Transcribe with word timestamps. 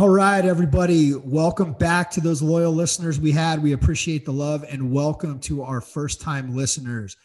All 0.00 0.08
right, 0.08 0.44
everybody. 0.44 1.14
Welcome 1.14 1.72
back 1.74 2.10
to 2.12 2.20
those 2.20 2.42
loyal 2.42 2.72
listeners 2.72 3.20
we 3.20 3.30
had. 3.30 3.62
We 3.62 3.74
appreciate 3.74 4.24
the 4.24 4.32
love 4.32 4.64
and 4.68 4.90
welcome 4.90 5.38
to 5.40 5.62
our 5.62 5.80
first 5.80 6.20
time 6.20 6.56
listeners. 6.56 7.16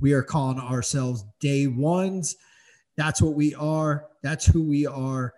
We 0.00 0.12
are 0.12 0.24
calling 0.24 0.58
ourselves 0.58 1.24
day 1.38 1.68
ones. 1.68 2.34
That's 2.96 3.22
what 3.22 3.34
we 3.34 3.54
are. 3.54 4.06
That's 4.24 4.44
who 4.44 4.64
we 4.64 4.88
are. 4.88 5.34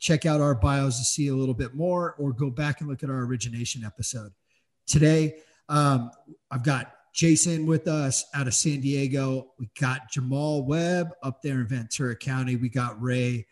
Check 0.00 0.26
out 0.26 0.40
our 0.40 0.56
bios 0.56 0.98
to 0.98 1.04
see 1.04 1.28
a 1.28 1.34
little 1.34 1.54
bit 1.54 1.74
more 1.74 2.16
or 2.18 2.32
go 2.32 2.50
back 2.50 2.80
and 2.80 2.90
look 2.90 3.04
at 3.04 3.08
our 3.08 3.20
origination 3.20 3.84
episode. 3.84 4.32
Today, 4.88 5.36
um, 5.68 6.10
I've 6.50 6.64
got 6.64 6.92
Jason 7.14 7.66
with 7.66 7.86
us 7.86 8.24
out 8.34 8.48
of 8.48 8.54
San 8.54 8.80
Diego. 8.80 9.52
We 9.60 9.70
got 9.80 10.10
Jamal 10.10 10.64
Webb 10.64 11.12
up 11.22 11.40
there 11.40 11.60
in 11.60 11.68
Ventura 11.68 12.16
County. 12.16 12.56
We 12.56 12.68
got 12.68 13.00
Ray 13.00 13.46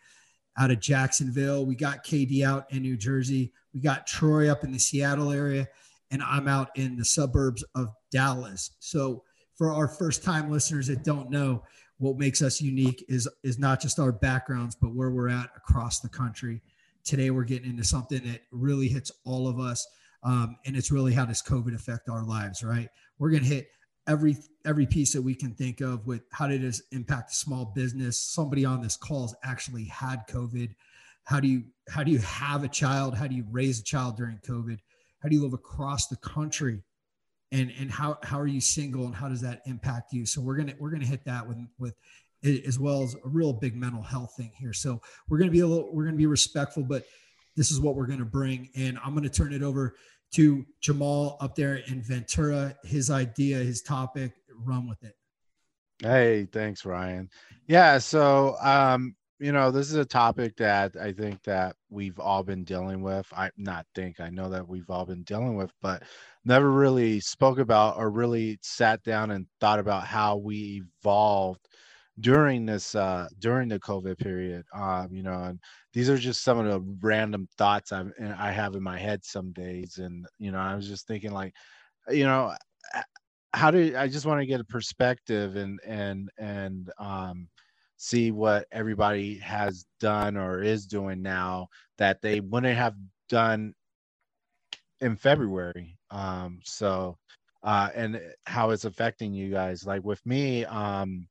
out 0.57 0.71
of 0.71 0.79
Jacksonville. 0.79 1.65
We 1.65 1.75
got 1.75 2.05
KD 2.05 2.45
out 2.45 2.71
in 2.71 2.81
New 2.81 2.97
Jersey. 2.97 3.51
We 3.73 3.79
got 3.79 4.07
Troy 4.07 4.51
up 4.51 4.63
in 4.63 4.71
the 4.71 4.79
Seattle 4.79 5.31
area. 5.31 5.67
And 6.11 6.21
I'm 6.21 6.47
out 6.47 6.69
in 6.75 6.97
the 6.97 7.05
suburbs 7.05 7.63
of 7.75 7.89
Dallas. 8.11 8.71
So, 8.79 9.23
for 9.55 9.71
our 9.71 9.87
first 9.87 10.23
time 10.23 10.49
listeners 10.49 10.87
that 10.87 11.03
don't 11.03 11.29
know, 11.29 11.63
what 11.99 12.17
makes 12.17 12.41
us 12.41 12.59
unique 12.59 13.05
is 13.07 13.29
is 13.43 13.59
not 13.59 13.79
just 13.79 13.99
our 13.99 14.11
backgrounds, 14.11 14.75
but 14.75 14.95
where 14.95 15.11
we're 15.11 15.29
at 15.29 15.51
across 15.55 15.99
the 15.99 16.09
country. 16.09 16.61
Today, 17.03 17.29
we're 17.29 17.43
getting 17.43 17.69
into 17.69 17.83
something 17.83 18.23
that 18.23 18.41
really 18.51 18.87
hits 18.87 19.11
all 19.23 19.47
of 19.47 19.59
us, 19.59 19.87
um, 20.23 20.57
and 20.65 20.75
it's 20.75 20.91
really 20.91 21.13
how 21.13 21.25
does 21.25 21.43
COVID 21.43 21.75
affect 21.75 22.09
our 22.09 22.25
lives, 22.25 22.63
right? 22.63 22.89
We're 23.19 23.29
going 23.29 23.43
to 23.43 23.49
hit 23.49 23.67
every 24.07 24.37
every 24.65 24.85
piece 24.85 25.13
that 25.13 25.21
we 25.21 25.35
can 25.35 25.53
think 25.53 25.81
of 25.81 26.05
with 26.05 26.21
how 26.31 26.47
did 26.47 26.61
this 26.61 26.81
impact 26.91 27.33
small 27.33 27.65
business 27.75 28.21
somebody 28.21 28.65
on 28.65 28.81
this 28.81 28.97
call 28.97 29.23
has 29.23 29.35
actually 29.43 29.85
had 29.85 30.27
covid. 30.27 30.73
How 31.23 31.39
do 31.39 31.47
you 31.47 31.63
how 31.89 32.03
do 32.03 32.11
you 32.11 32.19
have 32.19 32.63
a 32.63 32.67
child? 32.67 33.15
How 33.15 33.27
do 33.27 33.35
you 33.35 33.45
raise 33.51 33.79
a 33.79 33.83
child 33.83 34.17
during 34.17 34.37
covid? 34.37 34.79
How 35.21 35.29
do 35.29 35.35
you 35.35 35.43
live 35.43 35.53
across 35.53 36.07
the 36.07 36.17
country? 36.17 36.83
And 37.51 37.71
and 37.79 37.91
how 37.91 38.17
how 38.23 38.39
are 38.39 38.47
you 38.47 38.61
single 38.61 39.05
and 39.05 39.15
how 39.15 39.29
does 39.29 39.41
that 39.41 39.61
impact 39.65 40.13
you? 40.13 40.25
So 40.25 40.41
we're 40.41 40.57
gonna 40.57 40.73
we're 40.79 40.91
gonna 40.91 41.05
hit 41.05 41.25
that 41.25 41.47
with 41.47 41.57
with 41.77 41.95
as 42.43 42.79
well 42.79 43.03
as 43.03 43.13
a 43.13 43.27
real 43.27 43.53
big 43.53 43.75
mental 43.75 44.01
health 44.01 44.33
thing 44.35 44.51
here. 44.57 44.73
So 44.73 45.01
we're 45.29 45.37
gonna 45.37 45.51
be 45.51 45.59
a 45.59 45.67
little 45.67 45.93
we're 45.93 46.05
gonna 46.05 46.17
be 46.17 46.25
respectful 46.25 46.83
but 46.83 47.05
this 47.55 47.69
is 47.69 47.79
what 47.79 47.95
we're 47.95 48.07
gonna 48.07 48.25
bring. 48.25 48.69
And 48.75 48.97
i'm 49.03 49.13
gonna 49.13 49.29
turn 49.29 49.53
it 49.53 49.61
over 49.61 49.95
to 50.31 50.65
Jamal 50.79 51.37
up 51.39 51.55
there 51.55 51.75
in 51.87 52.01
Ventura. 52.01 52.75
His 52.83 53.09
idea, 53.09 53.57
his 53.57 53.81
topic, 53.81 54.33
run 54.55 54.87
with 54.87 55.03
it. 55.03 55.15
Hey, 56.01 56.47
thanks, 56.51 56.85
Ryan. 56.85 57.29
Yeah, 57.67 57.99
so 57.99 58.55
um, 58.61 59.15
you 59.41 59.51
know, 59.51 59.71
this 59.71 59.89
is 59.89 59.95
a 59.95 60.05
topic 60.05 60.55
that 60.57 60.95
I 60.95 61.13
think 61.13 61.41
that 61.43 61.75
we've 61.89 62.19
all 62.19 62.43
been 62.43 62.63
dealing 62.63 63.01
with. 63.01 63.27
I 63.35 63.49
not 63.57 63.87
think 63.95 64.19
I 64.19 64.29
know 64.29 64.49
that 64.49 64.67
we've 64.67 64.89
all 64.89 65.05
been 65.05 65.23
dealing 65.23 65.55
with, 65.55 65.73
but 65.81 66.03
never 66.45 66.69
really 66.69 67.19
spoke 67.19 67.57
about 67.57 67.97
or 67.97 68.11
really 68.11 68.59
sat 68.61 69.01
down 69.03 69.31
and 69.31 69.47
thought 69.59 69.79
about 69.79 70.05
how 70.05 70.37
we 70.37 70.83
evolved 71.01 71.67
during 72.21 72.65
this 72.65 72.95
uh 72.95 73.27
during 73.39 73.67
the 73.67 73.79
covid 73.79 74.17
period 74.17 74.63
um 74.75 75.09
you 75.11 75.23
know 75.23 75.43
and 75.43 75.59
these 75.93 76.09
are 76.09 76.17
just 76.17 76.43
some 76.43 76.59
of 76.59 76.65
the 76.65 76.79
random 77.01 77.47
thoughts 77.57 77.91
i 77.91 78.03
i 78.37 78.51
have 78.51 78.75
in 78.75 78.83
my 78.83 78.97
head 78.97 79.23
some 79.25 79.51
days 79.53 79.97
and 79.97 80.25
you 80.39 80.51
know 80.51 80.59
i 80.59 80.75
was 80.75 80.87
just 80.87 81.07
thinking 81.07 81.31
like 81.31 81.53
you 82.09 82.23
know 82.23 82.53
how 83.53 83.71
do 83.71 83.95
i 83.97 84.07
just 84.07 84.25
want 84.25 84.39
to 84.39 84.45
get 84.45 84.61
a 84.61 84.65
perspective 84.65 85.55
and 85.55 85.79
and 85.85 86.29
and 86.37 86.91
um 86.99 87.47
see 87.97 88.31
what 88.31 88.65
everybody 88.71 89.37
has 89.37 89.85
done 89.99 90.37
or 90.37 90.61
is 90.63 90.87
doing 90.87 91.21
now 91.21 91.67
that 91.97 92.21
they 92.21 92.39
wouldn't 92.39 92.77
have 92.77 92.95
done 93.29 93.73
in 95.01 95.15
february 95.15 95.97
um 96.11 96.59
so 96.63 97.17
uh 97.63 97.89
and 97.95 98.19
how 98.45 98.71
it's 98.71 98.85
affecting 98.85 99.33
you 99.33 99.51
guys. 99.51 99.85
Like 99.85 100.03
with 100.03 100.25
me 100.25 100.65
um 100.65 101.27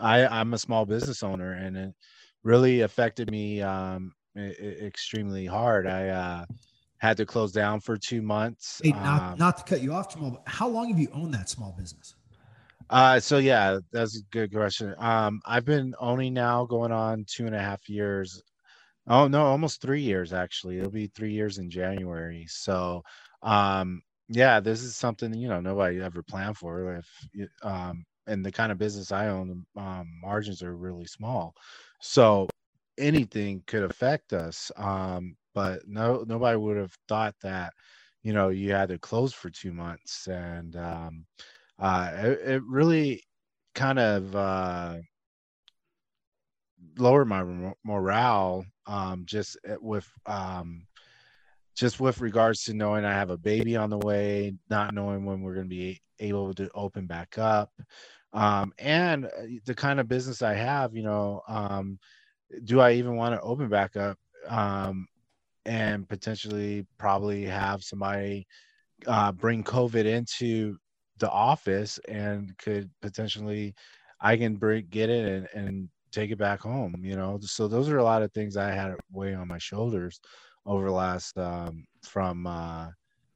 I, 0.00 0.26
I'm 0.26 0.54
a 0.54 0.58
small 0.58 0.84
business 0.86 1.22
owner, 1.22 1.52
and 1.52 1.76
it 1.76 1.94
really 2.42 2.82
affected 2.82 3.30
me 3.30 3.62
um, 3.62 4.12
extremely 4.36 5.46
hard. 5.46 5.86
I 5.86 6.08
uh, 6.08 6.44
had 6.98 7.16
to 7.18 7.26
close 7.26 7.52
down 7.52 7.80
for 7.80 7.96
two 7.96 8.22
months. 8.22 8.80
Hey, 8.82 8.92
not, 8.92 9.32
um, 9.32 9.38
not 9.38 9.56
to 9.58 9.64
cut 9.64 9.82
you 9.82 9.92
off, 9.92 10.12
Jamal, 10.12 10.30
but 10.32 10.42
how 10.46 10.68
long 10.68 10.88
have 10.88 10.98
you 10.98 11.08
owned 11.12 11.34
that 11.34 11.48
small 11.48 11.74
business? 11.78 12.14
Uh, 12.90 13.18
so 13.18 13.38
yeah, 13.38 13.78
that's 13.92 14.18
a 14.18 14.22
good 14.30 14.52
question. 14.52 14.94
Um, 14.98 15.40
I've 15.46 15.64
been 15.64 15.94
owning 15.98 16.34
now 16.34 16.64
going 16.66 16.92
on 16.92 17.24
two 17.26 17.46
and 17.46 17.54
a 17.54 17.60
half 17.60 17.88
years. 17.88 18.42
Oh 19.06 19.26
no, 19.28 19.44
almost 19.44 19.80
three 19.80 20.02
years 20.02 20.32
actually. 20.32 20.78
It'll 20.78 20.90
be 20.90 21.06
three 21.08 21.32
years 21.32 21.58
in 21.58 21.70
January. 21.70 22.46
So, 22.48 23.02
um, 23.42 24.02
yeah, 24.28 24.60
this 24.60 24.82
is 24.82 24.96
something 24.96 25.34
you 25.34 25.48
know 25.48 25.60
nobody 25.60 26.00
ever 26.00 26.22
planned 26.22 26.56
for. 26.56 26.96
If 26.96 27.46
um, 27.62 28.04
and 28.26 28.44
the 28.44 28.52
kind 28.52 28.72
of 28.72 28.78
business 28.78 29.12
I 29.12 29.28
own, 29.28 29.64
um, 29.76 30.08
margins 30.22 30.62
are 30.62 30.76
really 30.76 31.06
small. 31.06 31.54
So 32.00 32.48
anything 32.98 33.62
could 33.66 33.82
affect 33.82 34.32
us. 34.32 34.70
Um, 34.76 35.36
but 35.54 35.86
no, 35.86 36.24
nobody 36.26 36.56
would 36.56 36.76
have 36.76 36.96
thought 37.08 37.34
that, 37.42 37.72
you 38.22 38.32
know, 38.32 38.48
you 38.48 38.72
had 38.72 38.88
to 38.88 38.98
close 38.98 39.32
for 39.32 39.50
two 39.50 39.72
months. 39.72 40.26
And 40.26 40.76
um, 40.76 41.26
uh, 41.78 42.10
it, 42.14 42.40
it 42.46 42.62
really 42.64 43.22
kind 43.74 43.98
of 43.98 44.34
uh, 44.34 44.96
lowered 46.98 47.28
my 47.28 47.72
morale 47.84 48.64
um, 48.86 49.24
just 49.26 49.56
eh, 49.66 49.76
with 49.80 50.08
um, 50.26 50.86
just 51.74 52.00
with 52.00 52.20
regards 52.20 52.64
to 52.64 52.74
knowing 52.74 53.04
I 53.04 53.12
have 53.12 53.30
a 53.30 53.38
baby 53.38 53.76
on 53.76 53.90
the 53.90 53.98
way, 53.98 54.54
not 54.70 54.94
knowing 54.94 55.24
when 55.24 55.42
we're 55.42 55.54
going 55.54 55.68
to 55.68 55.74
be 55.74 56.00
able 56.20 56.54
to 56.54 56.70
open 56.74 57.06
back 57.06 57.38
up, 57.38 57.72
um, 58.32 58.72
and 58.78 59.26
uh, 59.26 59.28
the 59.64 59.74
kind 59.74 60.00
of 60.00 60.08
business 60.08 60.42
I 60.42 60.54
have, 60.54 60.94
you 60.94 61.02
know, 61.02 61.42
um, 61.48 61.98
do 62.64 62.80
I 62.80 62.92
even 62.92 63.16
want 63.16 63.34
to 63.34 63.40
open 63.40 63.68
back 63.68 63.96
up 63.96 64.18
um, 64.48 65.06
and 65.64 66.08
potentially 66.08 66.86
probably 66.98 67.44
have 67.44 67.82
somebody 67.82 68.46
uh, 69.06 69.32
bring 69.32 69.62
COVID 69.62 70.04
into 70.04 70.76
the 71.18 71.30
office 71.30 71.98
and 72.08 72.56
could 72.58 72.90
potentially 73.02 73.74
I 74.20 74.36
can 74.36 74.56
bring 74.56 74.86
get 74.90 75.10
it 75.10 75.48
and, 75.54 75.66
and 75.66 75.88
take 76.10 76.30
it 76.30 76.38
back 76.38 76.60
home, 76.60 76.94
you 77.02 77.16
know. 77.16 77.38
So 77.42 77.68
those 77.68 77.88
are 77.88 77.98
a 77.98 78.04
lot 78.04 78.22
of 78.22 78.32
things 78.32 78.56
I 78.56 78.70
had 78.70 78.94
weighing 79.12 79.36
on 79.36 79.48
my 79.48 79.58
shoulders 79.58 80.20
over 80.66 80.86
the 80.86 80.92
last 80.92 81.36
um, 81.38 81.84
from 82.02 82.46
uh, 82.46 82.88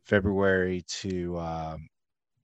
February 0.04 0.84
to 0.88 1.38
um, 1.38 1.88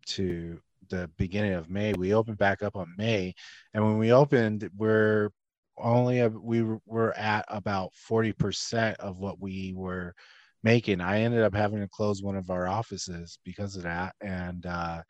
to 0.06 0.60
the 0.90 1.10
beginning 1.16 1.54
of 1.54 1.70
May. 1.70 1.92
We 1.94 2.14
opened 2.14 2.38
back 2.38 2.62
up 2.62 2.76
on 2.76 2.94
May, 2.96 3.34
and 3.72 3.84
when 3.84 3.98
we 3.98 4.12
opened, 4.12 4.68
we're 4.76 5.30
only 5.76 6.26
we 6.28 6.64
were 6.86 7.16
at 7.16 7.44
about 7.48 7.92
40% 8.08 8.94
of 8.96 9.18
what 9.18 9.40
we 9.40 9.72
were 9.74 10.14
making. 10.62 11.00
I 11.00 11.22
ended 11.22 11.42
up 11.42 11.54
having 11.54 11.80
to 11.80 11.88
close 11.88 12.22
one 12.22 12.36
of 12.36 12.50
our 12.50 12.66
offices 12.66 13.38
because 13.44 13.76
of 13.76 13.82
that, 13.82 14.14
and 14.20 14.64
uh, 14.66 15.02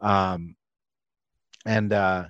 um, 0.00 0.56
and 1.64 1.92
uh, 1.92 2.26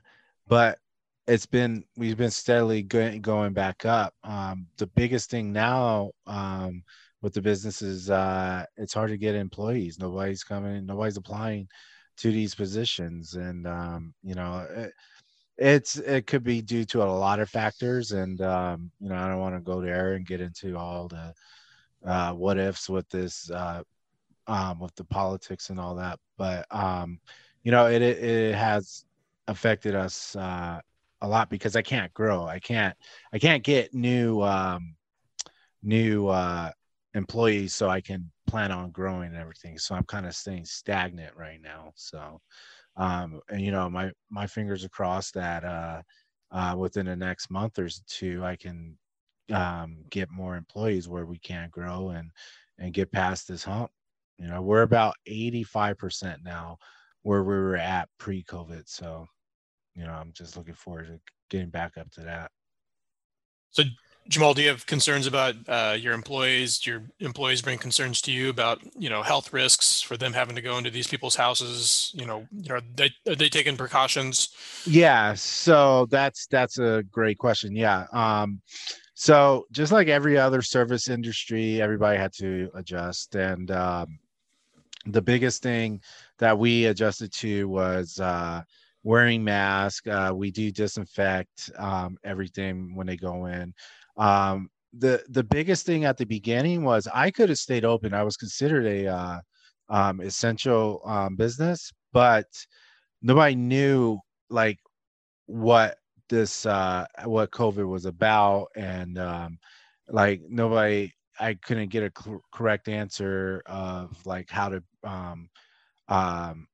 but 0.49 0.79
it's 1.27 1.47
been 1.47 1.85
we've 1.97 2.17
been 2.17 2.31
steadily 2.31 2.83
going 2.83 3.53
back 3.53 3.85
up. 3.85 4.15
Um, 4.23 4.67
the 4.77 4.87
biggest 4.87 5.31
thing 5.31 5.53
now 5.53 6.13
um, 6.27 6.83
with 7.23 7.35
the 7.35 7.43
business 7.43 7.83
is 7.83 8.11
uh, 8.11 8.65
it's 8.77 8.95
hard 8.95 9.11
to 9.11 9.17
get 9.17 9.35
employees. 9.35 9.99
Nobody's 9.99 10.45
coming. 10.45 10.87
Nobody's 10.87 11.17
applying 11.17 11.69
to 12.19 12.31
these 12.31 12.55
positions, 12.55 13.35
and 13.35 13.67
um, 13.67 14.15
you 14.23 14.35
know. 14.35 14.67
It, 14.71 14.93
it's 15.59 15.97
it 15.97 16.27
could 16.27 16.45
be 16.45 16.61
due 16.61 16.85
to 16.85 17.03
a 17.03 17.05
lot 17.05 17.41
of 17.41 17.49
factors 17.49 18.13
and 18.13 18.43
um, 18.43 18.91
you 19.01 19.09
know 19.09 19.15
i 19.15 19.27
don't 19.27 19.41
want 19.41 19.55
to 19.55 19.61
go 19.61 19.81
there 19.81 20.13
and 20.13 20.27
get 20.27 20.41
into 20.41 20.77
all 20.77 21.09
the 21.09 21.33
uh, 22.05 22.31
what 22.35 22.59
ifs 22.59 22.91
with 22.91 23.09
this 23.09 23.51
uh, 23.51 23.83
um, 24.47 24.79
with 24.79 24.95
the 24.97 25.05
politics 25.05 25.71
and 25.71 25.81
all 25.81 25.95
that 25.95 26.19
but 26.37 26.67
um, 26.71 27.19
you 27.63 27.73
know 27.73 27.87
it, 27.87 28.03
it, 28.03 28.23
it 28.23 28.55
has 28.55 29.07
affected 29.49 29.95
us 29.95 30.37
uh, 30.37 30.79
a 31.23 31.29
lot 31.29 31.51
because 31.51 31.77
i 31.77 31.83
can't 31.83 32.13
grow. 32.15 32.47
I 32.47 32.59
can't 32.59 32.97
i 33.33 33.39
can't 33.39 33.63
get 33.63 33.95
new 33.95 34.43
um, 34.43 34.95
new 35.83 36.29
uh, 36.29 36.71
employees 37.15 37.75
so 37.75 37.89
i 37.89 38.01
can 38.01 38.31
plan 38.47 38.71
on 38.71 38.91
growing 38.91 39.29
and 39.29 39.37
everything. 39.37 39.79
So 39.79 39.95
i'm 39.95 40.05
kind 40.05 40.27
of 40.27 40.35
staying 40.35 40.65
stagnant 40.65 41.35
right 41.37 41.61
now. 41.63 41.93
So 41.97 42.41
um, 42.97 43.41
and 43.51 43.61
you 43.61 43.73
know 43.73 43.89
my 43.91 44.11
my 44.31 44.47
fingers 44.47 44.85
are 44.85 44.91
crossed 44.91 45.35
that 45.35 45.65
uh, 45.65 46.03
uh, 46.53 46.75
within 46.77 47.07
the 47.07 47.17
next 47.17 47.51
month 47.51 47.79
or 47.79 47.89
two 48.09 48.45
i 48.45 48.57
can 48.57 48.97
um, 49.53 49.99
get 50.11 50.31
more 50.31 50.57
employees 50.57 51.09
where 51.09 51.27
we 51.27 51.39
can 51.39 51.69
grow 51.71 52.11
and 52.11 52.31
and 52.79 52.93
get 52.93 53.13
past 53.13 53.49
this 53.49 53.65
hump. 53.65 53.91
You 54.39 54.49
know 54.49 54.63
we're 54.63 54.83
about 54.83 55.15
85% 55.29 56.39
now 56.45 56.79
where 57.23 57.43
we 57.43 57.55
were 57.55 57.77
at 57.77 58.09
pre-covid. 58.19 58.83
So 58.87 59.27
you 59.97 60.05
know 60.05 60.13
i'm 60.13 60.33
just 60.33 60.57
looking 60.57 60.75
forward 60.75 61.07
to 61.07 61.19
getting 61.49 61.71
back 61.71 61.97
up 61.97 62.11
to 62.11 62.21
that 62.21 62.51
so 63.71 63.83
Jamal, 64.29 64.55
do 64.55 64.63
you 64.63 64.69
have 64.69 64.87
concerns 64.87 65.27
about 65.27 65.55
uh, 65.69 65.97
your 65.99 66.13
employees? 66.13 66.79
Do 66.79 66.91
your 66.91 67.03
employees 67.21 67.63
bring 67.63 67.79
concerns 67.79 68.21
to 68.23 68.33
you 68.33 68.49
about 68.51 68.81
you 68.99 69.09
know 69.09 69.23
health 69.23 69.53
risks 69.53 70.01
for 70.03 70.17
them 70.17 70.33
having 70.33 70.57
to 70.57 70.63
go 70.63 70.79
into 70.79 70.91
these 70.91 71.07
people's 71.07 71.37
houses? 71.37 72.11
You 72.15 72.27
know, 72.27 72.47
you 72.53 72.69
know, 72.69 72.77
are 72.77 72.83
they 72.97 73.11
are 73.29 73.37
they 73.37 73.49
taking 73.49 73.77
precautions? 73.77 74.49
Yeah, 74.85 75.35
so 75.35 76.07
that's 76.11 76.47
that's 76.49 76.79
a 76.79 77.05
great 77.11 77.39
question. 77.39 77.77
Yeah, 77.77 78.07
um, 78.13 78.61
so 79.15 79.67
just 79.71 79.93
like 79.93 80.09
every 80.09 80.37
other 80.37 80.61
service 80.61 81.09
industry, 81.09 81.81
everybody 81.81 82.19
had 82.19 82.33
to 82.39 82.69
adjust, 82.75 83.37
and 83.37 83.71
um, 83.71 84.19
the 85.07 85.23
biggest 85.23 85.63
thing 85.63 86.01
that 86.39 86.59
we 86.59 86.87
adjusted 86.87 87.33
to 87.35 87.69
was 87.69 88.19
uh, 88.19 88.63
wearing 89.07 89.45
masks. 89.45 90.05
Uh, 90.09 90.33
we 90.35 90.51
do 90.51 90.73
disinfect 90.73 91.71
um, 91.79 92.19
everything 92.25 92.93
when 92.97 93.07
they 93.07 93.17
go 93.17 93.47
in. 93.47 93.73
Um, 94.17 94.69
the 94.99 95.23
the 95.29 95.45
biggest 95.45 95.87
thing 95.87 96.05
at 96.05 96.17
the 96.17 96.27
beginning 96.27 96.83
was 96.83 97.07
I 97.15 97.31
could 97.31 97.49
have 97.49 97.59
stayed 97.59 97.85
open. 97.85 98.13
I 98.13 98.25
was 98.25 98.37
considered 98.37 98.85
a 98.85 99.07
uh, 99.07 99.39
um, 99.89 100.21
essential 100.21 101.03
um, 101.05 101.37
business, 101.37 101.93
but 102.13 102.47
nobody 103.23 103.55
knew 103.55 104.19
like 104.51 104.79
what 105.47 105.99
this 106.29 106.67
uh, 106.67 107.05
what 107.27 107.53
COVID 107.53 107.89
was 107.89 108.07
about, 108.07 108.67
and 108.75 109.19
um, 109.19 109.59
like 110.09 110.43
nobody. 110.49 111.13
I 111.39 111.53
couldn't 111.55 111.91
get 111.91 112.03
a 112.03 112.11
cl- 112.19 112.41
correct 112.51 112.89
answer 112.89 113.63
of 113.67 114.17
like 114.25 114.49
how 114.51 114.71
to 114.71 114.83
um, 115.05 115.51
um, 116.09 116.67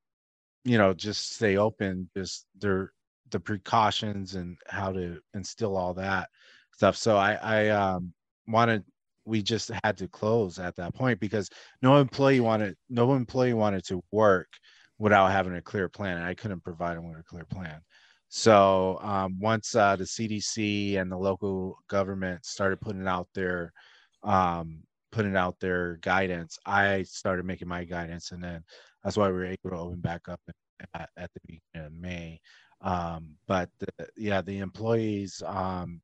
you 0.65 0.79
know 0.79 0.93
just 0.95 1.35
stay 1.35 1.57
open. 1.57 2.09
Just 2.17 2.47
their 2.59 2.93
the 3.31 3.41
precautions 3.41 4.35
and 4.35 4.57
how 4.69 4.93
to 4.93 5.19
instill 5.35 5.77
all 5.77 5.95
that 5.95 6.29
stuff. 6.75 6.97
So 6.97 7.17
I, 7.17 7.35
I 7.35 7.69
um, 7.71 8.13
wanted 8.47 8.85
we 9.25 9.43
just 9.43 9.71
had 9.85 9.97
to 9.99 10.09
close 10.09 10.59
at 10.59 10.77
that 10.77 10.95
point 10.95 11.21
because 11.21 11.49
no 11.81 11.99
employee 11.99 12.41
wanted 12.41 12.77
no 12.89 13.15
employee 13.15 13.55
wanted 13.55 13.85
to 13.85 14.03
work 14.11 14.49
without 14.99 15.31
having 15.31 15.55
a 15.55 15.63
clear 15.63 15.89
plan 15.89 16.17
and 16.17 16.27
i 16.27 16.35
couldn't 16.35 16.63
provide 16.63 16.97
them 16.97 17.09
with 17.09 17.21
a 17.21 17.25
clear 17.25 17.45
plan 17.45 17.81
so 18.29 18.99
um, 19.03 19.39
once 19.41 19.75
uh, 19.75 19.95
the 19.97 20.05
cdc 20.05 20.99
and 20.99 21.11
the 21.11 21.17
local 21.17 21.79
government 21.89 22.45
started 22.45 22.81
putting 22.81 23.07
out 23.07 23.29
their 23.35 23.73
um, 24.25 24.83
putting 25.13 25.37
out 25.37 25.61
their 25.61 25.99
guidance 25.99 26.59
i 26.67 27.03
started 27.05 27.45
making 27.45 27.69
my 27.69 27.85
guidance 27.85 28.33
and 28.33 28.43
then 28.43 28.65
that's 29.05 29.17
why 29.17 29.29
we 29.29 29.35
were 29.35 29.45
able 29.47 29.71
to 29.71 29.77
open 29.77 30.01
back 30.01 30.29
up 30.29 30.41
at, 30.95 31.11
at 31.17 31.31
the 31.35 31.41
beginning 31.47 31.87
of 31.87 31.93
may. 31.93 32.41
Um, 32.81 33.37
but 33.47 33.71
the, 33.79 34.09
yeah 34.17 34.43
the 34.43 34.59
employees 34.59 35.41
um, 35.47 36.01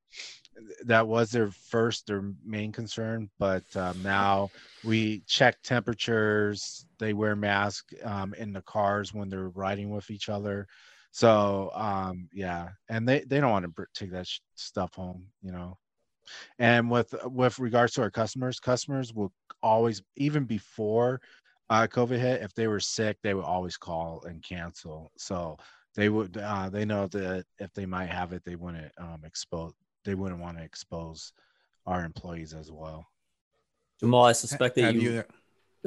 that 0.84 1.08
was 1.08 1.32
their 1.32 1.50
first 1.50 2.06
their 2.06 2.22
main 2.44 2.70
concern 2.70 3.28
but 3.40 3.64
um, 3.75 4.00
now 4.05 4.49
we 4.84 5.25
check 5.26 5.60
temperatures 5.64 6.87
they 7.00 7.14
wear 7.14 7.34
masks 7.34 7.94
um, 8.05 8.32
in 8.34 8.52
the 8.52 8.62
cars 8.62 9.12
when 9.12 9.28
they're 9.28 9.49
riding 9.49 9.90
with 9.90 10.08
each 10.10 10.28
other. 10.28 10.69
So 11.10 11.72
um, 11.75 12.28
yeah 12.32 12.69
and 12.88 13.08
they 13.08 13.25
they 13.26 13.40
don't 13.40 13.50
want 13.50 13.66
to 13.66 13.87
take 13.93 14.12
that 14.12 14.28
sh- 14.28 14.38
stuff 14.55 14.94
home 14.94 15.26
you 15.43 15.50
know 15.50 15.76
and 16.59 16.91
with 16.91 17.15
with 17.25 17.59
regards 17.59 17.93
to 17.93 18.03
our 18.03 18.11
customers 18.11 18.61
customers 18.61 19.13
will 19.13 19.33
always 19.63 20.03
even 20.17 20.45
before 20.45 21.21
uh, 21.71 21.87
covid 21.87 22.19
hit 22.19 22.43
if 22.43 22.55
they 22.55 22.67
were 22.67 22.81
sick 22.81 23.17
they 23.23 23.35
would 23.35 23.45
always 23.45 23.77
call 23.77 24.23
and 24.27 24.43
cancel 24.43 25.11
so 25.17 25.57
they 25.95 26.09
would 26.09 26.37
uh, 26.37 26.69
they 26.71 26.85
know 26.85 27.07
that 27.09 27.45
if 27.59 27.73
they 27.75 27.87
might 27.87 28.09
have 28.09 28.33
it 28.33 28.43
they 28.45 28.57
wouldn't 28.57 28.93
um, 28.99 29.23
expose 29.25 29.73
they 30.05 30.15
wouldn't 30.15 30.41
want 30.41 30.57
to 30.57 30.65
expose 30.65 31.33
our 31.87 32.05
employees 32.05 32.55
as 32.55 32.71
well. 32.71 33.07
Jamal, 34.01 34.25
I 34.25 34.33
suspect 34.33 34.77
that 34.77 34.95
you, 34.95 35.01
you, 35.01 35.25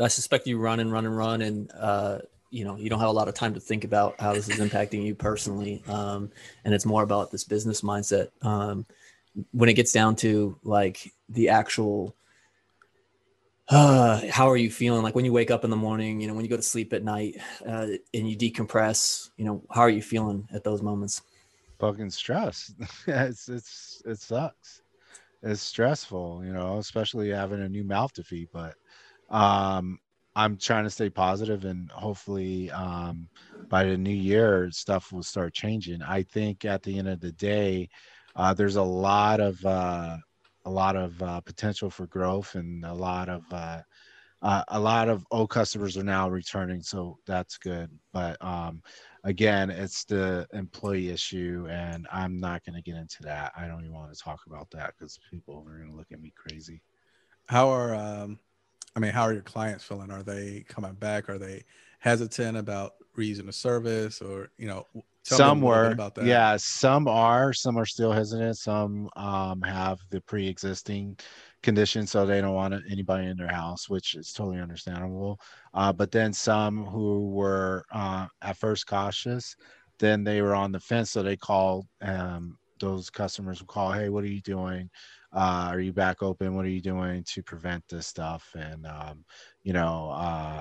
I 0.04 0.10
suspect 0.10 0.48
you 0.48 0.58
run 0.58 0.80
and 0.80 0.92
run 0.92 1.06
and 1.06 1.16
run, 1.16 1.42
and 1.42 1.72
uh, 1.80 2.20
you 2.50 2.66
know 2.66 2.76
you 2.76 2.90
don't 2.90 3.00
have 3.00 3.10
a 3.10 3.14
lot 3.14 3.28
of 3.28 3.34
time 3.34 3.54
to 3.54 3.60
think 3.60 3.84
about 3.84 4.20
how 4.20 4.34
this 4.34 4.50
is 4.50 4.60
impacting 4.60 5.04
you 5.04 5.16
personally, 5.16 5.82
um, 5.88 6.30
and 6.66 6.74
it's 6.74 6.86
more 6.86 7.04
about 7.04 7.32
this 7.32 7.44
business 7.44 7.82
mindset. 7.82 8.30
Um, 8.46 8.86
when 9.52 9.70
it 9.70 9.74
gets 9.74 9.92
down 9.92 10.16
to 10.16 10.58
like 10.64 11.12
the 11.30 11.50
actual 11.50 12.16
uh, 13.70 14.22
how 14.30 14.50
are 14.50 14.58
you 14.58 14.70
feeling 14.70 15.02
like 15.02 15.16
when 15.16 15.24
you 15.24 15.32
wake 15.32 15.52
up 15.52 15.64
in 15.64 15.70
the 15.70 15.76
morning 15.76 16.20
you 16.20 16.28
know 16.28 16.34
when 16.34 16.44
you 16.44 16.50
go 16.50 16.58
to 16.58 16.62
sleep 16.62 16.92
at 16.94 17.04
night 17.04 17.38
uh, 17.66 17.88
and 18.14 18.30
you 18.30 18.38
decompress 18.38 19.30
you 19.38 19.46
know 19.46 19.64
how 19.72 19.82
are 19.82 19.90
you 19.90 20.02
feeling 20.02 20.48
at 20.54 20.64
those 20.64 20.82
moments 20.82 21.22
fucking 21.82 22.12
stress. 22.12 22.72
it's 23.08 23.50
it's 23.50 24.02
it 24.06 24.20
sucks. 24.20 24.84
It's 25.44 25.62
stressful, 25.62 26.44
you 26.46 26.54
know, 26.54 26.78
especially 26.78 27.32
having 27.32 27.62
a 27.62 27.68
new 27.68 27.84
mouth 27.84 28.14
to 28.14 28.24
feed. 28.24 28.50
But 28.54 28.76
um, 29.32 29.98
I'm 30.36 30.56
trying 30.58 30.84
to 30.84 30.90
stay 30.92 31.10
positive, 31.10 31.66
and 31.66 31.90
hopefully, 31.92 32.70
um, 32.70 33.28
by 33.68 33.86
the 33.86 33.98
new 33.98 34.16
year, 34.16 34.70
stuff 34.72 35.12
will 35.12 35.24
start 35.24 35.54
changing. 35.54 36.04
I 36.04 36.22
think 36.22 36.64
at 36.64 36.84
the 36.84 37.00
end 37.00 37.10
of 37.10 37.20
the 37.20 37.32
day, 37.32 37.90
uh, 38.36 38.54
there's 38.54 38.78
a 38.78 38.84
lot 38.84 39.40
of 39.40 39.64
uh, 39.66 40.18
a 40.66 40.70
lot 40.70 40.96
of 40.96 41.22
uh, 41.22 41.42
potential 41.42 41.90
for 41.90 42.08
growth, 42.08 42.56
and 42.56 42.86
a 42.86 42.94
lot 42.94 43.30
of 43.30 43.44
uh, 43.52 43.82
uh, 44.42 44.64
a 44.70 44.80
lot 44.80 45.08
of 45.08 45.26
old 45.32 45.50
customers 45.50 45.98
are 45.98 46.04
now 46.04 46.30
returning, 46.30 46.82
so 46.82 47.18
that's 47.28 47.58
good. 47.58 47.90
But 48.12 48.44
um, 48.44 48.82
again, 49.24 49.70
it's 49.70 50.04
the 50.04 50.48
employee 50.54 51.10
issue, 51.10 51.68
and 51.70 52.08
I'm 52.12 52.40
not 52.40 52.66
going 52.66 52.76
to 52.76 52.82
get 52.82 52.96
into 52.96 53.22
that. 53.24 53.52
I 53.56 53.68
don't 53.68 53.82
even 53.82 53.94
want 53.94 54.14
to 54.14 54.20
talk 54.20 54.40
about 54.48 54.70
that 54.72 54.94
because 54.98 55.20
people 55.30 55.64
are 55.68 55.78
going 55.78 55.92
to 55.92 55.96
look 55.96 56.12
at 56.12 56.22
me 56.22 56.34
crazy. 56.36 56.82
How 57.48 57.70
are, 57.70 57.94
um, 57.94 58.40
I 58.96 59.00
mean, 59.00 59.12
how 59.12 59.24
are 59.24 59.34
your 59.34 59.44
clients 59.44 59.84
feeling? 59.84 60.10
Are 60.10 60.24
they 60.24 60.66
coming 60.68 60.94
back? 60.94 61.30
Are 61.30 61.38
they 61.38 61.64
hesitant 62.02 62.58
about 62.58 62.94
reason 63.16 63.48
of 63.48 63.56
service, 63.56 64.22
or 64.22 64.50
you 64.58 64.68
know? 64.68 64.86
some 65.24 65.62
were 65.62 65.92
about 65.92 66.16
that. 66.16 66.26
yeah 66.26 66.58
some 66.58 67.08
are 67.08 67.54
some 67.54 67.78
are 67.78 67.86
still 67.86 68.12
hesitant 68.12 68.58
some 68.58 69.10
um, 69.16 69.62
have 69.62 70.00
the 70.10 70.20
pre-existing 70.22 71.18
conditions 71.62 72.10
so 72.10 72.26
they 72.26 72.42
don't 72.42 72.56
want 72.56 72.74
anybody 72.90 73.28
in 73.28 73.38
their 73.38 73.48
house 73.48 73.88
which 73.88 74.16
is 74.16 74.34
totally 74.34 74.60
understandable 74.60 75.40
uh, 75.76 75.94
but 75.94 76.12
then 76.12 76.34
some 76.34 76.86
who 76.86 77.30
were 77.30 77.84
uh, 77.94 78.26
at 78.42 78.58
first 78.58 78.88
cautious 78.88 79.56
then 80.00 80.24
they 80.24 80.42
were 80.42 80.56
on 80.56 80.72
the 80.72 80.80
fence 80.80 81.12
so 81.12 81.22
they 81.22 81.38
called 81.38 81.86
um, 82.02 82.58
those 82.80 83.10
customers 83.12 83.60
would 83.62 83.68
call 83.68 83.92
hey 83.92 84.10
what 84.10 84.24
are 84.24 84.28
you 84.28 84.42
doing 84.42 84.90
uh, 85.34 85.70
are 85.72 85.80
you 85.80 85.94
back 85.94 86.24
open 86.24 86.56
what 86.56 86.66
are 86.66 86.70
you 86.70 86.82
doing 86.82 87.24
to 87.26 87.44
prevent 87.44 87.84
this 87.88 88.08
stuff 88.08 88.50
and 88.56 88.88
um, 88.88 89.24
you 89.64 89.72
know 89.72 90.10
uh, 90.16 90.61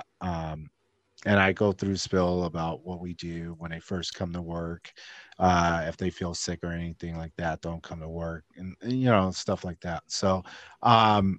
and 1.26 1.38
I 1.38 1.52
go 1.52 1.72
through 1.72 1.96
spill 1.96 2.44
about 2.44 2.84
what 2.84 3.00
we 3.00 3.14
do 3.14 3.54
when 3.58 3.70
they 3.70 3.80
first 3.80 4.14
come 4.14 4.32
to 4.32 4.40
work. 4.40 4.90
Uh, 5.38 5.84
if 5.86 5.96
they 5.96 6.10
feel 6.10 6.34
sick 6.34 6.60
or 6.62 6.72
anything 6.72 7.16
like 7.16 7.32
that, 7.36 7.60
don't 7.60 7.82
come 7.82 8.00
to 8.00 8.08
work, 8.08 8.44
and, 8.56 8.74
and 8.82 8.92
you 8.92 9.10
know 9.10 9.30
stuff 9.30 9.64
like 9.64 9.80
that. 9.80 10.02
So 10.06 10.42
um, 10.82 11.38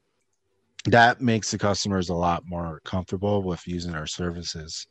that 0.85 1.21
makes 1.21 1.51
the 1.51 1.57
customers 1.57 2.09
a 2.09 2.15
lot 2.15 2.43
more 2.45 2.81
comfortable 2.85 3.41
with 3.43 3.67
using 3.67 3.95
our 3.95 4.07
services. 4.07 4.88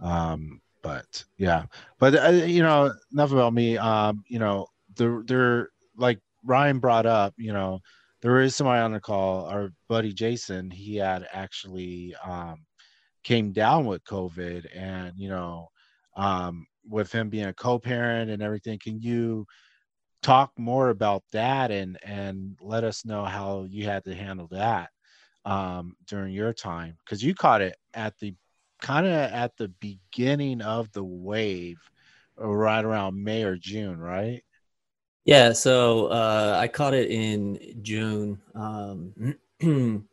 Um, 0.00 0.60
but 0.82 1.24
yeah, 1.38 1.64
but 1.98 2.14
uh, 2.16 2.30
you 2.30 2.62
know, 2.62 2.92
enough 3.12 3.32
about 3.32 3.54
me. 3.54 3.78
Um, 3.78 4.22
you 4.28 4.38
know, 4.38 4.66
there, 4.96 5.22
there, 5.26 5.68
like 5.96 6.18
Ryan 6.44 6.80
brought 6.80 7.06
up, 7.06 7.34
you 7.36 7.52
know, 7.52 7.80
there 8.20 8.40
is 8.40 8.54
somebody 8.54 8.80
on 8.80 8.92
the 8.92 9.00
call. 9.00 9.46
Our 9.46 9.70
buddy 9.88 10.12
Jason, 10.12 10.70
he 10.70 10.96
had 10.96 11.26
actually 11.32 12.14
um, 12.24 12.64
came 13.24 13.52
down 13.52 13.86
with 13.86 14.04
COVID, 14.04 14.66
and 14.74 15.12
you 15.16 15.28
know, 15.28 15.68
um, 16.16 16.66
with 16.88 17.12
him 17.12 17.28
being 17.28 17.46
a 17.46 17.54
co-parent 17.54 18.30
and 18.30 18.42
everything, 18.42 18.78
can 18.78 19.00
you 19.00 19.46
talk 20.22 20.52
more 20.56 20.90
about 20.90 21.24
that 21.32 21.70
and 21.70 21.98
and 22.04 22.56
let 22.60 22.84
us 22.84 23.04
know 23.04 23.24
how 23.24 23.66
you 23.68 23.84
had 23.84 24.04
to 24.04 24.14
handle 24.14 24.46
that 24.50 24.90
um, 25.44 25.96
during 26.06 26.32
your 26.32 26.52
time 26.52 26.96
because 27.04 27.22
you 27.22 27.34
caught 27.34 27.60
it 27.60 27.76
at 27.94 28.16
the 28.18 28.34
kind 28.80 29.06
of 29.06 29.12
at 29.12 29.56
the 29.56 29.68
beginning 29.80 30.60
of 30.60 30.90
the 30.92 31.04
wave, 31.04 31.78
uh, 32.40 32.46
right 32.46 32.84
around 32.84 33.22
May 33.22 33.44
or 33.44 33.56
June, 33.56 33.98
right? 33.98 34.42
Yeah, 35.24 35.52
so 35.52 36.06
uh, 36.06 36.56
I 36.60 36.66
caught 36.66 36.94
it 36.94 37.10
in 37.10 37.80
June. 37.82 38.40
Um, 38.54 39.36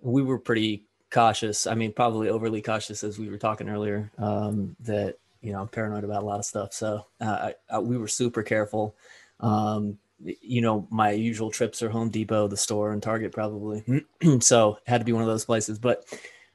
we 0.00 0.22
were 0.22 0.38
pretty 0.40 0.87
cautious. 1.10 1.66
I 1.66 1.74
mean, 1.74 1.92
probably 1.92 2.28
overly 2.28 2.62
cautious, 2.62 3.04
as 3.04 3.18
we 3.18 3.28
were 3.28 3.38
talking 3.38 3.68
earlier. 3.68 4.10
Um, 4.18 4.76
that 4.80 5.18
you 5.40 5.52
know, 5.52 5.60
I'm 5.60 5.68
paranoid 5.68 6.04
about 6.04 6.22
a 6.22 6.26
lot 6.26 6.38
of 6.38 6.44
stuff. 6.44 6.72
So 6.72 7.06
uh, 7.20 7.52
I, 7.70 7.76
I, 7.76 7.78
we 7.78 7.96
were 7.96 8.08
super 8.08 8.42
careful. 8.42 8.94
Um, 9.40 9.98
you 10.24 10.60
know, 10.60 10.86
my 10.90 11.12
usual 11.12 11.50
trips 11.50 11.80
are 11.82 11.90
Home 11.90 12.10
Depot, 12.10 12.48
the 12.48 12.56
store, 12.56 12.92
and 12.92 13.02
Target 13.02 13.32
probably. 13.32 13.84
so 14.40 14.74
it 14.74 14.90
had 14.90 14.98
to 14.98 15.04
be 15.04 15.12
one 15.12 15.22
of 15.22 15.28
those 15.28 15.44
places. 15.44 15.78
But 15.78 16.04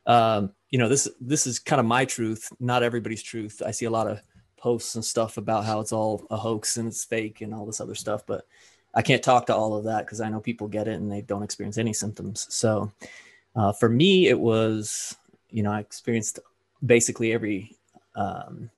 um, 0.06 0.52
you 0.70 0.80
know, 0.80 0.90
this 0.90 1.08
this 1.22 1.48
is 1.48 1.60
kind 1.60 1.80
of 1.80 1.86
my 1.86 2.06
truth, 2.06 2.52
not 2.60 2.84
everybody's 2.84 3.24
truth. 3.24 3.62
I 3.66 3.72
see 3.72 3.86
a 3.86 3.92
lot 3.92 4.08
of 4.08 4.22
posts 4.58 4.96
and 4.96 5.04
stuff 5.04 5.38
about 5.38 5.66
how 5.66 5.80
it's 5.80 5.92
all 5.92 6.26
a 6.30 6.38
hoax 6.38 6.78
and 6.78 6.88
it's 6.88 7.04
fake 7.04 7.42
and 7.42 7.54
all 7.54 7.66
this 7.66 7.82
other 7.82 7.96
stuff. 7.96 8.26
But 8.26 8.46
I 8.94 9.02
can't 9.02 9.24
talk 9.24 9.46
to 9.48 9.56
all 9.56 9.76
of 9.76 9.86
that 9.86 10.06
because 10.06 10.22
I 10.22 10.30
know 10.30 10.40
people 10.40 10.68
get 10.68 10.88
it 10.88 10.94
and 10.94 11.12
they 11.12 11.22
don't 11.22 11.44
experience 11.44 11.78
any 11.78 11.94
symptoms. 11.94 12.48
So 12.50 12.92
uh, 13.56 13.72
for 13.72 13.90
me, 13.90 14.28
it 14.28 14.40
was, 14.40 15.16
you 15.50 15.64
know, 15.64 15.72
I 15.72 15.80
experienced 15.80 16.40
basically 16.86 17.34
every 17.34 17.76
um, 18.16 18.70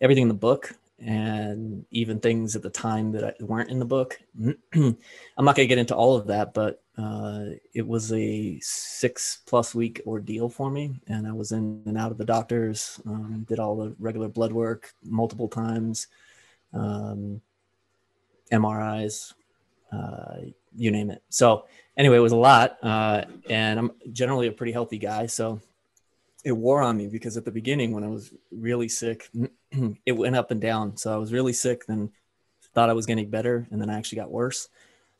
everything 0.00 0.22
in 0.22 0.28
the 0.28 0.34
book 0.34 0.74
and 1.00 1.84
even 1.92 2.18
things 2.18 2.56
at 2.56 2.62
the 2.62 2.70
time 2.70 3.12
that 3.12 3.24
I, 3.24 3.32
weren't 3.40 3.70
in 3.70 3.78
the 3.78 3.84
book. 3.84 4.20
I'm 4.74 4.96
not 5.38 5.54
going 5.56 5.56
to 5.56 5.66
get 5.66 5.78
into 5.78 5.94
all 5.94 6.16
of 6.16 6.26
that, 6.26 6.54
but 6.54 6.82
uh, 6.96 7.44
it 7.72 7.86
was 7.86 8.12
a 8.12 8.58
six 8.60 9.38
plus 9.46 9.74
week 9.74 10.02
ordeal 10.06 10.48
for 10.48 10.70
me. 10.70 11.00
And 11.06 11.26
I 11.26 11.32
was 11.32 11.52
in 11.52 11.82
and 11.86 11.96
out 11.96 12.10
of 12.10 12.18
the 12.18 12.24
doctors, 12.24 13.00
um, 13.06 13.44
did 13.48 13.60
all 13.60 13.76
the 13.76 13.94
regular 14.00 14.28
blood 14.28 14.52
work 14.52 14.92
multiple 15.04 15.48
times, 15.48 16.08
um, 16.74 17.40
MRIs, 18.50 19.34
uh, 19.92 20.38
you 20.76 20.90
name 20.90 21.10
it. 21.10 21.22
So, 21.28 21.66
anyway, 21.98 22.16
it 22.16 22.20
was 22.20 22.32
a 22.32 22.36
lot. 22.36 22.78
Uh, 22.82 23.24
and 23.50 23.78
I'm 23.78 23.90
generally 24.12 24.46
a 24.46 24.52
pretty 24.52 24.72
healthy 24.72 24.98
guy. 24.98 25.26
So, 25.26 25.60
it 26.44 26.52
wore 26.52 26.80
on 26.80 26.96
me 26.96 27.08
because 27.08 27.36
at 27.36 27.44
the 27.44 27.50
beginning, 27.50 27.92
when 27.92 28.04
I 28.04 28.08
was 28.08 28.32
really 28.50 28.88
sick, 28.88 29.28
it 30.06 30.12
went 30.12 30.36
up 30.36 30.50
and 30.50 30.60
down. 30.60 30.96
So, 30.96 31.12
I 31.12 31.16
was 31.16 31.32
really 31.32 31.52
sick, 31.52 31.84
then 31.86 32.10
thought 32.74 32.88
I 32.88 32.94
was 32.94 33.06
getting 33.06 33.28
better, 33.28 33.66
and 33.70 33.80
then 33.80 33.90
I 33.90 33.98
actually 33.98 34.16
got 34.16 34.30
worse 34.30 34.68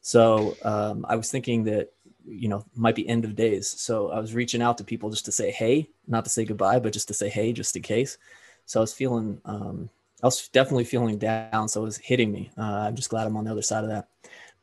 so 0.01 0.57
um, 0.63 1.05
I 1.09 1.17
was 1.17 1.31
thinking 1.31 1.65
that, 1.65 1.93
you 2.27 2.49
know, 2.49 2.65
might 2.75 2.95
be 2.95 3.09
end 3.09 3.25
of 3.25 3.35
days. 3.35 3.69
So 3.69 4.11
I 4.11 4.21
was 4.21 4.35
reaching 4.35 4.63
out 4.63 4.79
to 4.79 4.85
people 4.85 5.11
just 5.11 5.25
to 5.27 5.33
say, 5.33 5.51
hey, 5.51 5.89
not 6.07 6.25
to 6.25 6.31
say 6.31 6.45
goodbye, 6.45 6.79
but 6.79 6.93
just 6.93 7.09
to 7.09 7.15
say, 7.15 7.29
hey, 7.29 7.53
just 7.53 7.77
in 7.77 7.83
case. 7.83 8.19
So 8.67 8.81
I 8.81 8.83
was 8.83 8.93
feeling, 8.93 9.41
um, 9.45 9.89
I 10.23 10.27
was 10.27 10.49
definitely 10.49 10.85
feeling 10.85 11.19
down. 11.19 11.69
So 11.69 11.83
it 11.83 11.85
was 11.85 11.97
hitting 11.97 12.33
me. 12.33 12.51
Uh, 12.57 12.87
I'm 12.87 12.97
just 12.97 13.11
glad 13.11 13.27
I'm 13.27 13.37
on 13.37 13.45
the 13.45 13.51
other 13.51 13.63
side 13.63 13.85
of 13.85 13.91
that. 13.91 14.09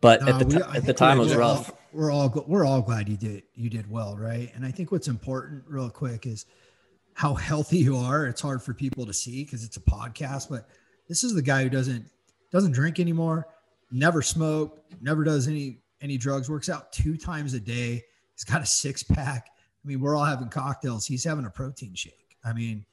But 0.02 0.28
at 0.28 0.40
the, 0.40 0.46
we, 0.46 0.78
at 0.78 0.86
the 0.86 0.94
time, 0.94 1.18
it 1.18 1.24
was 1.24 1.36
rough. 1.36 1.70
All, 1.70 1.78
we're 1.96 2.12
all 2.12 2.46
we're 2.48 2.66
all 2.66 2.82
glad 2.82 3.10
you 3.10 3.18
did 3.18 3.44
you 3.54 3.70
did 3.70 3.90
well, 3.90 4.18
right? 4.18 4.52
And 4.56 4.66
I 4.66 4.72
think 4.72 4.92
what's 4.92 5.08
important, 5.08 5.64
real 5.68 5.90
quick, 5.90 6.26
is 6.26 6.46
how 7.14 7.34
healthy 7.34 7.78
you 7.78 7.98
are. 7.98 8.28
It's 8.28 8.42
hard 8.42 8.62
for 8.62 8.74
people 8.74 9.06
to 9.06 9.14
see 9.14 9.44
because 9.44 9.64
it's 9.64 9.78
a 9.78 9.82
podcast, 9.82 10.50
but 10.50 10.68
this 11.08 11.24
is 11.24 11.34
the 11.34 11.42
guy 11.42 11.64
who 11.64 11.70
doesn't 11.70 12.06
doesn't 12.52 12.74
drink 12.74 13.00
anymore 13.00 13.48
never 13.92 14.22
smoked, 14.22 14.94
never 15.02 15.24
does 15.24 15.48
any 15.48 15.80
any 16.02 16.18
drugs, 16.18 16.50
works 16.50 16.70
out 16.70 16.92
two 16.92 17.18
times 17.18 17.54
a 17.54 17.60
day. 17.60 18.04
He's 18.34 18.44
got 18.44 18.62
a 18.62 18.66
six 18.66 19.02
pack. 19.02 19.48
I 19.84 19.88
mean, 19.88 20.00
we're 20.00 20.16
all 20.16 20.26
having 20.26 20.50
cocktails. 20.50 21.06
He's 21.06 21.24
having 21.24 21.46
a 21.46 21.50
protein 21.50 21.94
shake. 21.96 22.38
I 22.44 22.54
mean, 22.54 22.86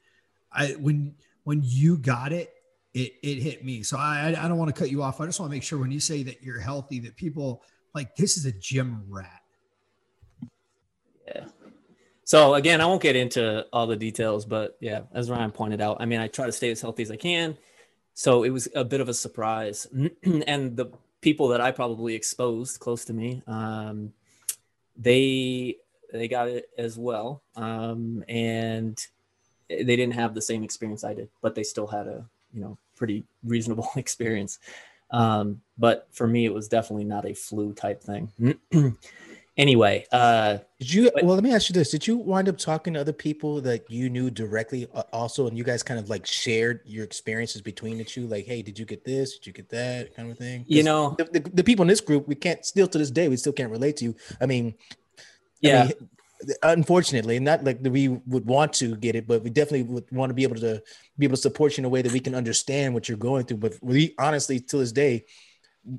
I 0.53 0.73
when 0.73 1.15
when 1.45 1.61
you 1.65 1.99
got 1.99 2.33
it, 2.33 2.55
it 2.95 3.15
it 3.23 3.43
hit 3.43 3.65
me. 3.65 3.83
So 3.83 3.99
I 3.99 4.29
I 4.29 4.49
don't 4.49 4.59
want 4.59 4.75
to 4.75 4.79
cut 4.79 4.91
you 4.91 5.03
off. 5.03 5.21
I 5.21 5.27
just 5.27 5.41
want 5.41 5.51
to 5.51 5.55
make 5.57 5.63
sure 5.63 5.79
when 5.79 5.91
you 5.91 6.01
say 6.01 6.23
that 6.23 6.43
you're 6.43 6.61
healthy, 6.61 7.01
that 7.01 7.17
people 7.17 7.63
like 7.95 8.17
this 8.17 8.37
is 8.37 8.47
a 8.47 8.53
gym 8.53 9.05
rat. 9.09 9.43
Yeah. 11.27 11.45
So 12.25 12.55
again, 12.55 12.81
I 12.81 12.87
won't 12.87 13.03
get 13.03 13.17
into 13.17 13.67
all 13.73 13.87
the 13.87 13.97
details, 13.97 14.45
but 14.45 14.77
yeah, 14.81 15.03
as 15.13 15.31
Ryan 15.31 15.51
pointed 15.51 15.81
out, 15.81 15.99
I 16.01 16.07
mean, 16.07 16.21
I 16.21 16.29
try 16.29 16.47
to 16.47 16.53
stay 16.53 16.71
as 16.71 16.81
healthy 16.81 17.03
as 17.03 17.11
I 17.11 17.17
can 17.17 17.57
so 18.15 18.43
it 18.43 18.51
was 18.51 18.69
a 18.75 18.85
bit 18.85 19.01
of 19.01 19.09
a 19.09 19.15
surprise 19.15 19.87
and 20.47 20.77
the 20.77 20.87
people 21.21 21.49
that 21.49 21.61
i 21.61 21.71
probably 21.71 22.15
exposed 22.15 22.81
close 22.81 23.05
to 23.05 23.13
me 23.13 23.43
um, 23.47 24.13
they 24.97 25.77
they 26.13 26.29
got 26.29 26.49
it 26.49 26.69
as 26.77 26.99
well 26.99 27.43
um, 27.57 28.25
and 28.29 29.07
they 29.69 29.97
didn't 29.97 30.13
have 30.13 30.35
the 30.35 30.43
same 30.43 30.63
experience 30.63 31.05
i 31.05 31.15
did 31.15 31.29
but 31.41 31.55
they 31.55 31.63
still 31.63 31.87
had 31.87 32.07
a 32.07 32.25
you 32.53 32.61
know 32.61 32.77
pretty 32.97 33.25
reasonable 33.45 33.89
experience 33.97 34.59
um, 35.13 35.61
but 35.79 36.09
for 36.11 36.27
me 36.27 36.45
it 36.45 36.53
was 36.53 36.69
definitely 36.69 37.05
not 37.05 37.27
a 37.27 37.35
flu 37.35 37.73
type 37.73 38.03
thing. 38.03 38.33
Anyway 39.59 40.07
uh 40.13 40.57
did 40.81 40.95
you 40.95 41.11
but, 41.15 41.25
well 41.25 41.35
let 41.35 41.45
me 41.45 41.53
ask 41.53 41.69
you 41.69 41.75
this. 41.75 41.91
Did 41.91 42.07
you 42.07 42.17
wind 42.17 42.49
up 42.49 42.57
talking 42.57 42.95
to 42.95 43.01
other 43.01 43.13
people 43.13 43.61
that 43.61 43.89
you 43.91 44.09
knew 44.09 44.31
directly 44.31 44.89
uh, 44.95 45.03
also 45.13 45.47
and 45.47 45.59
you 45.59 45.63
guys 45.63 45.83
kind 45.83 46.01
of 46.01 46.09
like 46.09 46.25
shared 46.25 46.81
your 46.87 47.05
experiences 47.05 47.61
between 47.61 47.99
the 47.99 48.05
two? 48.05 48.27
Like 48.27 48.47
hey 48.47 48.63
did 48.63 48.79
you 48.79 48.87
get 48.87 49.05
this? 49.05 49.37
Did 49.37 49.47
you 49.49 49.53
get 49.53 49.69
that 49.69 50.17
kind 50.17 50.31
of 50.31 50.39
thing? 50.39 50.65
You 50.69 50.83
know 50.85 51.15
the, 51.19 51.25
the, 51.25 51.41
the, 51.51 51.65
people 51.65 51.83
in 51.83 51.89
this 51.89 52.01
group 52.01 52.27
we 52.27 52.35
can't 52.35 52.65
still 52.65 52.89
to 52.89 52.97
this 52.97 53.11
day 53.11 53.29
we 53.29 53.37
still 53.37 53.53
can't 53.53 53.71
relate 53.71 53.99
to 53.99 54.07
you. 54.07 54.17
I 54.41 54.47
mean 54.47 54.75
yeah. 55.61 55.83
I 55.83 55.87
mean, 55.89 56.09
unfortunately 56.63 57.39
not 57.39 57.63
like 57.65 57.79
we 57.83 58.09
would 58.09 58.45
want 58.47 58.73
to 58.73 58.97
get 58.97 59.15
it 59.15 59.27
but 59.27 59.43
we 59.43 59.51
definitely 59.51 59.83
would 59.83 60.11
want 60.11 60.31
to 60.31 60.35
be 60.35 60.43
able 60.43 60.57
to 60.57 60.83
be 61.19 61.27
able 61.27 61.37
to 61.37 61.43
support 61.43 61.77
you 61.77 61.83
in 61.83 61.85
a 61.85 61.89
way 61.89 62.03
that 62.03 62.13
we 62.13 62.21
can 62.21 62.35
understand 62.35 62.95
what 62.95 63.09
you're 63.09 63.19
going 63.19 63.45
through. 63.45 63.59
But 63.59 63.75
we 63.83 64.15
honestly 64.19 64.61
to 64.61 64.79
this 64.79 64.93
day 64.93 65.25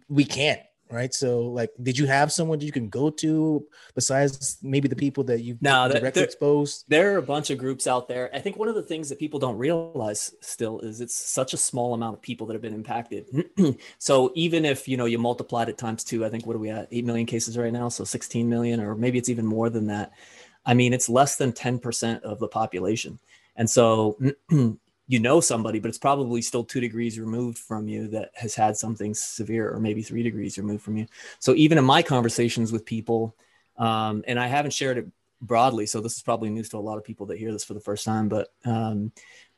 we 0.07 0.25
can't 0.25 0.59
right? 0.93 1.13
So, 1.13 1.41
like, 1.41 1.71
did 1.81 1.97
you 1.97 2.05
have 2.05 2.31
someone 2.31 2.59
that 2.59 2.65
you 2.65 2.71
can 2.71 2.89
go 2.89 3.09
to 3.09 3.65
besides 3.95 4.57
maybe 4.61 4.87
the 4.87 4.95
people 4.95 5.23
that 5.25 5.41
you've 5.41 5.61
no, 5.61 5.87
directly 5.87 6.11
there, 6.11 6.23
exposed? 6.23 6.85
There 6.87 7.13
are 7.13 7.17
a 7.17 7.23
bunch 7.23 7.49
of 7.49 7.57
groups 7.57 7.87
out 7.87 8.07
there. 8.07 8.29
I 8.33 8.39
think 8.39 8.57
one 8.57 8.67
of 8.67 8.75
the 8.75 8.83
things 8.83 9.09
that 9.09 9.19
people 9.19 9.39
don't 9.39 9.57
realize 9.57 10.33
still 10.41 10.79
is 10.81 11.01
it's 11.01 11.17
such 11.17 11.53
a 11.53 11.57
small 11.57 11.93
amount 11.93 12.15
of 12.15 12.21
people 12.21 12.47
that 12.47 12.53
have 12.53 12.61
been 12.61 12.73
impacted. 12.73 13.25
so 13.97 14.31
even 14.35 14.63
if 14.65 14.87
you 14.87 14.95
know 14.95 15.05
you 15.05 15.17
multiplied 15.17 15.69
it 15.69 15.77
times 15.77 16.03
two, 16.03 16.23
I 16.23 16.29
think 16.29 16.45
what 16.45 16.55
are 16.55 16.59
we 16.59 16.69
at? 16.69 16.87
Eight 16.91 17.05
million 17.05 17.25
cases 17.25 17.57
right 17.57 17.73
now, 17.73 17.89
so 17.89 18.03
16 18.03 18.47
million, 18.47 18.79
or 18.79 18.95
maybe 18.95 19.17
it's 19.17 19.29
even 19.29 19.45
more 19.45 19.69
than 19.69 19.87
that. 19.87 20.11
I 20.65 20.73
mean, 20.73 20.93
it's 20.93 21.09
less 21.09 21.35
than 21.35 21.51
10% 21.51 22.21
of 22.21 22.39
the 22.39 22.47
population. 22.47 23.19
And 23.55 23.69
so 23.69 24.17
you 25.07 25.19
know 25.19 25.41
somebody, 25.41 25.79
but 25.79 25.89
it's 25.89 25.97
probably 25.97 26.41
still 26.41 26.63
two 26.63 26.79
degrees 26.79 27.19
removed 27.19 27.57
from 27.57 27.87
you 27.87 28.07
that 28.09 28.31
has 28.35 28.55
had 28.55 28.77
something 28.77 29.13
severe, 29.13 29.73
or 29.73 29.79
maybe 29.79 30.01
three 30.01 30.23
degrees 30.23 30.57
removed 30.57 30.83
from 30.83 30.97
you. 30.97 31.05
So 31.39 31.53
even 31.55 31.77
in 31.77 31.83
my 31.83 32.01
conversations 32.01 32.71
with 32.71 32.85
people, 32.85 33.35
um, 33.77 34.23
and 34.27 34.39
I 34.39 34.47
haven't 34.47 34.71
shared 34.71 34.97
it 34.97 35.07
broadly, 35.41 35.85
so 35.85 35.99
this 35.99 36.15
is 36.15 36.21
probably 36.21 36.49
news 36.49 36.69
to 36.69 36.77
a 36.77 36.79
lot 36.79 36.97
of 36.97 37.03
people 37.03 37.25
that 37.27 37.37
hear 37.37 37.51
this 37.51 37.65
for 37.65 37.73
the 37.73 37.79
first 37.81 38.05
time. 38.05 38.29
But 38.29 38.53
um, 38.65 39.11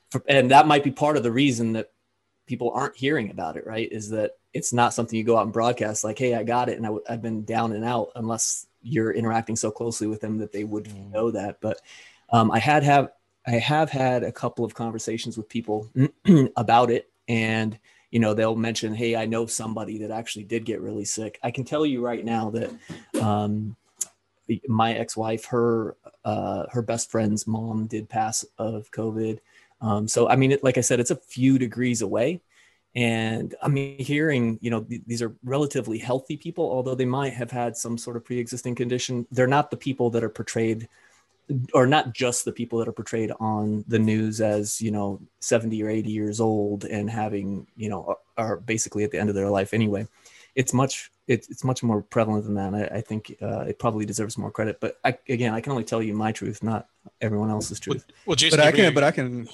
for, 0.10 0.24
and 0.28 0.50
that 0.52 0.68
might 0.68 0.84
be 0.84 0.92
part 0.92 1.18
of 1.18 1.24
the 1.24 1.32
reason 1.32 1.74
that 1.74 1.92
people 2.48 2.72
aren't 2.74 2.96
hearing 2.96 3.30
about 3.30 3.56
it, 3.56 3.66
right? 3.68 3.92
Is 3.92 4.10
that 4.10 4.32
it's 4.54 4.74
not 4.74 4.94
something 4.94 5.18
you 5.18 5.24
go 5.24 5.38
out 5.38 5.44
and 5.44 5.54
broadcast 5.54 6.04
like, 6.04 6.18
"Hey, 6.18 6.34
I 6.34 6.44
got 6.44 6.70
it," 6.70 6.78
and 6.78 6.86
i 6.86 6.90
w- 6.90 7.04
I've 7.08 7.22
been 7.22 7.46
down 7.46 7.74
and 7.74 7.86
out, 7.86 8.12
unless 8.16 8.66
you're 8.82 9.12
interacting 9.12 9.56
so 9.56 9.70
closely 9.70 10.08
with 10.08 10.22
them 10.22 10.38
that 10.40 10.52
they 10.52 10.64
would 10.64 10.86
mm. 10.86 11.12
know 11.12 11.32
that. 11.32 11.60
But 11.62 11.82
um, 12.30 12.52
I 12.52 12.60
had 12.60 12.84
have 12.84 13.10
I 13.48 13.52
have 13.52 13.90
had 13.90 14.24
a 14.24 14.32
couple 14.32 14.66
of 14.66 14.74
conversations 14.74 15.38
with 15.38 15.48
people 15.50 15.90
about 16.56 16.90
it, 16.90 17.10
and 17.28 17.78
you 18.12 18.20
know 18.20 18.34
they'll 18.34 18.56
mention, 18.56 18.94
"Hey, 18.94 19.16
I 19.16 19.26
know 19.26 19.46
somebody 19.46 20.00
that 20.00 20.12
actually 20.12 20.46
did 20.46 20.66
get 20.66 20.82
really 20.82 21.06
sick." 21.06 21.40
I 21.44 21.52
can 21.52 21.64
tell 21.64 21.86
you 21.86 22.04
right 22.04 22.24
now 22.26 22.50
that 22.52 22.72
um, 23.22 23.76
my 24.68 24.94
ex-wife, 24.94 25.46
her 25.46 25.96
uh, 26.24 26.66
her 26.72 26.82
best 26.82 27.12
friend's 27.12 27.46
mom 27.46 27.88
did 27.88 28.10
pass 28.10 28.46
of 28.58 28.90
COVID. 28.92 29.40
Um, 29.82 30.08
so 30.08 30.28
I 30.28 30.36
mean, 30.36 30.52
it, 30.52 30.64
like 30.64 30.78
I 30.78 30.82
said, 30.82 31.00
it's 31.00 31.12
a 31.12 31.16
few 31.16 31.60
degrees 31.60 32.02
away, 32.02 32.42
and 32.96 33.54
I 33.62 33.68
mean, 33.68 34.00
hearing 34.00 34.58
you 34.62 34.72
know 34.72 34.82
th- 34.82 35.02
these 35.06 35.22
are 35.22 35.36
relatively 35.44 36.00
healthy 36.00 36.38
people, 36.38 36.66
although 36.72 36.96
they 36.96 37.06
might 37.06 37.34
have 37.34 37.52
had 37.52 37.78
some 37.78 37.98
sort 37.98 38.18
of 38.18 38.26
pre-existing 38.26 38.74
condition. 38.74 39.28
They're 39.32 39.46
not 39.46 39.70
the 39.70 39.78
people 39.78 40.10
that 40.12 40.24
are 40.24 40.30
portrayed 40.30 40.88
or 41.74 41.86
not 41.86 42.14
just 42.14 42.46
the 42.46 42.52
people 42.52 42.80
that 42.80 42.88
are 42.88 42.94
portrayed 42.94 43.32
on 43.40 43.84
the 43.88 44.00
news 44.00 44.42
as 44.42 44.82
you 44.82 44.92
know 44.92 45.22
70 45.42 45.82
or 45.84 45.90
80 45.90 46.12
years 46.12 46.40
old 46.40 46.86
and 46.86 47.10
having 47.10 47.68
you 47.76 47.90
know 47.90 48.16
are 48.38 48.58
basically 48.58 49.04
at 49.04 49.12
the 49.12 49.20
end 49.20 49.30
of 49.30 49.36
their 49.36 49.50
life 49.50 49.74
anyway. 49.74 50.08
It's 50.56 50.74
much 50.74 51.12
it's, 51.28 51.50
it's 51.50 51.64
much 51.64 51.84
more 51.84 52.02
prevalent 52.02 52.46
than 52.46 52.54
that. 52.56 52.74
I, 52.74 52.98
I, 52.98 53.02
think 53.02 53.36
uh, 53.42 53.62
it 53.62 53.80
probably 53.80 54.06
deserves 54.06 54.38
more 54.38 54.52
credit 54.52 54.80
but 54.80 54.98
I, 55.04 55.18
again 55.28 55.54
i 55.54 55.62
can 55.62 55.72
only 55.72 55.84
tell 55.84 56.02
you 56.02 56.14
my 56.14 56.32
truth 56.32 56.64
not 56.64 56.88
everyone 57.22 57.50
else's 57.50 57.80
truth. 57.80 58.06
well, 58.08 58.16
well 58.28 58.36
Jason, 58.36 58.60
but 58.60 58.66
i 58.66 58.72
can 58.72 58.94
but 58.94 59.04
i 59.04 59.12
can 59.12 59.48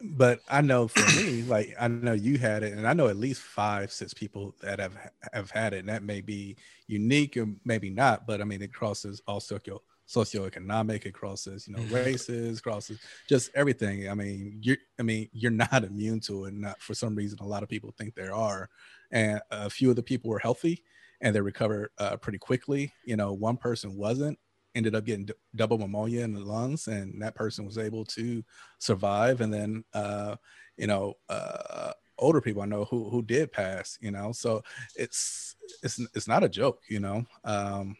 but 0.00 0.40
i 0.48 0.60
know 0.60 0.88
for 0.88 1.20
me 1.20 1.42
like 1.42 1.74
i 1.78 1.88
know 1.88 2.12
you 2.12 2.38
had 2.38 2.62
it 2.62 2.72
and 2.72 2.86
i 2.86 2.92
know 2.92 3.08
at 3.08 3.16
least 3.16 3.42
five 3.42 3.92
six 3.92 4.14
people 4.14 4.54
that 4.62 4.78
have 4.78 4.96
have 5.32 5.50
had 5.50 5.72
it 5.72 5.80
and 5.80 5.88
that 5.88 6.02
may 6.02 6.20
be 6.20 6.56
unique 6.86 7.36
or 7.36 7.46
maybe 7.64 7.90
not 7.90 8.26
but 8.26 8.40
i 8.40 8.44
mean 8.44 8.62
it 8.62 8.72
crosses 8.72 9.20
all 9.26 9.40
circle 9.40 9.82
socioeconomic, 10.10 11.06
it 11.06 11.12
crosses, 11.12 11.68
you 11.68 11.74
know, 11.74 11.82
mm-hmm. 11.82 11.94
races, 11.94 12.60
crosses 12.60 12.98
just 13.28 13.50
everything. 13.54 14.08
I 14.08 14.14
mean, 14.14 14.58
you're 14.60 14.78
I 14.98 15.02
mean, 15.02 15.28
you're 15.32 15.50
not 15.50 15.84
immune 15.84 16.20
to 16.20 16.46
it. 16.46 16.54
Not 16.54 16.80
for 16.80 16.94
some 16.94 17.14
reason, 17.14 17.38
a 17.40 17.46
lot 17.46 17.62
of 17.62 17.68
people 17.68 17.94
think 17.96 18.14
they 18.14 18.28
are. 18.28 18.68
And 19.10 19.40
a 19.50 19.70
few 19.70 19.90
of 19.90 19.96
the 19.96 20.02
people 20.02 20.30
were 20.30 20.38
healthy 20.38 20.82
and 21.20 21.34
they 21.34 21.40
recovered 21.40 21.90
uh, 21.98 22.16
pretty 22.16 22.38
quickly. 22.38 22.92
You 23.04 23.16
know, 23.16 23.32
one 23.32 23.56
person 23.56 23.96
wasn't, 23.96 24.38
ended 24.74 24.94
up 24.94 25.04
getting 25.04 25.26
d- 25.26 25.34
double 25.54 25.78
pneumonia 25.78 26.22
in 26.22 26.34
the 26.34 26.40
lungs, 26.40 26.88
and 26.88 27.20
that 27.22 27.34
person 27.34 27.64
was 27.64 27.78
able 27.78 28.04
to 28.06 28.42
survive. 28.78 29.40
And 29.40 29.52
then, 29.52 29.84
uh, 29.94 30.36
you 30.76 30.86
know, 30.86 31.14
uh, 31.28 31.92
older 32.18 32.40
people 32.40 32.62
I 32.62 32.66
know 32.66 32.84
who 32.84 33.10
who 33.10 33.22
did 33.22 33.52
pass. 33.52 33.98
You 34.00 34.10
know, 34.10 34.32
so 34.32 34.62
it's 34.96 35.56
it's 35.82 36.00
it's 36.14 36.28
not 36.28 36.44
a 36.44 36.48
joke. 36.48 36.80
You 36.88 37.00
know, 37.00 37.24
um, 37.44 37.96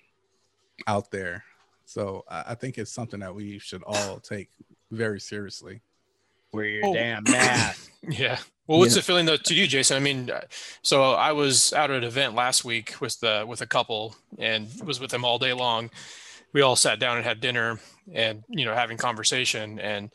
out 0.87 1.11
there. 1.11 1.45
So 1.91 2.25
I 2.29 2.55
think 2.55 2.79
it's 2.79 2.93
something 2.93 3.19
that 3.19 3.35
we 3.35 3.59
should 3.59 3.83
all 3.85 4.21
take 4.21 4.49
very 4.93 5.19
seriously. 5.19 5.81
Wear 6.53 6.65
your 6.67 6.87
Oh. 6.87 6.95
damn 6.95 7.25
mask. 7.25 7.91
Yeah. 8.09 8.39
Well, 8.69 8.79
what's 8.79 8.95
Yeah. 8.95 9.01
it 9.01 9.05
feeling 9.05 9.27
though 9.27 9.37
to 9.37 9.55
you, 9.55 9.67
Jason? 9.67 9.97
I 9.97 10.01
mean, 10.01 10.31
uh, 10.31 10.43
so 10.83 11.13
I 11.15 11.33
was 11.33 11.73
out 11.73 11.91
at 11.91 11.97
an 11.99 12.05
event 12.05 12.37
last 12.37 12.65
week 12.65 12.95
with 13.01 13.19
the 13.19 13.45
with 13.47 13.61
a 13.61 13.67
couple 13.67 14.15
and 14.39 14.69
was 14.85 15.01
with 15.01 15.11
them 15.11 15.25
all 15.25 15.39
day 15.41 15.53
long. 15.53 15.91
We 16.53 16.61
all 16.63 16.77
sat 16.77 17.01
down 17.01 17.17
and 17.17 17.27
had 17.27 17.41
dinner 17.41 17.81
and 18.13 18.45
you 18.49 18.65
know 18.65 18.75
having 18.75 18.97
conversation 18.97 19.81
and 19.81 20.11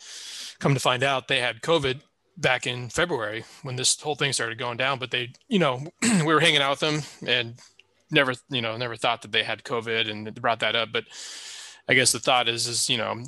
come 0.59 0.73
to 0.73 0.79
find 0.79 1.03
out 1.03 1.27
they 1.27 1.41
had 1.41 1.61
COVID 1.61 1.99
back 2.37 2.65
in 2.65 2.89
February 2.89 3.43
when 3.63 3.75
this 3.75 3.99
whole 3.99 4.15
thing 4.15 4.31
started 4.31 4.57
going 4.57 4.77
down. 4.77 4.97
But 4.97 5.11
they, 5.11 5.33
you 5.49 5.59
know, 5.59 5.83
we 6.01 6.33
were 6.33 6.39
hanging 6.39 6.61
out 6.61 6.71
with 6.71 6.79
them 6.79 7.01
and 7.27 7.55
never, 8.11 8.33
you 8.49 8.61
know, 8.61 8.77
never 8.77 8.95
thought 8.95 9.21
that 9.23 9.31
they 9.33 9.43
had 9.43 9.63
COVID 9.63 10.09
and 10.09 10.33
brought 10.41 10.61
that 10.61 10.75
up. 10.75 10.89
But 10.93 11.03
I 11.87 11.93
guess 11.93 12.11
the 12.11 12.19
thought 12.19 12.47
is, 12.47 12.67
is 12.67 12.89
you 12.89 12.97
know, 12.97 13.23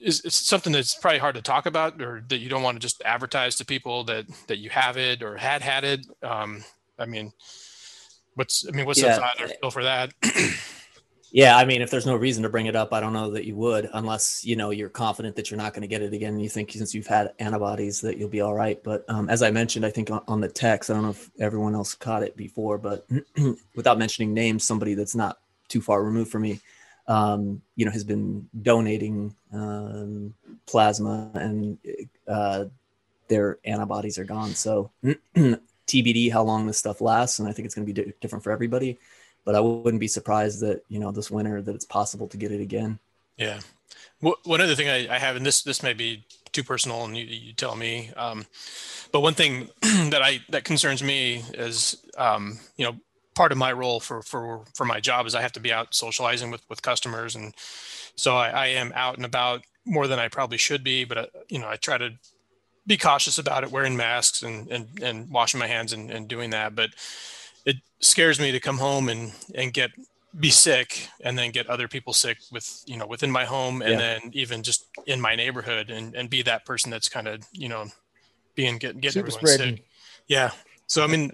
is 0.00 0.24
it's 0.24 0.36
something 0.36 0.72
that's 0.72 0.94
probably 0.94 1.18
hard 1.18 1.34
to 1.34 1.42
talk 1.42 1.66
about 1.66 2.00
or 2.00 2.22
that 2.28 2.38
you 2.38 2.48
don't 2.48 2.62
want 2.62 2.76
to 2.76 2.80
just 2.80 3.02
advertise 3.04 3.56
to 3.56 3.64
people 3.64 4.04
that 4.04 4.26
that 4.46 4.58
you 4.58 4.70
have 4.70 4.96
it 4.96 5.22
or 5.22 5.36
had 5.36 5.60
had 5.60 5.82
it 5.82 6.06
um 6.22 6.62
i 7.00 7.04
mean 7.04 7.32
what's 8.36 8.64
i 8.68 8.70
mean 8.70 8.86
what's 8.86 9.00
Yeah. 9.00 9.16
the 9.16 9.20
thought 9.20 9.40
or 9.40 9.48
feel 9.48 9.70
for 9.72 9.82
that 9.82 10.12
Yeah, 11.30 11.58
I 11.58 11.66
mean, 11.66 11.82
if 11.82 11.90
there's 11.90 12.06
no 12.06 12.16
reason 12.16 12.42
to 12.44 12.48
bring 12.48 12.66
it 12.66 12.74
up, 12.74 12.94
I 12.94 13.00
don't 13.00 13.12
know 13.12 13.30
that 13.32 13.44
you 13.44 13.54
would, 13.56 13.90
unless 13.92 14.46
you 14.46 14.56
know 14.56 14.70
you're 14.70 14.88
confident 14.88 15.36
that 15.36 15.50
you're 15.50 15.58
not 15.58 15.74
going 15.74 15.82
to 15.82 15.86
get 15.86 16.00
it 16.00 16.14
again. 16.14 16.32
And 16.32 16.42
you 16.42 16.48
think 16.48 16.72
since 16.72 16.94
you've 16.94 17.06
had 17.06 17.32
antibodies 17.38 18.00
that 18.00 18.16
you'll 18.16 18.30
be 18.30 18.40
all 18.40 18.54
right. 18.54 18.82
But 18.82 19.04
um, 19.10 19.28
as 19.28 19.42
I 19.42 19.50
mentioned, 19.50 19.84
I 19.84 19.90
think 19.90 20.10
on, 20.10 20.22
on 20.26 20.40
the 20.40 20.48
text, 20.48 20.88
I 20.88 20.94
don't 20.94 21.02
know 21.02 21.10
if 21.10 21.30
everyone 21.38 21.74
else 21.74 21.94
caught 21.94 22.22
it 22.22 22.34
before, 22.34 22.78
but 22.78 23.06
without 23.76 23.98
mentioning 23.98 24.32
names, 24.32 24.64
somebody 24.64 24.94
that's 24.94 25.14
not 25.14 25.36
too 25.68 25.82
far 25.82 26.02
removed 26.02 26.30
from 26.30 26.42
me, 26.42 26.60
um, 27.08 27.60
you 27.74 27.84
know, 27.84 27.90
has 27.90 28.04
been 28.04 28.48
donating 28.62 29.34
um, 29.52 30.34
plasma, 30.66 31.30
and 31.34 31.78
uh, 32.28 32.66
their 33.26 33.58
antibodies 33.64 34.18
are 34.18 34.24
gone. 34.24 34.54
So 34.54 34.90
TBD 35.86 36.30
how 36.30 36.44
long 36.44 36.66
this 36.66 36.78
stuff 36.78 37.00
lasts, 37.00 37.40
and 37.40 37.48
I 37.48 37.52
think 37.52 37.66
it's 37.66 37.74
going 37.74 37.86
to 37.86 37.92
be 37.92 38.02
di- 38.02 38.12
different 38.20 38.44
for 38.44 38.52
everybody 38.52 38.98
but 39.48 39.54
I 39.54 39.60
wouldn't 39.60 39.98
be 39.98 40.08
surprised 40.08 40.60
that 40.60 40.82
you 40.90 40.98
know 40.98 41.10
this 41.10 41.30
winter 41.30 41.62
that 41.62 41.74
it's 41.74 41.86
possible 41.86 42.28
to 42.28 42.36
get 42.36 42.52
it 42.52 42.60
again. 42.60 42.98
yeah 43.38 43.60
one 44.20 44.60
other 44.60 44.74
thing 44.74 44.90
I, 44.90 45.14
I 45.14 45.18
have 45.18 45.36
and 45.36 45.46
this 45.46 45.62
this 45.62 45.82
may 45.82 45.94
be 45.94 46.22
too 46.52 46.62
personal 46.62 47.04
and 47.06 47.16
you, 47.16 47.24
you 47.24 47.52
tell 47.54 47.74
me 47.74 48.10
um 48.14 48.44
but 49.10 49.20
one 49.20 49.32
thing 49.32 49.70
that 50.10 50.20
i 50.22 50.40
that 50.50 50.64
concerns 50.64 51.02
me 51.02 51.42
is 51.54 51.96
um 52.18 52.58
you 52.76 52.84
know 52.84 52.96
part 53.38 53.52
of 53.52 53.58
my 53.58 53.72
role 53.72 54.00
for 54.00 54.20
for 54.20 54.64
for 54.74 54.84
my 54.84 54.98
job 54.98 55.24
is 55.24 55.34
i 55.36 55.40
have 55.40 55.52
to 55.52 55.60
be 55.60 55.72
out 55.72 55.94
socializing 55.94 56.50
with 56.50 56.62
with 56.68 56.82
customers 56.82 57.36
and 57.36 57.54
so 58.16 58.34
i, 58.36 58.48
I 58.48 58.66
am 58.82 58.90
out 58.96 59.16
and 59.16 59.24
about 59.24 59.62
more 59.84 60.08
than 60.08 60.18
i 60.18 60.26
probably 60.26 60.58
should 60.58 60.82
be 60.82 61.04
but 61.04 61.16
I, 61.18 61.26
you 61.48 61.60
know 61.60 61.68
i 61.68 61.76
try 61.76 61.98
to 61.98 62.10
be 62.84 62.96
cautious 62.96 63.38
about 63.38 63.62
it 63.62 63.70
wearing 63.70 63.96
masks 63.96 64.42
and 64.42 64.66
and, 64.72 64.86
and 65.00 65.30
washing 65.30 65.60
my 65.60 65.68
hands 65.68 65.92
and, 65.92 66.10
and 66.10 66.26
doing 66.26 66.50
that 66.50 66.74
but 66.74 66.90
it 67.64 67.76
scares 68.00 68.40
me 68.40 68.50
to 68.50 68.58
come 68.58 68.78
home 68.78 69.08
and 69.08 69.32
and 69.54 69.72
get 69.72 69.90
be 70.40 70.50
sick 70.50 71.08
and 71.20 71.38
then 71.38 71.52
get 71.52 71.70
other 71.70 71.86
people 71.86 72.12
sick 72.12 72.38
with 72.50 72.82
you 72.86 72.96
know 72.96 73.06
within 73.06 73.30
my 73.30 73.44
home 73.44 73.82
and 73.82 73.92
Yeah. 73.92 73.98
then 73.98 74.20
even 74.32 74.64
just 74.64 74.84
in 75.06 75.20
my 75.20 75.36
neighborhood 75.36 75.90
and 75.90 76.16
and 76.16 76.28
be 76.28 76.42
that 76.42 76.64
person 76.64 76.90
that's 76.90 77.08
kind 77.08 77.28
of 77.28 77.46
you 77.52 77.68
know 77.68 77.86
being 78.56 78.78
get, 78.78 79.00
getting 79.00 79.12
Super 79.12 79.28
everyone 79.30 79.46
spreading. 79.46 79.76
sick 79.76 79.84
yeah 80.26 80.50
so 80.88 81.04
i 81.04 81.06
mean 81.06 81.30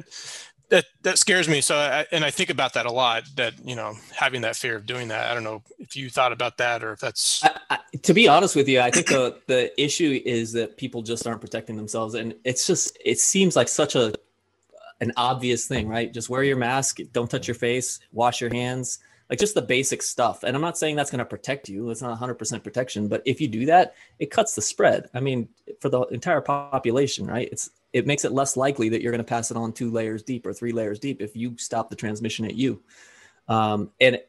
that 0.75 0.85
that 1.03 1.19
scares 1.19 1.49
me 1.49 1.61
so 1.61 1.77
I, 1.77 2.07
and 2.13 2.25
i 2.25 2.31
think 2.31 2.51
about 2.51 2.75
that 2.75 2.87
a 2.87 2.93
lot 2.93 3.25
that 3.37 3.55
you 3.65 3.77
know 3.77 3.95
having 4.15 4.43
that 4.43 4.57
fear 4.57 4.77
of 4.77 4.87
doing 4.87 5.09
that 5.09 5.31
i 5.31 5.35
don't 5.35 5.45
know 5.45 5.63
if 5.79 5.97
you 5.97 6.11
thought 6.11 6.33
about 6.33 6.59
that 6.59 6.83
or 6.83 6.93
if 6.93 7.01
that's 7.01 7.45
I, 7.45 7.59
I, 7.71 7.79
to 8.03 8.15
be 8.15 8.29
honest 8.29 8.57
with 8.57 8.69
you, 8.69 8.81
I 8.81 8.91
think 8.91 9.09
the 9.09 9.39
the 9.47 9.83
issue 9.83 10.21
is 10.25 10.53
that 10.53 10.77
people 10.77 11.03
just 11.03 11.27
aren't 11.27 11.41
protecting 11.41 11.77
themselves, 11.77 12.15
and 12.15 12.35
it's 12.45 12.67
just 12.67 12.97
it 13.05 13.19
seems 13.19 13.57
like 13.57 13.69
such 13.69 13.95
a 13.95 14.13
an 15.01 15.13
obvious 15.17 15.67
thing, 15.67 15.89
right? 15.89 16.13
Just 16.13 16.31
wear 16.31 16.45
your 16.45 16.57
mask, 16.57 16.99
don't 17.13 17.31
touch 17.31 17.49
your 17.49 17.55
face, 17.55 18.01
wash 18.13 18.41
your 18.41 18.53
hands, 18.53 19.01
like 19.29 19.39
just 19.39 19.55
the 19.55 19.63
basic 19.63 20.03
stuff. 20.03 20.45
And 20.45 20.55
I'm 20.55 20.63
not 20.63 20.79
saying 20.79 20.97
that's 20.97 21.11
going 21.11 21.19
to 21.19 21.25
protect 21.25 21.69
you; 21.69 21.91
it's 21.91 22.03
not 22.03 22.19
100% 22.19 22.63
protection, 22.63 23.09
but 23.09 23.23
if 23.25 23.41
you 23.41 23.49
do 23.49 23.67
that, 23.67 23.95
it 24.19 24.31
cuts 24.31 24.55
the 24.55 24.63
spread. 24.63 25.09
I 25.15 25.21
mean, 25.21 25.49
for 25.81 25.89
the 25.89 26.03
entire 26.03 26.41
population, 26.41 27.27
right? 27.27 27.49
It's 27.51 27.71
it 27.95 28.09
makes 28.09 28.25
it 28.25 28.33
less 28.33 28.57
likely 28.57 28.89
that 28.89 29.01
you're 29.01 29.13
going 29.13 29.25
to 29.25 29.25
pass 29.25 29.53
it 29.53 29.57
on 29.57 29.73
two 29.73 29.89
layers 29.89 30.25
deep 30.25 30.45
or 30.45 30.53
three 30.53 30.73
layers 30.73 30.99
deep 30.99 31.23
if 31.23 31.37
you 31.37 31.57
stop 31.57 31.89
the 31.89 31.97
transmission 31.97 32.45
at 32.45 32.57
you. 32.57 32.83
Um, 33.49 33.93
and 34.01 34.21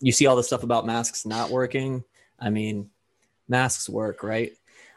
you 0.00 0.12
see 0.12 0.26
all 0.26 0.36
the 0.36 0.44
stuff 0.44 0.62
about 0.62 0.86
masks 0.86 1.26
not 1.26 1.50
working. 1.50 2.04
I 2.38 2.50
mean, 2.50 2.88
masks 3.48 3.88
work, 3.88 4.22
right? 4.22 4.52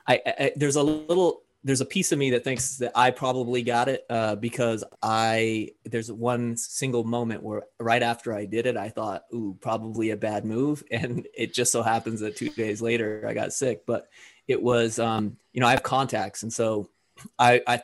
I, 0.08 0.22
I 0.26 0.52
there's 0.56 0.76
a 0.76 0.84
little 0.84 1.42
there's 1.64 1.82
a 1.82 1.86
piece 1.86 2.12
of 2.12 2.20
me 2.20 2.32
that 2.32 2.44
thinks 2.44 2.78
that 2.78 2.92
I 2.94 3.10
probably 3.10 3.64
got 3.64 3.88
it 3.88 4.06
uh, 4.10 4.36
because 4.36 4.84
I 5.02 5.72
there's 5.86 6.12
one 6.12 6.56
single 6.56 7.04
moment 7.04 7.42
where 7.42 7.64
right 7.80 8.04
after 8.04 8.32
I 8.34 8.46
did 8.46 8.68
it, 8.68 8.78
I 8.78 8.90
thought, 8.90 9.24
"Ooh, 9.34 9.58
probably 9.60 10.12
a 10.12 10.18
bad 10.18 10.46
move," 10.46 10.84
and 10.92 11.28
it 11.36 11.56
just 11.56 11.72
so 11.72 11.82
happens 11.82 12.20
that 12.20 12.36
two 12.36 12.50
days 12.50 12.80
later 12.80 13.26
I 13.28 13.34
got 13.34 13.54
sick. 13.54 13.88
But 13.88 14.08
it 14.48 14.62
was, 14.62 15.00
um, 15.00 15.38
you 15.52 15.62
know, 15.62 15.68
I 15.68 15.72
have 15.72 15.84
contacts, 15.84 16.44
and 16.44 16.54
so 16.54 16.90
I 17.38 17.62
I, 17.68 17.82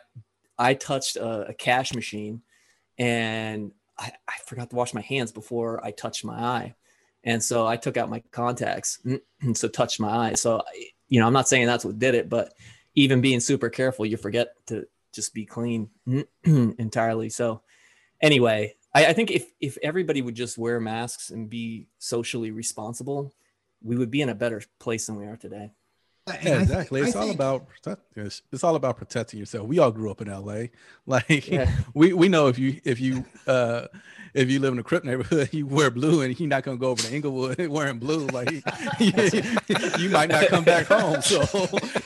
I 0.57 0.73
touched 0.73 1.15
a, 1.15 1.49
a 1.49 1.53
cash 1.53 1.93
machine, 1.93 2.41
and 2.97 3.71
I, 3.97 4.11
I 4.27 4.33
forgot 4.45 4.69
to 4.69 4.75
wash 4.75 4.93
my 4.93 5.01
hands 5.01 5.31
before 5.31 5.83
I 5.83 5.91
touched 5.91 6.25
my 6.25 6.39
eye, 6.39 6.75
and 7.23 7.43
so 7.43 7.67
I 7.67 7.77
took 7.77 7.97
out 7.97 8.09
my 8.09 8.23
contacts, 8.31 8.99
and 9.41 9.57
so 9.57 9.67
touched 9.67 9.99
my 9.99 10.29
eye. 10.29 10.33
So 10.33 10.63
you 11.07 11.19
know, 11.19 11.27
I'm 11.27 11.33
not 11.33 11.47
saying 11.49 11.65
that's 11.65 11.85
what 11.85 11.99
did 11.99 12.15
it, 12.15 12.29
but 12.29 12.53
even 12.95 13.21
being 13.21 13.39
super 13.39 13.69
careful, 13.69 14.05
you 14.05 14.17
forget 14.17 14.53
to 14.67 14.87
just 15.11 15.33
be 15.33 15.45
clean 15.45 15.89
entirely. 16.43 17.29
So 17.29 17.61
anyway, 18.21 18.75
I, 18.93 19.07
I 19.07 19.13
think 19.13 19.31
if 19.31 19.51
if 19.59 19.77
everybody 19.81 20.21
would 20.21 20.35
just 20.35 20.57
wear 20.57 20.79
masks 20.79 21.29
and 21.29 21.49
be 21.49 21.87
socially 21.97 22.51
responsible, 22.51 23.33
we 23.81 23.97
would 23.97 24.11
be 24.11 24.21
in 24.21 24.29
a 24.29 24.35
better 24.35 24.61
place 24.79 25.07
than 25.07 25.15
we 25.15 25.25
are 25.25 25.37
today. 25.37 25.71
And 26.29 26.47
I 26.47 26.49
Yeah, 26.49 26.61
exactly. 26.61 27.01
I 27.01 27.05
It's 27.05 27.15
all 27.15 27.23
think- 27.23 27.35
about 27.35 27.67
it's, 28.15 28.41
it's 28.51 28.63
all 28.63 28.75
about 28.75 28.97
protecting 28.97 29.39
yourself. 29.39 29.67
We 29.67 29.79
all 29.79 29.91
grew 29.91 30.11
up 30.11 30.21
in 30.21 30.27
LA. 30.27 30.65
Like 31.05 31.47
Yeah. 31.47 31.71
we 31.95 32.13
we 32.13 32.27
know 32.29 32.47
if 32.47 32.59
you 32.59 32.79
if 32.83 32.99
you 32.99 33.25
uh 33.47 33.87
if 34.35 34.47
you 34.51 34.59
live 34.59 34.73
in 34.73 34.79
a 34.79 34.83
Crip 34.83 35.03
neighborhood, 35.03 35.49
you 35.53 35.65
wear 35.65 35.89
blue 35.89 36.21
and 36.21 36.39
you're 36.39 36.47
not 36.47 36.61
gonna 36.63 36.77
go 36.77 36.89
over 36.89 37.01
to 37.01 37.15
Inglewood 37.15 37.57
wearing 37.67 37.97
blue. 37.97 38.27
Like 38.27 38.51
you 38.99 40.09
might 40.09 40.29
not 40.29 40.47
come 40.47 40.63
back 40.63 40.85
home. 40.85 41.21
So 41.23 41.41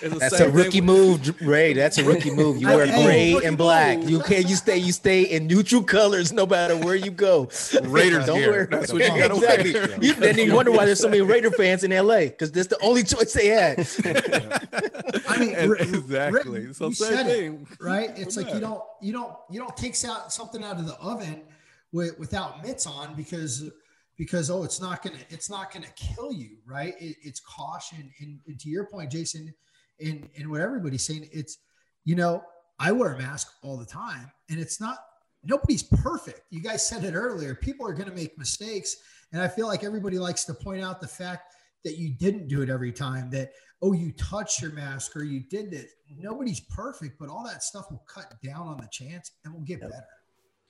it's 0.01 0.19
That's 0.19 0.39
a 0.39 0.49
rookie 0.49 0.79
with- 0.81 0.85
move, 0.85 1.41
Ray. 1.41 1.73
That's 1.73 1.97
a 1.97 2.03
rookie 2.05 2.31
move. 2.31 2.61
You 2.61 2.67
wear 2.67 2.85
hey, 2.85 3.33
gray 3.33 3.45
and 3.47 3.57
black. 3.57 3.99
move. 3.99 4.09
You 4.09 4.19
can't. 4.21 4.47
You 4.47 4.55
stay. 4.55 4.77
You 4.77 4.91
stay 4.93 5.23
in 5.23 5.47
neutral 5.47 5.83
colors 5.83 6.31
no 6.31 6.45
matter 6.45 6.77
where 6.77 6.95
you 6.95 7.11
go. 7.11 7.49
Raiders 7.83 8.25
Don't 8.27 8.37
gear. 8.39 8.51
wear. 8.51 8.65
That's 8.71 8.93
what 8.93 9.01
you 9.01 9.09
gotta 9.09 9.35
exactly. 9.35 9.73
wear. 9.73 10.03
You, 10.03 10.13
then 10.13 10.37
you 10.37 10.53
wonder 10.55 10.71
why 10.71 10.85
there's 10.85 10.99
so 11.01 11.09
many 11.09 11.21
Raider 11.21 11.51
fans 11.51 11.83
in 11.83 11.91
LA 11.91 12.19
because 12.21 12.51
that's 12.53 12.67
the 12.67 12.79
only 12.81 13.03
choice 13.03 13.33
they 13.33 13.47
had. 13.47 13.85
I 15.27 15.37
mean, 15.37 15.55
exactly. 15.55 16.67
Rick, 16.67 16.75
So 16.75 16.91
said 16.91 17.27
it, 17.27 17.53
right? 17.79 18.11
It's 18.15 18.37
like 18.37 18.53
you 18.53 18.59
don't 18.59 18.81
you 19.01 19.13
don't 19.13 19.35
you 19.49 19.59
don't 19.59 19.75
take 19.75 19.95
out 20.05 20.31
something 20.33 20.63
out 20.63 20.77
of 20.77 20.85
the 20.85 20.95
oven 20.95 21.43
with, 21.91 22.17
without 22.19 22.63
mitts 22.63 22.85
on 22.87 23.15
because 23.15 23.69
because 24.17 24.49
oh 24.49 24.63
it's 24.63 24.81
not 24.81 25.01
gonna 25.03 25.17
it's 25.29 25.49
not 25.49 25.71
gonna 25.71 25.87
kill 25.95 26.31
you, 26.31 26.57
right? 26.65 26.93
It, 26.99 27.17
it's 27.23 27.39
caution. 27.39 28.11
And, 28.19 28.39
and 28.47 28.59
to 28.59 28.69
your 28.69 28.85
point, 28.85 29.11
Jason, 29.11 29.53
and 29.99 30.29
and 30.37 30.49
what 30.49 30.61
everybody's 30.61 31.05
saying, 31.05 31.29
it's 31.31 31.59
you 32.05 32.15
know 32.15 32.43
I 32.79 32.91
wear 32.91 33.13
a 33.13 33.17
mask 33.17 33.53
all 33.63 33.77
the 33.77 33.85
time, 33.85 34.31
and 34.49 34.59
it's 34.59 34.79
not 34.79 34.97
nobody's 35.43 35.83
perfect. 35.83 36.41
You 36.49 36.61
guys 36.61 36.85
said 36.85 37.03
it 37.03 37.13
earlier. 37.13 37.55
People 37.55 37.87
are 37.87 37.93
gonna 37.93 38.13
make 38.13 38.37
mistakes, 38.37 38.95
and 39.31 39.41
I 39.41 39.47
feel 39.47 39.67
like 39.67 39.83
everybody 39.83 40.19
likes 40.19 40.45
to 40.45 40.53
point 40.53 40.83
out 40.83 41.01
the 41.01 41.07
fact 41.07 41.55
that 41.83 41.97
you 41.97 42.09
didn't 42.13 42.47
do 42.47 42.61
it 42.61 42.69
every 42.69 42.91
time 42.91 43.29
that 43.31 43.51
oh 43.81 43.93
you 43.93 44.11
touched 44.13 44.61
your 44.61 44.71
mask 44.71 45.15
or 45.15 45.23
you 45.23 45.41
did 45.49 45.73
it 45.73 45.89
nobody's 46.17 46.59
perfect 46.61 47.17
but 47.19 47.29
all 47.29 47.43
that 47.45 47.63
stuff 47.63 47.85
will 47.91 48.03
cut 48.07 48.33
down 48.43 48.67
on 48.67 48.77
the 48.77 48.87
chance 48.91 49.31
and 49.43 49.53
we'll 49.53 49.63
get 49.63 49.81
Yep. 49.81 49.91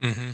better 0.01 0.15
hmm 0.15 0.31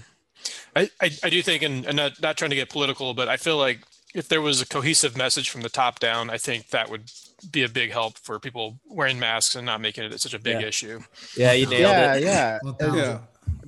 I, 0.73 0.89
I, 1.01 1.09
I 1.23 1.29
do 1.29 1.41
think, 1.41 1.63
and, 1.63 1.85
and 1.85 1.97
not, 1.97 2.21
not 2.21 2.37
trying 2.37 2.51
to 2.51 2.55
get 2.55 2.69
political, 2.69 3.13
but 3.13 3.27
I 3.27 3.35
feel 3.35 3.57
like 3.57 3.79
if 4.15 4.29
there 4.29 4.39
was 4.39 4.61
a 4.61 4.65
cohesive 4.65 5.17
message 5.17 5.49
from 5.49 5.63
the 5.63 5.69
top 5.69 5.99
down, 5.99 6.29
I 6.29 6.37
think 6.37 6.69
that 6.69 6.89
would 6.89 7.11
be 7.51 7.63
a 7.63 7.67
big 7.67 7.91
help 7.91 8.17
for 8.19 8.39
people 8.39 8.79
wearing 8.87 9.19
masks 9.19 9.55
and 9.55 9.65
not 9.65 9.81
making 9.81 10.05
it 10.05 10.17
such 10.21 10.33
a 10.33 10.39
big 10.39 10.61
Yeah. 10.61 10.67
issue. 10.67 11.01
Yeah, 11.35 11.51
you 11.51 11.65
nailed 11.65 11.81
Yeah, 11.81 12.13
it. 12.15 12.23
yeah, 12.23 12.59
Well, 12.63 12.77
Yeah. 12.95 13.19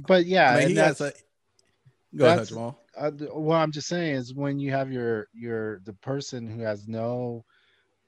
but 0.08 0.26
yeah, 0.26 0.50
I 0.52 0.54
mean, 0.54 0.60
and 0.62 0.69
he 0.69 0.76
that's, 0.76 1.00
has 1.00 1.10
a 1.10 1.13
go 2.15 2.26
ahead, 2.26 2.38
that's- 2.38 2.50
Jamal. 2.50 2.80
Uh, 2.97 3.12
what 3.34 3.58
I'm 3.58 3.71
just 3.71 3.88
saying 3.88 4.15
is 4.15 4.34
when 4.34 4.60
you 4.60 4.71
have 4.71 4.91
your 4.91 5.27
your 5.34 5.80
the 5.86 5.93
person 5.93 6.47
who 6.47 6.62
has 6.62 6.88
no 6.88 7.43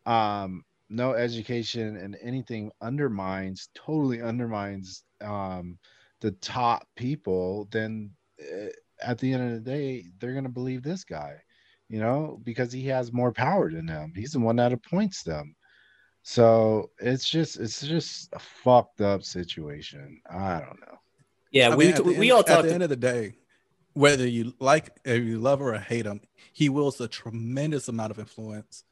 um 0.05 0.63
no 0.89 1.13
education 1.13 1.97
and 1.97 2.17
anything 2.21 2.71
undermines 2.81 3.69
totally 3.73 4.21
undermines 4.21 5.03
um 5.21 5.77
the 6.21 6.31
top 6.31 6.87
people 6.95 7.67
then 7.71 8.11
uh, 8.41 8.67
at 9.01 9.17
the 9.17 9.31
end 9.33 9.43
of 9.43 9.51
the 9.63 9.71
day 9.71 10.05
they're 10.19 10.33
going 10.33 10.43
to 10.43 10.49
believe 10.49 10.83
this 10.83 11.03
guy 11.03 11.35
you 11.89 11.99
know 11.99 12.39
because 12.43 12.71
he 12.71 12.85
has 12.87 13.13
more 13.13 13.31
power 13.31 13.71
than 13.71 13.85
them 13.85 14.11
he's 14.15 14.31
the 14.33 14.39
one 14.39 14.55
that 14.57 14.73
appoints 14.73 15.23
them 15.23 15.55
So 16.23 16.89
it's 16.99 17.29
just 17.29 17.59
it's 17.59 17.81
just 17.81 18.29
a 18.33 18.39
fucked 18.39 19.01
up 19.01 19.23
situation. 19.23 20.21
I 20.29 20.59
don't 20.59 20.79
know. 20.79 20.97
Yeah, 21.51 21.69
I 21.69 21.75
we 21.75 21.85
mean, 21.85 21.93
at 21.93 22.03
the 22.03 22.13
we 22.13 22.27
end- 22.27 22.31
all 22.31 22.39
at 22.39 22.45
talked. 22.45 22.63
the 22.67 22.73
end 22.73 22.83
of 22.83 22.89
the 22.89 22.95
day, 22.95 23.35
whether 23.93 24.27
you 24.27 24.53
like, 24.59 24.89
if 25.05 25.23
you 25.23 25.39
love 25.39 25.61
or 25.61 25.77
hate 25.77 26.05
him, 26.05 26.21
he 26.51 26.69
wields 26.69 26.99
a 27.01 27.07
tremendous 27.07 27.87
amount 27.87 28.11
of 28.11 28.19
influence 28.19 28.83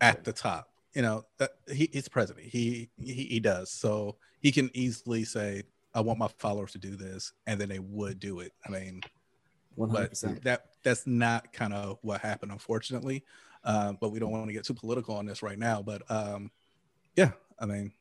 at 0.00 0.24
the 0.24 0.32
top. 0.32 0.70
You 0.94 1.02
know, 1.02 1.24
that 1.38 1.50
he, 1.70 1.88
he's 1.92 2.08
president. 2.08 2.46
He, 2.46 2.88
he 2.98 3.24
he 3.24 3.40
does. 3.40 3.70
So 3.70 4.16
he 4.40 4.50
can 4.50 4.70
easily 4.74 5.24
say, 5.24 5.62
"I 5.94 6.00
want 6.00 6.18
my 6.18 6.28
followers 6.38 6.72
to 6.72 6.78
do 6.78 6.96
this," 6.96 7.32
and 7.46 7.60
then 7.60 7.68
they 7.68 7.78
would 7.78 8.18
do 8.18 8.40
it. 8.40 8.52
I 8.66 8.70
mean, 8.70 9.02
One 9.74 9.90
hundred 9.90 10.18
but 10.22 10.42
that 10.44 10.66
that's 10.82 11.06
not 11.06 11.52
kind 11.52 11.74
of 11.74 11.98
what 12.02 12.20
happened, 12.20 12.52
unfortunately. 12.52 13.24
Uh, 13.64 13.92
but 14.00 14.10
we 14.10 14.18
don't 14.18 14.30
want 14.30 14.46
to 14.46 14.52
get 14.52 14.64
too 14.64 14.74
political 14.74 15.14
on 15.16 15.26
this 15.26 15.42
right 15.42 15.58
now. 15.58 15.82
But 15.82 16.02
um, 16.10 16.50
yeah, 17.16 17.32
I 17.58 17.66
mean, 17.66 17.92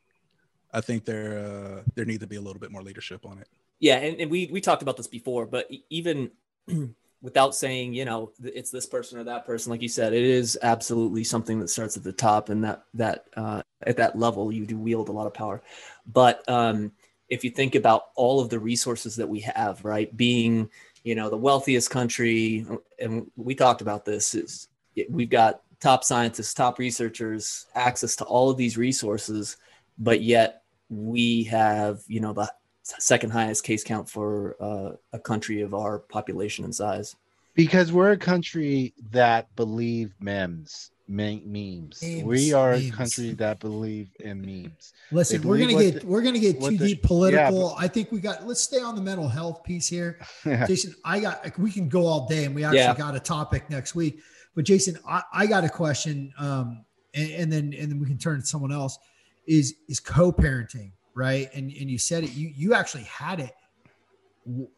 I 0.72 0.82
think 0.82 1.06
there 1.06 1.40
uh, 1.40 1.84
there 1.94 2.06
needs 2.06 2.22
to 2.22 2.28
be 2.28 2.38
a 2.38 2.42
little 2.42 2.60
bit 2.60 2.72
more 2.72 2.84
leadership 2.84 3.26
on 3.26 3.38
it. 3.38 3.50
Yeah, 3.80 3.98
and, 3.98 4.20
and 4.20 4.32
we 4.32 4.50
we 4.52 4.62
talked 4.62 4.82
about 4.82 4.98
this 4.98 5.08
before, 5.08 5.46
but 5.46 5.70
even 5.90 6.32
without 7.22 7.56
saying, 7.56 7.94
you 7.94 8.06
know, 8.06 8.32
it's 8.44 8.72
this 8.72 8.86
person 8.86 9.20
or 9.20 9.24
that 9.26 9.46
person, 9.46 9.72
like 9.72 9.82
you 9.82 9.90
said, 9.90 10.14
it 10.14 10.24
is 10.24 10.58
absolutely 10.62 11.24
something 11.24 11.60
that 11.60 11.70
starts 11.70 11.98
at 11.98 12.04
the 12.04 12.12
top, 12.12 12.50
and 12.50 12.64
that 12.64 12.84
that 12.96 13.26
uh, 13.36 13.62
at 13.84 13.98
that 13.98 14.18
level, 14.18 14.52
you 14.52 14.66
do 14.66 14.78
wield 14.78 15.10
a 15.10 15.12
lot 15.12 15.28
of 15.28 15.34
power. 15.34 15.62
But 16.06 16.48
um, 16.50 16.92
if 17.30 17.44
you 17.44 17.50
think 17.50 17.76
about 17.76 18.06
all 18.16 18.40
of 18.40 18.50
the 18.50 18.60
resources 18.60 19.16
that 19.18 19.30
we 19.30 19.42
have, 19.42 19.84
right, 19.86 20.16
being 20.16 20.70
you 21.04 21.16
know 21.16 21.30
the 21.30 21.38
wealthiest 21.38 21.90
country, 21.90 22.66
and 23.00 23.30
we 23.36 23.56
talked 23.56 23.82
about 23.82 24.06
this, 24.06 24.34
is 24.34 24.68
we've 25.10 25.30
got 25.30 25.62
top 25.80 26.04
scientists, 26.04 26.54
top 26.54 26.80
researchers, 26.80 27.68
access 27.76 28.16
to 28.16 28.24
all 28.26 28.50
of 28.50 28.58
these 28.58 28.78
resources, 28.78 29.58
but 30.00 30.22
yet 30.22 30.64
we 30.90 31.44
have 31.44 32.02
you 32.08 32.20
know 32.20 32.34
the 32.34 32.52
second 33.00 33.32
highest 33.32 33.64
case 33.64 33.84
count 33.84 34.10
for 34.10 34.56
uh, 34.60 34.96
a 35.14 35.20
country 35.20 35.62
of 35.62 35.74
our 35.74 36.00
population 36.00 36.64
and 36.66 36.74
size. 36.74 37.16
Because 37.56 37.92
we're 37.92 38.12
a 38.12 38.18
country 38.18 38.94
that 39.12 39.54
believe 39.56 40.14
memes, 40.20 40.92
me- 41.08 41.42
memes. 41.46 42.04
Memes, 42.04 42.24
We 42.24 42.54
are 42.54 42.74
a 42.74 42.90
country 42.92 43.32
that 43.34 43.60
believe 43.60 44.10
in 44.20 44.42
memes. 44.42 44.94
Listen, 45.12 45.42
we're 45.42 45.58
gonna 45.58 45.74
get 45.74 46.02
the- 46.02 46.06
we're 46.08 46.22
gonna 46.22 46.38
get 46.38 46.62
too 46.62 46.78
the- 46.78 46.88
deep 46.90 47.02
political. 47.04 47.74
I 47.78 47.88
think 47.88 48.12
we 48.12 48.20
got. 48.20 48.46
Let's 48.46 48.62
stay 48.62 48.80
on 48.80 48.96
the 48.96 49.02
mental 49.02 49.28
health 49.28 49.64
piece 49.64 49.88
here. 49.88 50.20
Jason, 50.44 50.94
I 51.04 51.20
got. 51.20 51.58
We 51.58 51.72
can 51.72 51.90
go 51.90 52.06
all 52.06 52.28
day, 52.28 52.46
and 52.46 52.54
we 52.54 52.64
actually 52.64 52.80
Yeah. 52.80 52.94
got 52.96 53.16
a 53.16 53.20
topic 53.20 53.70
next 53.72 53.96
week. 53.96 54.20
But 54.56 54.66
Jason, 54.66 54.98
I, 55.08 55.24
I 55.34 55.46
got 55.48 55.64
a 55.64 55.70
question, 55.70 56.32
um, 56.38 56.86
and, 57.16 57.32
and 57.32 57.52
then 57.52 57.74
and 57.74 57.90
then 57.92 58.00
we 58.00 58.06
can 58.06 58.18
turn 58.20 58.40
to 58.42 58.46
someone 58.46 58.72
else. 58.72 59.00
Is 59.48 59.74
is 59.88 60.00
co-parenting 60.00 60.92
right? 61.18 61.50
And 61.56 61.72
and 61.72 61.90
you 61.90 61.98
said 61.98 62.24
it. 62.24 62.34
You 62.34 62.54
you 62.56 62.74
actually 62.76 63.04
had 63.04 63.40
it. 63.40 63.56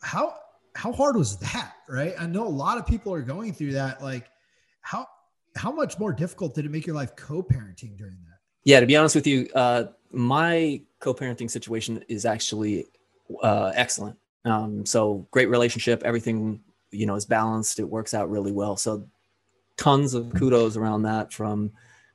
How 0.01 0.35
how 0.73 0.91
hard 0.93 1.17
was 1.17 1.37
that? 1.39 1.73
Right? 1.87 2.13
I 2.17 2.25
know 2.25 2.47
a 2.47 2.49
lot 2.65 2.77
of 2.77 2.87
people 2.87 3.13
are 3.13 3.21
going 3.21 3.53
through 3.53 3.73
that. 3.73 4.01
Like 4.01 4.29
how 4.81 5.05
how 5.55 5.71
much 5.71 5.99
more 5.99 6.13
difficult 6.13 6.55
did 6.55 6.65
it 6.65 6.71
make 6.71 6.87
your 6.87 6.95
life 6.95 7.15
co-parenting 7.15 7.97
during 7.97 8.17
that? 8.23 8.37
Yeah, 8.63 8.79
to 8.79 8.85
be 8.85 8.95
honest 8.95 9.15
with 9.15 9.27
you, 9.27 9.49
uh, 9.53 9.85
my 10.11 10.81
co-parenting 10.99 11.49
situation 11.49 12.03
is 12.07 12.25
actually 12.25 12.85
uh, 13.41 13.71
excellent. 13.75 14.17
Um, 14.45 14.85
so 14.85 15.27
great 15.31 15.49
relationship, 15.49 16.03
everything 16.03 16.61
you 16.91 17.05
know 17.05 17.15
is 17.15 17.25
balanced. 17.25 17.79
It 17.79 17.89
works 17.89 18.13
out 18.13 18.29
really 18.29 18.53
well. 18.53 18.77
So 18.77 19.07
tons 19.75 20.13
of 20.13 20.33
kudos 20.33 20.77
around 20.77 21.03
that. 21.03 21.33
From 21.33 21.71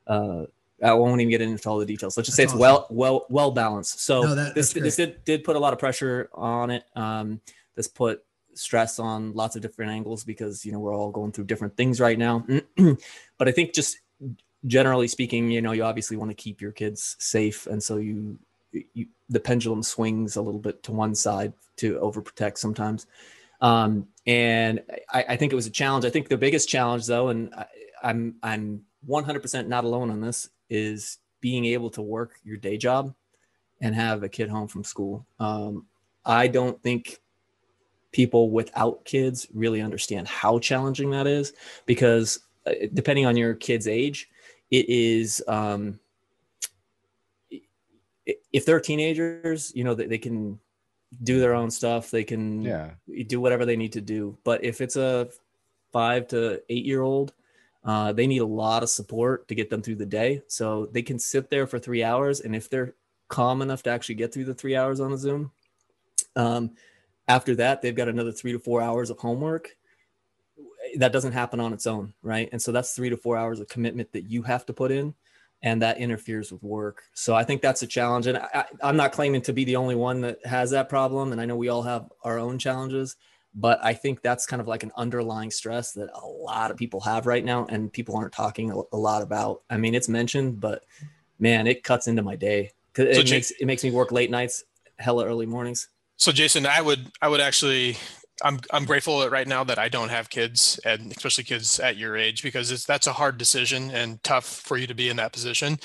uh, 0.07 0.45
I 0.85 0.93
won't 0.95 1.21
even 1.21 1.31
get 1.31 1.41
into 1.41 1.69
all 1.69 1.79
the 1.79 1.87
details. 1.87 2.17
Let's 2.17 2.29
just 2.29 2.37
say 2.37 2.45
That's 2.45 2.53
it's 2.53 2.61
well, 2.61 2.87
well, 2.91 3.27
well 3.31 3.51
balanced. 3.51 4.01
So 4.01 4.23
No, 4.23 4.35
that- 4.35 4.55
this 4.55 4.73
this 4.73 4.97
did, 4.97 5.25
did 5.25 5.45
put 5.45 5.57
a 5.57 5.59
lot 5.59 5.73
of 5.73 5.79
pressure 5.79 6.29
on 6.35 6.71
it. 6.71 6.85
Um, 6.95 7.41
this 7.75 7.89
put 7.89 8.23
stress 8.55 8.99
on 8.99 9.33
lots 9.33 9.57
of 9.57 9.63
different 9.63 9.91
angles 9.91 10.25
because 10.25 10.65
you 10.65 10.73
know 10.73 10.79
we're 10.79 10.95
all 10.95 11.11
going 11.11 11.33
through 11.33 11.45
different 11.45 11.77
things 11.77 12.01
right 12.01 12.19
now. 12.19 12.47
but 13.39 13.49
I 13.49 13.53
think 13.53 13.75
just 13.75 13.97
generally 14.67 15.09
speaking, 15.09 15.51
you 15.51 15.63
know, 15.63 15.73
you 15.73 15.85
obviously 15.85 16.17
want 16.17 16.31
to 16.31 16.35
keep 16.35 16.61
your 16.61 16.73
kids 16.73 17.17
safe, 17.19 17.67
and 17.67 17.83
so 17.83 17.97
you, 17.97 18.39
you 18.73 19.07
the 19.29 19.41
pendulum 19.41 19.83
swings 19.83 20.37
a 20.37 20.43
little 20.43 20.61
bit 20.61 20.83
to 20.85 20.93
one 20.93 21.15
side 21.15 21.53
to 21.77 21.95
overprotect 21.99 22.59
sometimes. 22.59 23.07
Um, 23.61 24.09
and 24.27 24.83
I, 25.13 25.25
I 25.31 25.37
think 25.37 25.53
it 25.53 25.57
was 25.57 25.67
a 25.67 25.71
challenge. 25.71 26.05
I 26.05 26.11
think 26.11 26.29
the 26.29 26.37
biggest 26.37 26.69
challenge, 26.69 27.07
though, 27.07 27.29
and 27.29 27.55
I, 27.55 27.67
I'm 28.03 28.37
I'm 28.43 28.83
100% 29.09 29.67
not 29.69 29.85
alone 29.85 30.11
on 30.11 30.21
this, 30.21 30.49
is 30.71 31.19
being 31.41 31.65
able 31.67 31.91
to 31.91 32.03
work 32.03 32.39
your 32.45 32.57
day 32.57 32.77
job 32.77 33.15
and 33.81 33.95
have 33.95 34.23
a 34.23 34.29
kid 34.29 34.49
home 34.49 34.69
from 34.69 34.85
school. 34.85 35.27
Um, 35.39 35.87
I 36.25 36.47
don't 36.47 36.83
think 36.83 37.19
people 38.13 38.51
without 38.51 39.05
kids 39.05 39.47
really 39.53 39.83
understand 39.83 40.29
how 40.29 40.59
challenging 40.59 41.11
that 41.11 41.27
is 41.27 41.53
because 41.85 42.39
uh, 42.67 42.73
depending 42.95 43.27
on 43.27 43.37
your 43.37 43.55
kid's 43.55 43.89
age, 43.89 44.31
it 44.71 44.89
is 44.89 45.43
um, 45.49 45.99
if 48.53 48.65
they're 48.65 48.81
teenagers, 48.81 49.73
you 49.75 49.85
know, 49.85 49.95
they, 49.95 50.07
they 50.07 50.19
can 50.19 50.59
do 51.23 51.41
their 51.41 51.55
own 51.55 51.71
stuff. 51.71 52.11
They 52.11 52.25
can 52.25 52.63
Yeah. 52.63 52.91
do 53.27 53.41
whatever 53.41 53.67
they 53.67 53.77
need 53.77 53.93
to 53.93 54.01
do. 54.01 54.39
But 54.45 54.65
if 54.65 54.81
it's 54.81 54.97
a 54.97 55.29
five 55.93 56.27
to 56.29 56.63
eight 56.69 56.85
year 56.85 57.03
old, 57.03 57.35
uh, 57.85 58.13
they 58.13 58.27
need 58.27 58.39
a 58.39 58.47
lot 58.47 58.83
of 58.83 58.89
support 58.89 59.47
to 59.49 59.55
get 59.55 59.69
them 59.69 59.83
through 59.83 59.97
the 59.97 60.07
day. 60.07 60.43
So 60.47 60.87
they 60.87 61.03
can 61.03 61.19
sit 61.19 61.51
there 61.51 61.67
for 61.67 61.79
three 61.79 62.03
hours, 62.03 62.41
and 62.41 62.57
if 62.57 62.71
they're 62.71 62.95
calm 63.29 63.63
enough 63.63 63.83
to 63.83 63.91
actually 63.91 64.17
get 64.17 64.33
through 64.33 64.45
the 64.45 64.55
three 64.55 64.77
hours 64.77 65.01
on 65.01 65.11
the 65.11 65.19
Zoom, 65.19 65.51
um, 66.37 66.71
after 67.29 67.55
that 67.57 67.83
they've 67.83 67.95
got 67.95 68.09
another 68.09 68.33
three 68.33 68.53
to 68.53 68.59
four 68.59 68.81
hours 68.81 69.11
of 69.11 69.19
homework. 69.19 69.77
That 70.97 71.13
doesn't 71.13 71.33
happen 71.33 71.61
on 71.61 71.73
its 71.73 71.87
own, 71.87 72.13
right? 72.23 72.49
And 72.53 72.61
so 72.61 72.71
that's 72.71 72.95
three 72.95 73.11
to 73.11 73.17
four 73.17 73.37
hours 73.37 73.59
of 73.59 73.69
commitment 73.69 74.13
that 74.13 74.31
you 74.31 74.43
have 74.43 74.67
to 74.67 74.73
put 74.73 74.93
in, 74.93 75.15
and 75.63 75.83
that 75.83 75.99
interferes 75.99 76.53
with 76.53 76.63
work. 76.63 77.03
So 77.15 77.35
I 77.35 77.45
think 77.45 77.63
that's 77.63 77.83
a 77.83 77.87
challenge. 77.87 78.27
And 78.27 78.39
I, 78.39 78.67
I'm 78.83 78.97
not 78.97 79.13
claiming 79.13 79.43
to 79.43 79.53
be 79.53 79.65
the 79.65 79.77
only 79.77 79.95
one 79.95 80.21
that 80.21 80.45
has 80.47 80.71
that 80.71 80.89
problem, 80.89 81.33
and 81.33 81.41
I 81.41 81.47
know 81.47 81.57
we 81.57 81.69
all 81.69 81.83
have 81.83 82.11
our 82.23 82.39
own 82.39 82.59
challenges 82.59 83.17
but 83.55 83.79
I 83.85 83.95
think 83.95 84.23
that's 84.23 84.47
kind 84.47 84.61
of 84.61 84.69
like 84.69 84.83
an 84.83 84.93
underlying 84.97 85.51
stress 85.51 85.93
that 85.93 86.11
a 86.15 86.27
lot 86.27 86.71
of 86.71 86.77
people 86.77 87.01
have 87.01 87.27
right 87.27 87.45
now, 87.45 87.67
and 87.67 87.93
people 87.93 88.17
aren't 88.17 88.33
talking 88.33 88.71
a, 88.71 88.97
lot 88.97 89.23
about. 89.23 89.63
I 89.71 89.77
mean, 89.77 89.95
it's 89.95 90.09
mentioned, 90.09 90.61
but 90.61 90.85
man, 91.39 91.67
it 91.67 91.83
cuts 91.85 92.07
into 92.09 92.23
my 92.23 92.37
day. 92.37 92.73
'Cause 92.95 93.07
It 93.07 93.27
So, 93.27 93.35
makes 93.35 93.51
it 93.53 93.67
makes 93.67 93.83
me 93.85 93.91
work 93.91 94.13
late 94.13 94.31
nights, 94.31 94.65
hella 94.99 95.27
early 95.27 95.47
mornings. 95.47 95.89
So 96.17 96.31
Jason, 96.33 96.65
I 96.67 96.81
would 96.81 97.11
I 97.21 97.29
would 97.29 97.41
actually 97.41 97.97
I'm 98.43 98.61
I'm 98.73 98.85
grateful 98.85 99.29
right 99.31 99.47
now 99.47 99.65
that 99.65 99.79
I 99.79 99.89
don't 99.89 100.09
have 100.11 100.29
kids 100.31 100.79
and 100.85 101.11
especially 101.13 101.45
kids 101.45 101.79
at 101.81 101.97
your 101.97 102.17
age 102.17 102.43
because 102.43 102.71
it's 102.71 102.85
that's 102.85 103.07
a 103.07 103.13
hard 103.13 103.39
decision 103.39 103.91
and 103.91 104.23
tough 104.23 104.45
for 104.45 104.77
you 104.77 104.87
to 104.87 104.95
be 104.95 105.09
in 105.09 105.17
that 105.17 105.33
position. 105.33 105.79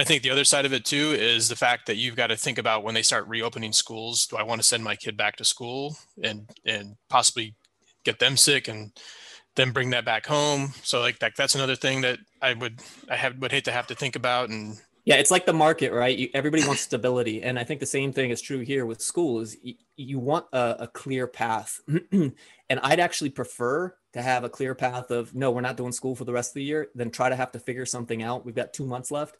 I 0.00 0.04
think 0.04 0.22
the 0.22 0.30
other 0.30 0.44
side 0.44 0.66
of 0.66 0.72
it 0.72 0.84
too 0.84 1.12
is 1.12 1.48
the 1.48 1.56
fact 1.56 1.86
that 1.86 1.96
you've 1.96 2.16
got 2.16 2.28
to 2.28 2.36
think 2.36 2.58
about 2.58 2.82
when 2.82 2.94
they 2.94 3.02
start 3.02 3.28
reopening 3.28 3.72
schools, 3.72 4.26
do 4.26 4.36
I 4.36 4.42
want 4.42 4.60
to 4.60 4.66
send 4.66 4.84
my 4.84 4.96
kid 4.96 5.16
back 5.16 5.36
to 5.36 5.44
school 5.44 5.96
and 6.22 6.48
and 6.66 6.96
possibly 7.08 7.54
get 8.04 8.18
them 8.18 8.36
sick 8.36 8.68
and 8.68 8.92
then 9.56 9.70
bring 9.70 9.90
that 9.90 10.04
back 10.04 10.26
home? 10.26 10.74
So 10.82 11.00
like 11.00 11.18
that 11.20 11.32
that's 11.36 11.54
another 11.54 11.76
thing 11.76 12.02
that 12.02 12.18
I 12.42 12.54
would 12.54 12.80
I 13.10 13.16
have 13.16 13.38
would 13.38 13.52
hate 13.52 13.64
to 13.64 13.72
have 13.72 13.86
to 13.88 13.94
think 13.94 14.16
about 14.16 14.50
and 14.50 14.78
Yeah, 15.04 15.16
it's 15.16 15.30
like 15.30 15.46
the 15.46 15.52
market, 15.52 15.92
right? 15.92 16.16
You, 16.16 16.28
everybody 16.34 16.66
wants 16.66 16.82
stability, 16.82 17.42
and 17.42 17.58
I 17.58 17.64
think 17.64 17.80
the 17.80 17.86
same 17.86 18.12
thing 18.12 18.30
is 18.30 18.42
true 18.42 18.60
here 18.60 18.84
with 18.84 19.00
school. 19.00 19.40
Is 19.40 19.56
you, 19.62 19.74
you 19.96 20.18
want 20.18 20.46
a, 20.52 20.76
a 20.80 20.86
clear 20.86 21.26
path, 21.26 21.80
and 22.12 22.34
I'd 22.82 23.00
actually 23.00 23.30
prefer 23.30 23.94
to 24.12 24.22
have 24.22 24.44
a 24.44 24.48
clear 24.50 24.74
path 24.74 25.10
of 25.10 25.34
no, 25.34 25.50
we're 25.50 25.62
not 25.62 25.76
doing 25.76 25.92
school 25.92 26.14
for 26.14 26.24
the 26.24 26.32
rest 26.32 26.50
of 26.50 26.54
the 26.54 26.64
year, 26.64 26.88
than 26.94 27.10
try 27.10 27.28
to 27.30 27.36
have 27.36 27.52
to 27.52 27.58
figure 27.58 27.86
something 27.86 28.22
out. 28.22 28.44
We've 28.44 28.54
got 28.54 28.74
two 28.74 28.84
months 28.84 29.10
left 29.10 29.36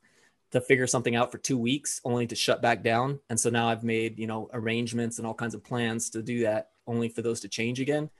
to 0.51 0.61
figure 0.61 0.87
something 0.87 1.15
out 1.15 1.31
for 1.31 1.39
two 1.39 1.59
weeks, 1.59 2.01
only 2.05 2.27
to 2.27 2.35
shut 2.35 2.63
back 2.63 2.83
down. 2.83 3.21
And 3.29 3.39
so 3.39 3.51
now 3.51 3.69
I've 3.69 3.85
made 3.85 4.19
you 4.19 4.27
know 4.27 4.51
arrangements 4.53 5.19
and 5.19 5.27
all 5.27 5.35
kinds 5.35 5.55
of 5.55 5.65
plans 5.65 6.11
to 6.11 6.23
do 6.23 6.43
that, 6.43 6.71
only 6.87 7.09
for 7.09 7.23
those 7.23 7.41
to 7.41 7.49
change 7.49 7.81
again. 7.81 8.11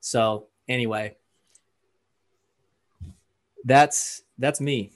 So 0.00 0.48
anyway, 0.68 1.16
that's 3.64 4.22
that's 4.38 4.60
me. 4.60 4.92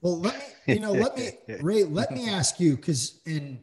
Well, 0.00 0.20
let 0.20 0.36
me, 0.36 0.74
you 0.74 0.80
know, 0.80 0.92
let 0.92 1.16
me, 1.16 1.30
Ray, 1.62 1.84
let 1.84 2.12
me 2.12 2.28
ask 2.28 2.60
you, 2.60 2.76
because 2.76 3.20
in 3.24 3.58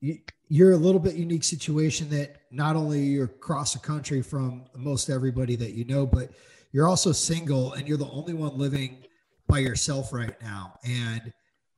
you, 0.00 0.18
you're 0.48 0.72
a 0.72 0.76
little 0.76 1.00
bit 1.00 1.14
unique 1.14 1.44
situation 1.44 2.10
that 2.10 2.42
not 2.50 2.76
only 2.76 3.00
you're 3.00 3.24
across 3.24 3.72
the 3.72 3.78
country 3.78 4.20
from 4.20 4.64
most 4.76 5.08
everybody 5.08 5.56
that 5.56 5.72
you 5.72 5.84
know, 5.84 6.06
but 6.06 6.30
you're 6.72 6.88
also 6.88 7.12
single 7.12 7.72
and 7.74 7.88
you're 7.88 7.96
the 7.96 8.10
only 8.10 8.34
one 8.34 8.58
living 8.58 9.04
by 9.46 9.60
yourself 9.60 10.12
right 10.12 10.34
now. 10.42 10.78
And 10.84 11.32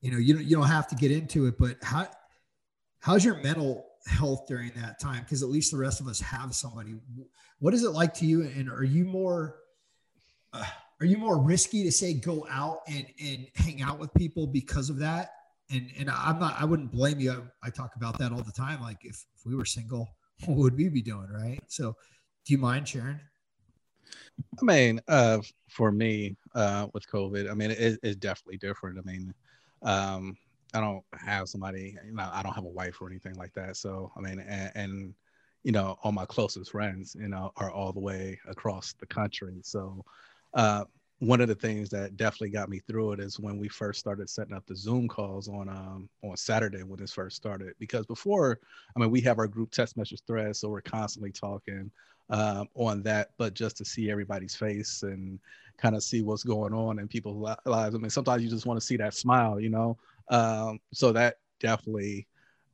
you 0.05 0.11
know, 0.11 0.19
you 0.19 0.35
don't 0.35 0.45
you 0.45 0.57
don't 0.57 0.69
have 0.69 0.87
to 0.89 0.95
get 0.95 1.11
into 1.11 1.47
it, 1.47 1.57
but 1.59 1.77
how 1.83 2.07
how's 3.01 3.25
your 3.25 3.37
mental 3.43 3.87
health 4.07 4.47
during 4.47 4.71
that 4.77 5.01
time? 5.01 5.23
Because 5.23 5.43
at 5.43 5.49
least 5.49 5.71
the 5.71 5.79
rest 5.79 6.01
of 6.01 6.09
us 6.09 6.21
have 6.21 6.55
somebody. 6.55 6.95
What 7.59 7.73
is 7.73 7.85
it 7.85 7.91
like 7.91 8.13
to 8.15 8.27
you? 8.27 8.43
And 8.43 8.69
are 8.69 8.85
you 8.85 9.07
more 9.07 9.57
uh, 10.53 10.65
are 11.01 11.07
you 11.07 11.17
more 11.17 11.41
risky 11.41 11.85
to 11.85 11.91
say 11.91 12.13
go 12.13 12.47
out 12.51 12.81
and 12.87 13.07
and 13.19 13.47
hang 13.55 13.81
out 13.81 13.99
with 13.99 14.13
people 14.13 14.47
because 14.47 14.91
of 14.91 14.99
that 14.99 15.31
and 15.71 15.91
and 15.99 16.11
I'm 16.11 16.39
not 16.39 16.61
I 16.61 16.65
wouldn't 16.67 16.93
blame 16.93 17.19
you. 17.19 17.33
I, 17.33 17.69
I 17.69 17.71
talk 17.71 17.97
about 17.97 18.19
that 18.19 18.31
all 18.31 18.43
the 18.43 18.53
time. 18.53 18.81
Like 18.83 18.99
if, 19.03 19.25
if 19.35 19.47
we 19.47 19.55
were 19.55 19.65
single, 19.65 20.09
what 20.45 20.59
would 20.59 20.77
we 20.77 20.89
be 20.89 21.03
doing, 21.03 21.29
right? 21.31 21.61
So, 21.69 21.97
do 22.45 22.53
you 22.53 22.59
mind 22.59 22.89
sharing? 22.89 23.21
I 24.61 24.65
mean, 24.65 25.01
uh, 25.09 25.39
for 25.69 25.93
me, 25.93 26.37
uh, 26.55 26.89
with 26.93 27.09
COVID, 27.09 27.51
I 27.51 27.55
mean, 27.55 27.71
it, 27.71 27.99
it's 28.03 28.17
definitely 28.17 28.59
different. 28.59 28.99
I 28.99 29.03
mean, 29.03 29.33
um, 29.85 30.37
I 30.75 30.81
don't 30.81 31.05
have 31.13 31.49
somebody, 31.49 31.97
you 32.05 32.13
know, 32.13 32.29
I 32.33 32.43
don't 32.43 32.55
have 32.55 32.65
a 32.65 32.69
wife 32.69 33.01
or 33.01 33.09
anything 33.09 33.35
like 33.37 33.53
that. 33.55 33.77
So, 33.77 34.11
I 34.17 34.21
mean, 34.21 34.41
and, 34.41 34.73
and 34.75 35.15
you 35.63 35.73
know, 35.73 35.97
all 36.03 36.13
my 36.13 36.27
closest 36.27 36.73
friends, 36.73 37.17
you 37.19 37.29
know, 37.29 37.53
are 37.57 37.71
all 37.71 37.93
the 37.93 38.01
way 38.01 38.39
across 38.49 38.95
the 38.95 39.07
country. 39.07 39.61
So, 39.63 40.05
uh, 40.55 40.85
one 41.21 41.41
of 41.41 41.49
the 41.49 41.55
things 41.55 41.89
that 41.91 42.17
definitely 42.17 42.51
got 42.51 42.69
me 42.69 42.81
through 42.81 43.13
it 43.13 43.21
is 43.21 43.39
when 43.39 43.57
we 43.57 43.69
first 43.69 44.01
started 44.01 44.29
setting 44.29 44.53
up 44.53 44.67
the 44.67 44.77
Zoom 44.77 45.07
calls 45.07 45.49
on 45.49 45.69
um, 45.69 46.09
on 46.23 46.37
Saturday 46.37 46.83
when 46.83 46.99
this 46.99 47.13
first 47.13 47.37
started. 47.37 47.75
Because 47.79 48.05
before, 48.05 48.59
I 48.95 49.01
mean, 49.01 49.11
we 49.11 49.21
have 49.23 49.39
our 49.39 49.47
group 49.47 49.71
text 49.71 49.97
message 49.97 50.21
thread, 50.27 50.57
so 50.57 50.69
we're 50.69 50.83
constantly 50.83 51.31
talking 51.31 51.91
um, 52.31 52.69
on 52.75 53.03
that. 53.03 53.31
But 53.39 53.55
just 53.55 53.77
to 53.79 53.85
see 53.85 54.11
everybody's 54.11 54.55
face 54.55 55.03
and 55.03 55.39
kind 55.77 55.97
of 55.97 56.03
see 56.03 56.23
what's 56.23 56.45
going 56.45 56.73
on 56.73 56.99
in 56.99 57.09
people's 57.09 57.57
lives. 57.67 57.95
I 57.95 57.99
mean, 57.99 58.11
sometimes 58.11 58.43
you 58.43 58.51
just 58.51 58.67
want 58.67 58.81
to 58.81 58.87
see 58.87 58.97
that 58.99 59.15
smile, 59.15 59.59
you 59.59 59.71
know. 59.71 59.97
Um, 60.31 60.81
so 60.93 61.13
that 61.13 61.39
definitely 61.61 62.27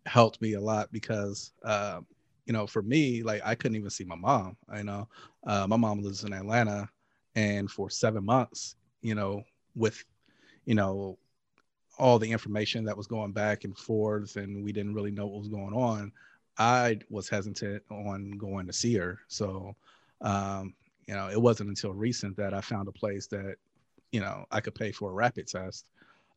helped 0.07 0.41
me 0.41 0.55
a 0.55 0.61
lot 0.61 0.93
because, 0.93 1.53
uh, 1.65 2.01
you 2.47 2.53
know, 2.53 2.67
for 2.67 2.83
me, 2.83 3.23
like 3.23 3.43
I 3.45 3.55
couldn't 3.55 3.77
even 3.77 3.91
see 3.91 4.05
my 4.05 4.17
mom. 4.17 4.57
I 4.69 4.83
know 4.83 5.09
uh, 5.47 5.67
my 5.67 5.77
mom 5.77 6.03
lives 6.03 6.25
in 6.25 6.33
Atlanta 6.33 6.89
and 7.37 7.71
for 7.71 7.89
seven 7.89 8.25
months 8.25 8.77
you 9.03 9.15
know 9.15 9.43
with 9.75 10.05
you 10.65 10.75
know 10.75 11.19
all 11.99 12.19
the 12.19 12.31
information 12.31 12.85
that 12.85 12.97
was 12.97 13.07
going 13.07 13.33
back 13.33 13.65
and 13.65 13.77
forth 13.77 14.37
and 14.37 14.65
we 14.65 14.73
didn't 14.73 14.95
really 14.95 15.11
know 15.11 15.27
what 15.27 15.41
was 15.41 15.49
going 15.49 15.75
on 15.75 16.11
i 16.61 16.97
was 17.11 17.29
hesitant 17.29 17.83
on 17.91 18.31
going 18.33 18.67
to 18.67 18.73
see 18.73 18.95
her 18.95 19.19
so 19.29 19.75
um, 20.21 20.75
you 21.07 21.15
know 21.15 21.29
it 21.29 21.41
wasn't 21.41 21.69
until 21.69 21.93
recent 21.93 22.37
that 22.37 22.55
i 22.55 22.61
found 22.61 22.87
a 22.87 22.93
place 22.93 23.27
that 23.27 23.57
you 24.13 24.21
know 24.21 24.45
i 24.53 24.61
could 24.61 24.75
pay 24.75 24.93
for 24.93 25.11
a 25.11 25.15
rapid 25.15 25.49
test 25.49 25.87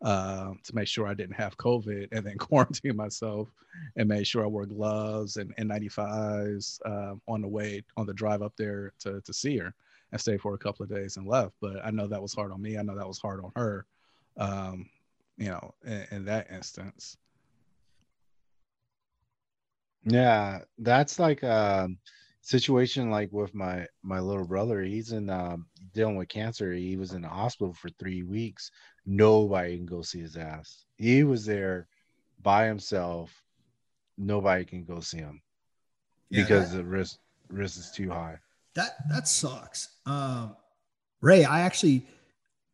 uh, 0.03 0.51
to 0.63 0.75
make 0.75 0.87
sure 0.87 1.07
I 1.07 1.13
didn't 1.13 1.35
have 1.35 1.57
COVID 1.57 2.09
and 2.11 2.25
then 2.25 2.37
quarantine 2.37 2.95
myself 2.95 3.47
and 3.95 4.07
made 4.09 4.27
sure 4.27 4.43
I 4.43 4.47
wore 4.47 4.65
gloves 4.65 5.37
and 5.37 5.55
N95s 5.55 6.79
uh, 6.85 7.15
on 7.27 7.41
the 7.41 7.47
way 7.47 7.83
on 7.95 8.05
the 8.05 8.13
drive 8.13 8.41
up 8.41 8.53
there 8.57 8.91
to, 8.99 9.21
to 9.21 9.33
see 9.33 9.57
her 9.57 9.73
and 10.11 10.19
stay 10.19 10.37
for 10.37 10.53
a 10.53 10.57
couple 10.57 10.83
of 10.83 10.89
days 10.89 11.17
and 11.17 11.25
left. 11.25 11.53
But 11.61 11.83
I 11.85 11.91
know 11.91 12.07
that 12.07 12.21
was 12.21 12.33
hard 12.33 12.51
on 12.51 12.61
me. 12.61 12.77
I 12.77 12.83
know 12.83 12.95
that 12.95 13.07
was 13.07 13.19
hard 13.19 13.39
on 13.43 13.51
her, 13.55 13.85
um, 14.37 14.89
you 15.37 15.47
know, 15.47 15.73
in, 15.85 16.05
in 16.11 16.25
that 16.25 16.51
instance. 16.51 17.17
Yeah, 20.05 20.59
that's 20.77 21.19
like 21.19 21.43
a 21.43 21.89
situation 22.41 23.09
like 23.09 23.31
with 23.31 23.55
my 23.55 23.87
my 24.01 24.19
little 24.19 24.45
brother. 24.45 24.81
He's 24.81 25.11
in 25.11 25.29
um, 25.29 25.65
dealing 25.93 26.17
with 26.17 26.29
cancer. 26.29 26.73
He 26.73 26.97
was 26.97 27.13
in 27.13 27.21
the 27.21 27.29
hospital 27.29 27.73
for 27.73 27.89
three 27.89 28.23
weeks. 28.23 28.71
Nobody 29.05 29.77
can 29.77 29.85
go 29.85 30.01
see 30.01 30.19
his 30.19 30.37
ass. 30.37 30.85
He 30.97 31.23
was 31.23 31.45
there 31.45 31.87
by 32.41 32.65
himself. 32.65 33.31
Nobody 34.17 34.65
can 34.65 34.83
go 34.83 34.99
see 34.99 35.17
him 35.17 35.41
yeah, 36.29 36.43
because 36.43 36.71
that, 36.71 36.77
the 36.77 36.83
risk 36.83 37.17
risk 37.49 37.79
is 37.79 37.91
too 37.91 38.09
high. 38.09 38.37
That 38.75 38.95
that 39.09 39.27
sucks. 39.27 39.89
Um, 40.05 40.55
Ray, 41.21 41.45
I 41.45 41.61
actually, 41.61 42.05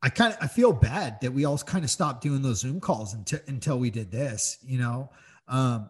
I 0.01 0.09
kind 0.09 0.33
of, 0.33 0.39
I 0.41 0.47
feel 0.47 0.73
bad 0.73 1.21
that 1.21 1.31
we 1.31 1.45
all 1.45 1.57
kind 1.59 1.83
of 1.83 1.91
stopped 1.91 2.23
doing 2.23 2.41
those 2.41 2.61
Zoom 2.61 2.79
calls 2.79 3.13
until 3.13 3.39
until 3.47 3.79
we 3.79 3.89
did 3.89 4.11
this. 4.11 4.57
You 4.63 4.79
know, 4.79 5.09
um, 5.47 5.89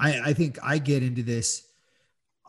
I 0.00 0.30
I 0.30 0.32
think 0.32 0.58
I 0.62 0.78
get 0.78 1.02
into 1.02 1.22
this. 1.22 1.66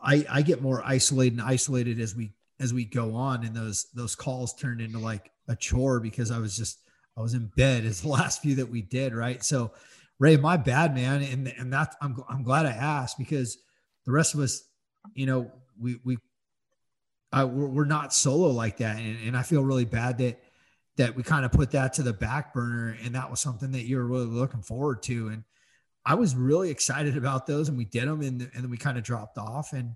I 0.02 0.24
I 0.28 0.42
get 0.42 0.62
more 0.62 0.82
isolated 0.84 1.38
and 1.38 1.42
isolated 1.42 2.00
as 2.00 2.16
we 2.16 2.32
as 2.58 2.72
we 2.72 2.84
go 2.84 3.14
on, 3.14 3.44
and 3.44 3.54
those 3.54 3.86
those 3.94 4.14
calls 4.14 4.54
turned 4.54 4.80
into 4.80 4.98
like 4.98 5.30
a 5.48 5.54
chore 5.54 6.00
because 6.00 6.30
I 6.30 6.38
was 6.38 6.56
just 6.56 6.78
I 7.16 7.20
was 7.20 7.34
in 7.34 7.50
bed 7.56 7.84
as 7.84 8.00
the 8.00 8.08
last 8.20 8.40
few 8.40 8.56
that 8.56 8.70
we 8.70 8.80
did, 8.80 9.14
right? 9.14 9.44
So, 9.44 9.72
Ray, 10.18 10.36
my 10.36 10.56
bad, 10.56 10.94
man, 10.94 11.22
and 11.22 11.52
and 11.58 11.72
that 11.72 11.94
I'm 12.00 12.16
I'm 12.28 12.42
glad 12.42 12.66
I 12.66 12.72
asked 12.72 13.18
because 13.18 13.58
the 14.06 14.12
rest 14.12 14.34
of 14.34 14.40
us, 14.40 14.64
you 15.14 15.26
know, 15.26 15.52
we 15.78 16.00
we 16.04 16.16
uh, 17.32 17.48
we're, 17.50 17.68
we're, 17.68 17.84
not 17.84 18.12
solo 18.12 18.48
like 18.48 18.76
that. 18.78 18.98
And, 18.98 19.16
and 19.26 19.36
I 19.36 19.42
feel 19.42 19.64
really 19.64 19.86
bad 19.86 20.18
that, 20.18 20.38
that 20.96 21.16
we 21.16 21.22
kind 21.22 21.46
of 21.46 21.52
put 21.52 21.70
that 21.70 21.94
to 21.94 22.02
the 22.02 22.12
back 22.12 22.52
burner. 22.52 22.96
And 23.02 23.14
that 23.14 23.30
was 23.30 23.40
something 23.40 23.72
that 23.72 23.84
you 23.84 23.96
were 23.96 24.06
really 24.06 24.26
looking 24.26 24.60
forward 24.60 25.02
to. 25.04 25.28
And 25.28 25.44
I 26.04 26.14
was 26.14 26.34
really 26.34 26.70
excited 26.70 27.16
about 27.16 27.46
those 27.46 27.68
and 27.68 27.78
we 27.78 27.84
did 27.84 28.08
them 28.08 28.22
and, 28.22 28.42
and 28.42 28.64
then 28.64 28.70
we 28.70 28.76
kind 28.76 28.98
of 28.98 29.04
dropped 29.04 29.38
off. 29.38 29.72
And 29.72 29.94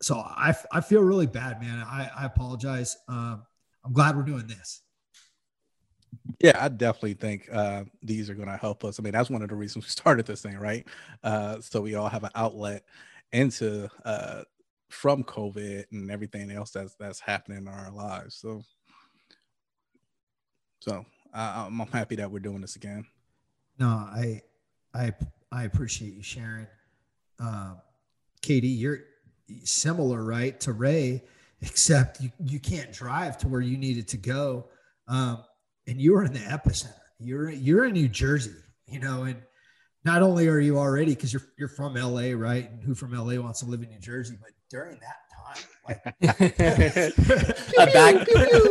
so 0.00 0.16
I, 0.16 0.54
I 0.72 0.80
feel 0.80 1.02
really 1.02 1.26
bad, 1.26 1.60
man. 1.60 1.80
I, 1.80 2.10
I 2.16 2.24
apologize. 2.26 2.96
Um, 3.08 3.42
I'm 3.84 3.92
glad 3.92 4.16
we're 4.16 4.22
doing 4.22 4.46
this. 4.46 4.82
Yeah, 6.40 6.56
I 6.60 6.68
definitely 6.68 7.14
think 7.14 7.48
uh, 7.52 7.84
these 8.02 8.30
are 8.30 8.34
going 8.34 8.48
to 8.48 8.56
help 8.56 8.84
us. 8.84 8.98
I 8.98 9.02
mean, 9.02 9.12
that's 9.12 9.30
one 9.30 9.42
of 9.42 9.48
the 9.48 9.56
reasons 9.56 9.84
we 9.84 9.88
started 9.90 10.26
this 10.26 10.42
thing, 10.42 10.56
right? 10.58 10.86
Uh, 11.22 11.60
so 11.60 11.80
we 11.80 11.96
all 11.96 12.08
have 12.08 12.24
an 12.24 12.30
outlet 12.34 12.84
into 13.32 13.88
uh, 14.04 14.42
from 14.88 15.24
COVID 15.24 15.86
and 15.92 16.10
everything 16.10 16.50
else 16.50 16.70
that's 16.70 16.94
that's 16.94 17.20
happening 17.20 17.58
in 17.58 17.68
our 17.68 17.90
lives. 17.90 18.36
So, 18.36 18.62
so 20.80 21.04
I, 21.34 21.66
I'm 21.66 21.78
happy 21.78 22.16
that 22.16 22.30
we're 22.30 22.38
doing 22.38 22.60
this 22.60 22.76
again. 22.76 23.04
No, 23.78 23.86
I 23.86 24.42
I 24.94 25.12
I 25.50 25.64
appreciate 25.64 26.14
you 26.14 26.22
sharing. 26.22 26.66
Uh, 27.40 27.74
KD, 28.42 28.78
you're 28.78 29.00
similar, 29.64 30.22
right, 30.22 30.58
to 30.60 30.72
Ray, 30.72 31.24
except 31.60 32.20
you 32.20 32.30
you 32.44 32.60
can't 32.60 32.92
drive 32.92 33.38
to 33.38 33.48
where 33.48 33.60
you 33.60 33.76
needed 33.76 34.08
to 34.08 34.16
go, 34.16 34.66
um, 35.08 35.42
and 35.86 36.00
you 36.00 36.12
were 36.12 36.24
in 36.24 36.32
the 36.32 36.40
epicenter. 36.40 36.92
You're 37.18 37.50
you're 37.50 37.84
in 37.86 37.94
New 37.94 38.08
Jersey, 38.08 38.54
you 38.86 39.00
know, 39.00 39.24
and 39.24 39.42
not 40.04 40.22
only 40.22 40.48
are 40.48 40.60
you 40.60 40.78
already 40.78 41.14
because 41.14 41.32
you're 41.32 41.42
you're 41.58 41.68
from 41.68 41.94
LA, 41.94 42.30
right? 42.34 42.70
And 42.70 42.82
who 42.82 42.94
from 42.94 43.12
LA 43.12 43.40
wants 43.40 43.60
to 43.60 43.66
live 43.66 43.82
in 43.82 43.88
New 43.90 43.98
Jersey, 43.98 44.36
but 44.40 44.52
during 44.70 45.00
that 45.00 45.16
time. 45.54 45.64
Like, 45.86 46.04
a 47.78 47.86
back, 47.92 48.26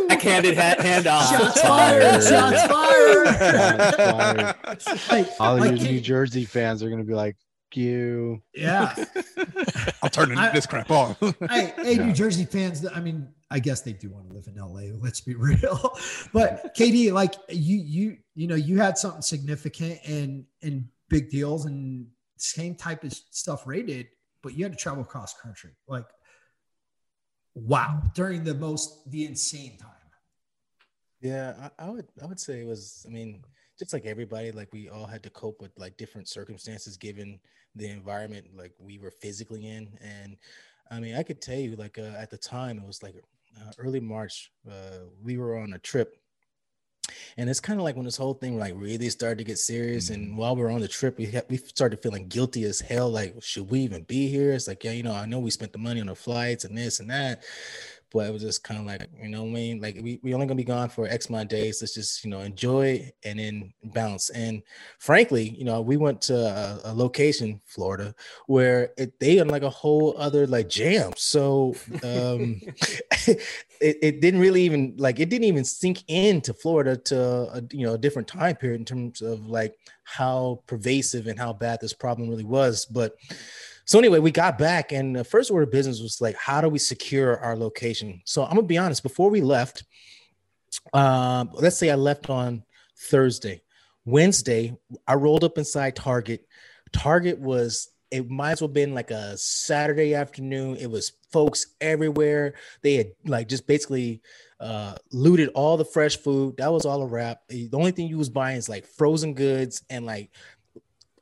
backhanded 0.08 0.56
hand, 0.56 0.80
hand 0.82 1.08
off. 1.08 1.30
Shots 1.30 1.62
fired! 1.62 2.24
Shots 2.24 2.64
fired! 2.66 4.56
like, 5.10 5.28
All 5.40 5.58
like, 5.58 5.82
you 5.82 5.92
New 5.92 6.02
Jersey 6.02 6.46
fans 6.46 6.84
are 6.84 6.90
going 6.90 7.02
to 7.02 7.08
be 7.08 7.14
like, 7.14 7.36
you. 7.74 8.42
Yeah. 8.56 8.96
I'm 10.02 10.10
turning 10.10 10.38
I, 10.38 10.52
this 10.52 10.66
crap 10.66 10.90
on. 10.90 11.16
hey, 11.22 11.74
hey 11.78 11.94
yeah. 11.96 12.06
New 12.06 12.14
Jersey 12.14 12.46
fans, 12.46 12.86
I 12.88 13.00
mean, 13.00 13.28
I 13.52 13.60
guess 13.60 13.82
they 13.82 13.94
do 13.94 14.10
want 14.10 14.30
to 14.30 14.34
live 14.34 14.48
in 14.48 14.56
LA. 14.56 14.98
Let's 15.00 15.22
be 15.22 15.36
real. 15.36 15.98
but 16.34 16.76
KD, 16.76 17.12
like 17.12 17.36
you, 17.50 17.78
you, 17.78 18.18
you 18.36 18.48
know, 18.48 18.56
you 18.56 18.80
had 18.80 18.98
something 18.98 19.22
significant 19.22 20.00
and, 20.06 20.46
and 20.64 20.88
big 21.10 21.30
deals 21.30 21.66
and 21.66 22.08
same 22.38 22.76
type 22.76 23.04
of 23.04 23.14
stuff 23.14 23.66
rated 23.68 24.08
but 24.48 24.58
you 24.58 24.64
had 24.64 24.72
to 24.72 24.78
travel 24.78 25.04
cross 25.04 25.34
country. 25.34 25.72
Like, 25.88 26.06
wow, 27.66 28.02
during 28.14 28.44
the 28.44 28.54
most 28.54 29.10
the 29.10 29.26
insane 29.26 29.78
time. 29.78 29.92
Yeah, 31.22 31.70
I, 31.80 31.86
I 31.86 31.90
would 31.90 32.08
I 32.22 32.26
would 32.26 32.40
say 32.40 32.62
it 32.62 32.68
was. 32.68 33.06
I 33.08 33.12
mean, 33.12 33.44
just 33.80 33.94
like 33.94 34.06
everybody, 34.06 34.52
like 34.52 34.72
we 34.72 34.90
all 34.90 35.06
had 35.06 35.24
to 35.24 35.30
cope 35.30 35.62
with 35.62 35.72
like 35.78 35.98
different 35.98 36.28
circumstances 36.28 36.98
given 36.98 37.40
the 37.76 37.90
environment 37.90 38.48
like 38.56 38.74
we 38.80 39.00
were 39.00 39.12
physically 39.12 39.68
in. 39.68 39.90
And 40.02 40.38
I 40.92 41.00
mean, 41.00 41.16
I 41.16 41.24
could 41.24 41.42
tell 41.42 41.58
you 41.58 41.76
like 41.76 41.98
uh, 41.98 42.14
at 42.18 42.30
the 42.30 42.38
time 42.38 42.78
it 42.78 42.86
was 42.86 43.02
like 43.02 43.16
uh, 43.60 43.72
early 43.80 44.00
March. 44.00 44.52
Uh, 44.70 45.06
we 45.22 45.38
were 45.38 45.58
on 45.58 45.74
a 45.74 45.80
trip 45.80 46.18
and 47.38 47.50
it's 47.50 47.60
kind 47.60 47.80
of 47.80 47.84
like 47.84 47.96
when 47.96 48.06
this 48.06 48.18
whole 48.18 48.34
thing 48.34 48.58
like 48.58 48.74
really 48.76 49.10
started 49.10 49.38
to 49.40 49.44
get 49.44 49.58
serious. 49.58 50.10
And 50.10 50.30
mm-hmm. 50.30 50.38
while 50.38 50.56
we 50.56 50.64
are 50.64 50.70
on 50.70 50.82
the 50.82 50.88
trip, 50.88 51.18
we 51.18 51.32
we 51.50 51.58
started 51.58 52.02
feeling 52.02 52.28
guilty 52.28 52.64
as 52.64 52.80
hell. 52.80 53.10
Like, 53.10 53.36
should 53.42 53.70
we 53.70 53.82
even 53.82 54.04
be 54.04 54.28
here? 54.28 54.54
It's 54.54 54.68
like, 54.68 54.84
yeah, 54.84 54.92
you 54.92 55.04
know, 55.04 55.14
I 55.14 55.26
know 55.26 55.40
we 55.40 55.52
spent 55.52 55.72
the 55.72 55.78
money 55.78 56.02
on 56.02 56.08
the 56.08 56.16
flights 56.16 56.66
and 56.66 56.78
this 56.78 57.00
and 57.00 57.10
that, 57.10 57.44
but 58.12 58.28
it 58.28 58.34
was 58.34 58.42
just 58.42 58.64
kind 58.64 58.80
of 58.80 58.86
like, 58.86 59.10
you 59.22 59.30
know, 59.30 59.44
what 59.44 59.50
I 59.50 59.54
mean, 59.54 59.82
like 59.82 60.00
we 60.02 60.20
we 60.24 60.34
only 60.34 60.46
gonna 60.46 60.56
be 60.56 60.64
gone 60.64 60.90
for 60.90 61.08
X 61.08 61.30
amount 61.30 61.44
of 61.44 61.50
days. 61.50 61.82
Let's 61.82 61.94
just 61.94 62.24
you 62.24 62.30
know 62.30 62.40
enjoy 62.40 63.12
and 63.24 63.40
then 63.40 63.74
bounce. 63.84 64.30
And 64.30 64.64
frankly, 65.00 65.50
you 65.58 65.66
know, 65.66 65.82
we 65.82 65.98
went 65.98 66.22
to 66.24 66.36
a, 66.36 66.92
a 66.92 66.94
location, 66.94 67.62
Florida, 67.66 68.14
where 68.48 68.92
it, 68.98 69.20
they 69.20 69.38
had 69.38 69.50
like 69.50 69.64
a 69.64 69.70
whole 69.70 70.16
other 70.18 70.48
like 70.48 70.70
jam. 70.70 71.12
So 71.18 71.76
um, 72.04 72.62
it, 73.28 73.98
it 74.02 74.22
didn't 74.22 74.40
really 74.40 74.64
even 74.64 74.96
like 74.98 75.20
it 75.20 75.30
didn't 75.30 75.46
even 75.46 75.66
sink 75.66 76.04
into 76.08 76.54
Florida 76.54 76.96
to 76.96 77.20
a, 77.20 77.62
you 77.72 77.86
know 77.86 77.94
a 77.94 77.98
different 77.98 78.28
time 78.28 78.56
period 78.56 78.80
in 78.80 78.86
terms 78.86 79.22
of 79.22 79.48
like 79.48 79.76
how 80.04 80.62
pervasive 80.68 81.28
and 81.28 81.38
how 81.38 81.52
bad 81.52 81.80
this 81.82 81.94
problem 81.94 82.30
really 82.30 82.46
was, 82.46 82.86
but 82.86 83.14
so 83.88 83.98
anyway, 83.98 84.20
we 84.20 84.32
got 84.32 84.58
back, 84.58 84.92
and 84.92 85.16
the 85.16 85.24
first 85.24 85.50
order 85.50 85.64
of 85.64 85.72
business 85.72 86.02
was 86.02 86.20
like, 86.20 86.36
how 86.36 86.60
do 86.60 86.68
we 86.68 86.78
secure 86.78 87.40
our 87.40 87.56
location? 87.56 88.22
So 88.26 88.44
I'm 88.44 88.56
gonna 88.56 88.64
be 88.64 88.78
honest. 88.78 89.02
Before 89.02 89.30
we 89.30 89.40
left, 89.40 89.86
um, 90.94 91.52
let's 91.54 91.78
say 91.78 91.90
I 91.90 91.96
left 91.96 92.30
on 92.30 92.64
Thursday. 93.10 93.62
Wednesday, 94.04 94.76
I 95.08 95.16
rolled 95.16 95.46
up 95.46 95.58
inside 95.58 95.96
Target. 95.96 96.46
Target 96.92 97.40
was 97.40 97.90
it 98.12 98.30
might 98.30 98.52
as 98.52 98.62
well 98.62 98.68
been 98.68 98.94
like 98.94 99.12
a 99.12 99.38
Saturday 99.38 100.16
afternoon. 100.16 100.76
It 100.78 100.92
was 100.92 101.14
folks 101.32 101.68
everywhere. 101.80 102.56
They 102.82 102.96
had 102.96 103.12
like 103.26 103.48
just 103.48 103.68
basically 103.68 104.22
uh 104.60 104.96
looted 105.14 105.50
all 105.50 105.78
the 105.78 105.86
fresh 105.86 106.18
food. 106.18 106.58
That 106.58 106.74
was 106.74 106.86
all 106.86 107.02
a 107.02 107.08
wrap. 107.08 107.40
The 107.48 107.70
only 107.72 107.92
thing 107.92 108.08
you 108.08 108.18
was 108.18 108.30
buying 108.30 108.58
is 108.58 108.68
like 108.68 108.86
frozen 108.86 109.34
goods 109.34 109.82
and 109.90 110.06
like 110.06 110.32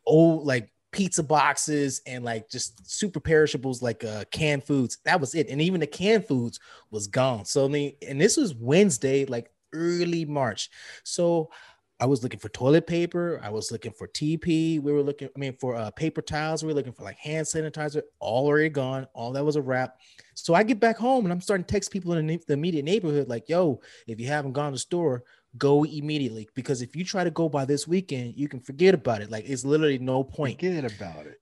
old 0.06 0.46
like 0.46 0.72
pizza 0.96 1.22
boxes 1.22 2.02
and 2.08 2.24
like 2.24 2.50
just 2.50 2.90
super 2.90 3.20
perishables 3.20 3.82
like 3.82 4.06
uh 4.06 4.24
canned 4.32 4.64
foods. 4.64 4.98
That 5.04 5.20
was 5.20 5.36
it. 5.36 5.50
And 5.50 5.62
even 5.62 5.82
the 5.82 5.88
canned 5.88 6.26
foods 6.26 6.60
was 6.90 7.08
gone. 7.08 7.44
So 7.44 7.66
I 7.66 7.68
mean, 7.68 7.96
and 8.08 8.20
this 8.20 8.38
was 8.38 8.56
Wednesday, 8.56 9.26
like 9.26 9.52
early 9.74 10.24
March. 10.24 10.70
So 11.04 11.52
I 12.00 12.06
was 12.06 12.24
looking 12.24 12.40
for 12.40 12.50
toilet 12.50 12.88
paper. 12.88 13.42
I 13.44 13.50
was 13.50 13.74
looking 13.74 13.92
for 13.92 14.08
TP. 14.08 14.82
We 14.82 14.92
were 14.94 15.02
looking, 15.02 15.30
I 15.34 15.40
mean, 15.40 15.56
for 15.60 15.76
uh, 15.76 15.92
paper 15.92 16.22
towels. 16.22 16.64
We 16.64 16.68
were 16.68 16.74
looking 16.74 16.94
for 16.94 17.04
like 17.04 17.18
hand 17.18 17.46
sanitizer. 17.46 18.02
All 18.20 18.48
already 18.48 18.70
gone. 18.70 19.06
All 19.14 19.32
that 19.34 19.44
was 19.44 19.58
a 19.58 19.62
wrap. 19.62 19.98
So 20.34 20.54
I 20.54 20.64
get 20.64 20.80
back 20.80 20.98
home 20.98 21.26
and 21.26 21.32
I'm 21.32 21.42
starting 21.42 21.66
to 21.66 21.72
text 21.72 21.92
people 21.92 22.14
in 22.14 22.28
the, 22.28 22.40
the 22.48 22.54
immediate 22.54 22.86
neighborhood, 22.86 23.30
like, 23.30 23.50
"Yo, 23.50 23.82
if 24.08 24.20
you 24.20 24.28
haven't 24.28 24.54
gone 24.54 24.72
to 24.72 24.76
the 24.76 24.80
store, 24.80 25.24
go 25.58 25.84
immediately 25.84 26.48
because 26.56 26.82
if 26.82 26.96
you 26.96 27.04
try 27.06 27.24
to 27.24 27.32
go 27.32 27.48
by 27.50 27.66
this 27.66 27.88
weekend, 27.88 28.34
you 28.36 28.48
can 28.48 28.60
forget 28.60 28.94
about 28.94 29.22
it. 29.22 29.30
Like 29.32 29.46
it's 29.48 29.66
literally 29.66 29.98
no 30.00 30.24
point. 30.24 30.60
Forget 30.60 30.84
about 30.96 31.26
it. 31.28 31.40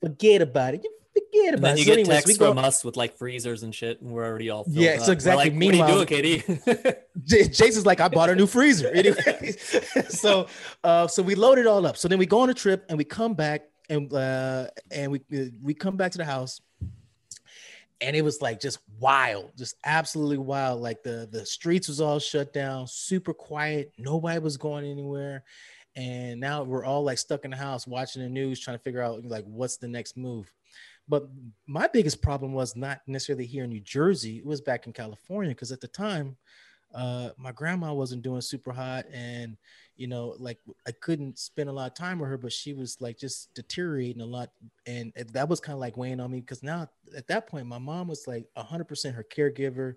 Forget 0.00 0.42
about 0.42 0.74
it. 0.74 0.82
You 0.84 0.90
forget 1.14 1.48
And 1.54 1.54
about 1.58 1.68
then 1.68 1.76
it. 1.76 1.78
you 1.80 1.84
So 1.84 1.90
get 1.90 1.98
anyways, 2.00 2.08
texts 2.16 2.28
we 2.28 2.38
go- 2.38 2.50
from 2.54 2.58
us 2.64 2.84
with 2.84 2.96
like 2.96 3.16
freezers 3.18 3.62
and 3.62 3.74
shit, 3.74 4.00
and 4.00 4.10
we're 4.10 4.24
already 4.24 4.48
all 4.50 4.64
filled 4.64 4.76
Yeah, 4.76 4.92
up. 4.92 5.00
so 5.00 5.12
exactly. 5.12 5.50
Like, 5.50 5.52
what 5.52 5.60
are 5.60 5.64
you 5.66 5.70
Meanwhile- 5.84 6.04
doing, 6.06 6.42
KD? 6.44 6.96
J- 7.24 7.48
Jason's 7.48 7.84
like, 7.86 8.00
I 8.00 8.08
bought 8.08 8.30
a 8.30 8.34
new 8.34 8.46
freezer. 8.46 8.88
Anyway, 8.94 9.52
so 10.08 10.46
uh, 10.82 11.06
so 11.06 11.22
we 11.22 11.34
load 11.34 11.58
it 11.58 11.66
all 11.66 11.86
up. 11.86 11.96
So 11.96 12.08
then 12.08 12.18
we 12.18 12.26
go 12.26 12.40
on 12.40 12.50
a 12.50 12.54
trip 12.54 12.84
and 12.88 12.96
we 12.96 13.04
come 13.04 13.34
back 13.34 13.62
and 13.90 14.12
uh, 14.12 14.68
and 14.90 15.12
we 15.12 15.20
we 15.62 15.74
come 15.74 15.96
back 15.96 16.12
to 16.12 16.18
the 16.18 16.24
house, 16.24 16.60
and 18.02 18.16
it 18.16 18.22
was 18.22 18.42
like 18.42 18.60
just 18.60 18.80
wild, 18.98 19.52
just 19.56 19.76
absolutely 19.84 20.38
wild. 20.38 20.82
Like 20.82 21.02
the 21.02 21.28
the 21.30 21.46
streets 21.46 21.88
was 21.88 22.00
all 22.00 22.18
shut 22.18 22.52
down, 22.52 22.86
super 22.88 23.32
quiet. 23.32 23.92
Nobody 23.96 24.40
was 24.40 24.56
going 24.56 24.84
anywhere, 24.84 25.44
and 25.94 26.40
now 26.40 26.64
we're 26.64 26.84
all 26.84 27.04
like 27.04 27.18
stuck 27.18 27.44
in 27.44 27.52
the 27.52 27.56
house 27.56 27.86
watching 27.86 28.22
the 28.22 28.28
news, 28.28 28.60
trying 28.60 28.76
to 28.76 28.82
figure 28.82 29.00
out 29.00 29.24
like 29.24 29.44
what's 29.46 29.76
the 29.76 29.88
next 29.88 30.16
move. 30.16 30.52
But 31.08 31.28
my 31.66 31.88
biggest 31.88 32.20
problem 32.20 32.52
was 32.52 32.76
not 32.76 33.00
necessarily 33.06 33.46
here 33.46 33.64
in 33.64 33.70
New 33.70 33.80
Jersey; 33.80 34.38
it 34.38 34.46
was 34.46 34.60
back 34.60 34.86
in 34.86 34.92
California 34.92 35.52
because 35.52 35.72
at 35.72 35.80
the 35.80 35.88
time 35.88 36.36
uh 36.94 37.30
my 37.36 37.52
grandma 37.52 37.92
wasn't 37.92 38.22
doing 38.22 38.40
super 38.40 38.72
hot 38.72 39.04
and 39.12 39.56
you 39.96 40.06
know 40.06 40.34
like 40.38 40.58
i 40.86 40.90
couldn't 40.90 41.38
spend 41.38 41.68
a 41.68 41.72
lot 41.72 41.86
of 41.86 41.94
time 41.94 42.18
with 42.18 42.28
her 42.28 42.38
but 42.38 42.52
she 42.52 42.72
was 42.72 42.96
like 43.00 43.18
just 43.18 43.52
deteriorating 43.54 44.22
a 44.22 44.26
lot 44.26 44.50
and 44.86 45.12
that 45.32 45.48
was 45.48 45.60
kind 45.60 45.74
of 45.74 45.80
like 45.80 45.96
weighing 45.96 46.20
on 46.20 46.30
me 46.30 46.40
because 46.40 46.62
now 46.62 46.88
at 47.16 47.26
that 47.26 47.46
point 47.46 47.66
my 47.66 47.78
mom 47.78 48.08
was 48.08 48.26
like 48.26 48.46
100% 48.56 49.14
her 49.14 49.24
caregiver 49.24 49.94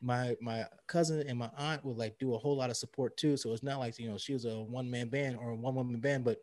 my 0.00 0.36
my 0.40 0.64
cousin 0.86 1.24
and 1.28 1.38
my 1.38 1.50
aunt 1.56 1.84
would 1.84 1.96
like 1.96 2.18
do 2.18 2.34
a 2.34 2.38
whole 2.38 2.56
lot 2.56 2.70
of 2.70 2.76
support 2.76 3.16
too 3.16 3.36
so 3.36 3.52
it's 3.52 3.62
not 3.62 3.78
like 3.78 3.98
you 3.98 4.08
know 4.08 4.18
she 4.18 4.32
was 4.32 4.44
a 4.44 4.60
one-man 4.60 5.08
band 5.08 5.36
or 5.36 5.50
a 5.50 5.54
one-woman 5.54 6.00
band 6.00 6.24
but 6.24 6.38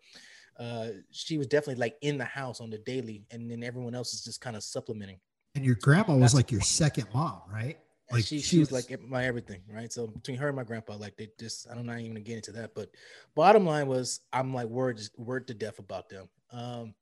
uh 0.59 0.87
she 1.11 1.37
was 1.37 1.47
definitely 1.47 1.75
like 1.79 1.95
in 2.01 2.17
the 2.17 2.25
house 2.25 2.61
on 2.61 2.69
the 2.69 2.77
daily 2.79 3.23
and 3.31 3.49
then 3.49 3.63
everyone 3.63 3.93
else 3.95 4.13
is 4.13 4.23
just 4.23 4.39
kind 4.39 4.55
of 4.55 4.63
supplementing 4.63 5.19
And 5.55 5.65
your 5.65 5.75
grandma 5.75 6.15
was 6.15 6.33
like 6.33 6.51
your 6.51 6.61
second 6.61 7.07
mom, 7.13 7.41
right? 7.51 7.77
Like 8.11 8.25
she, 8.25 8.39
she 8.39 8.59
was 8.59 8.71
like 8.71 8.99
my 9.07 9.25
everything, 9.25 9.61
right? 9.71 9.91
So 9.91 10.07
between 10.07 10.37
her 10.37 10.47
and 10.47 10.55
my 10.55 10.63
grandpa, 10.63 10.95
like 10.95 11.15
they 11.17 11.29
just 11.39 11.69
I 11.69 11.75
don't 11.75 11.85
not 11.85 11.99
even 11.99 12.21
get 12.23 12.37
into 12.37 12.51
that. 12.53 12.73
But 12.73 12.89
bottom 13.35 13.65
line 13.65 13.87
was 13.87 14.21
I'm 14.33 14.53
like 14.53 14.67
word 14.67 14.99
word 15.17 15.47
to 15.47 15.53
death 15.53 15.79
about 15.79 16.09
them. 16.09 16.27
Um 16.51 16.93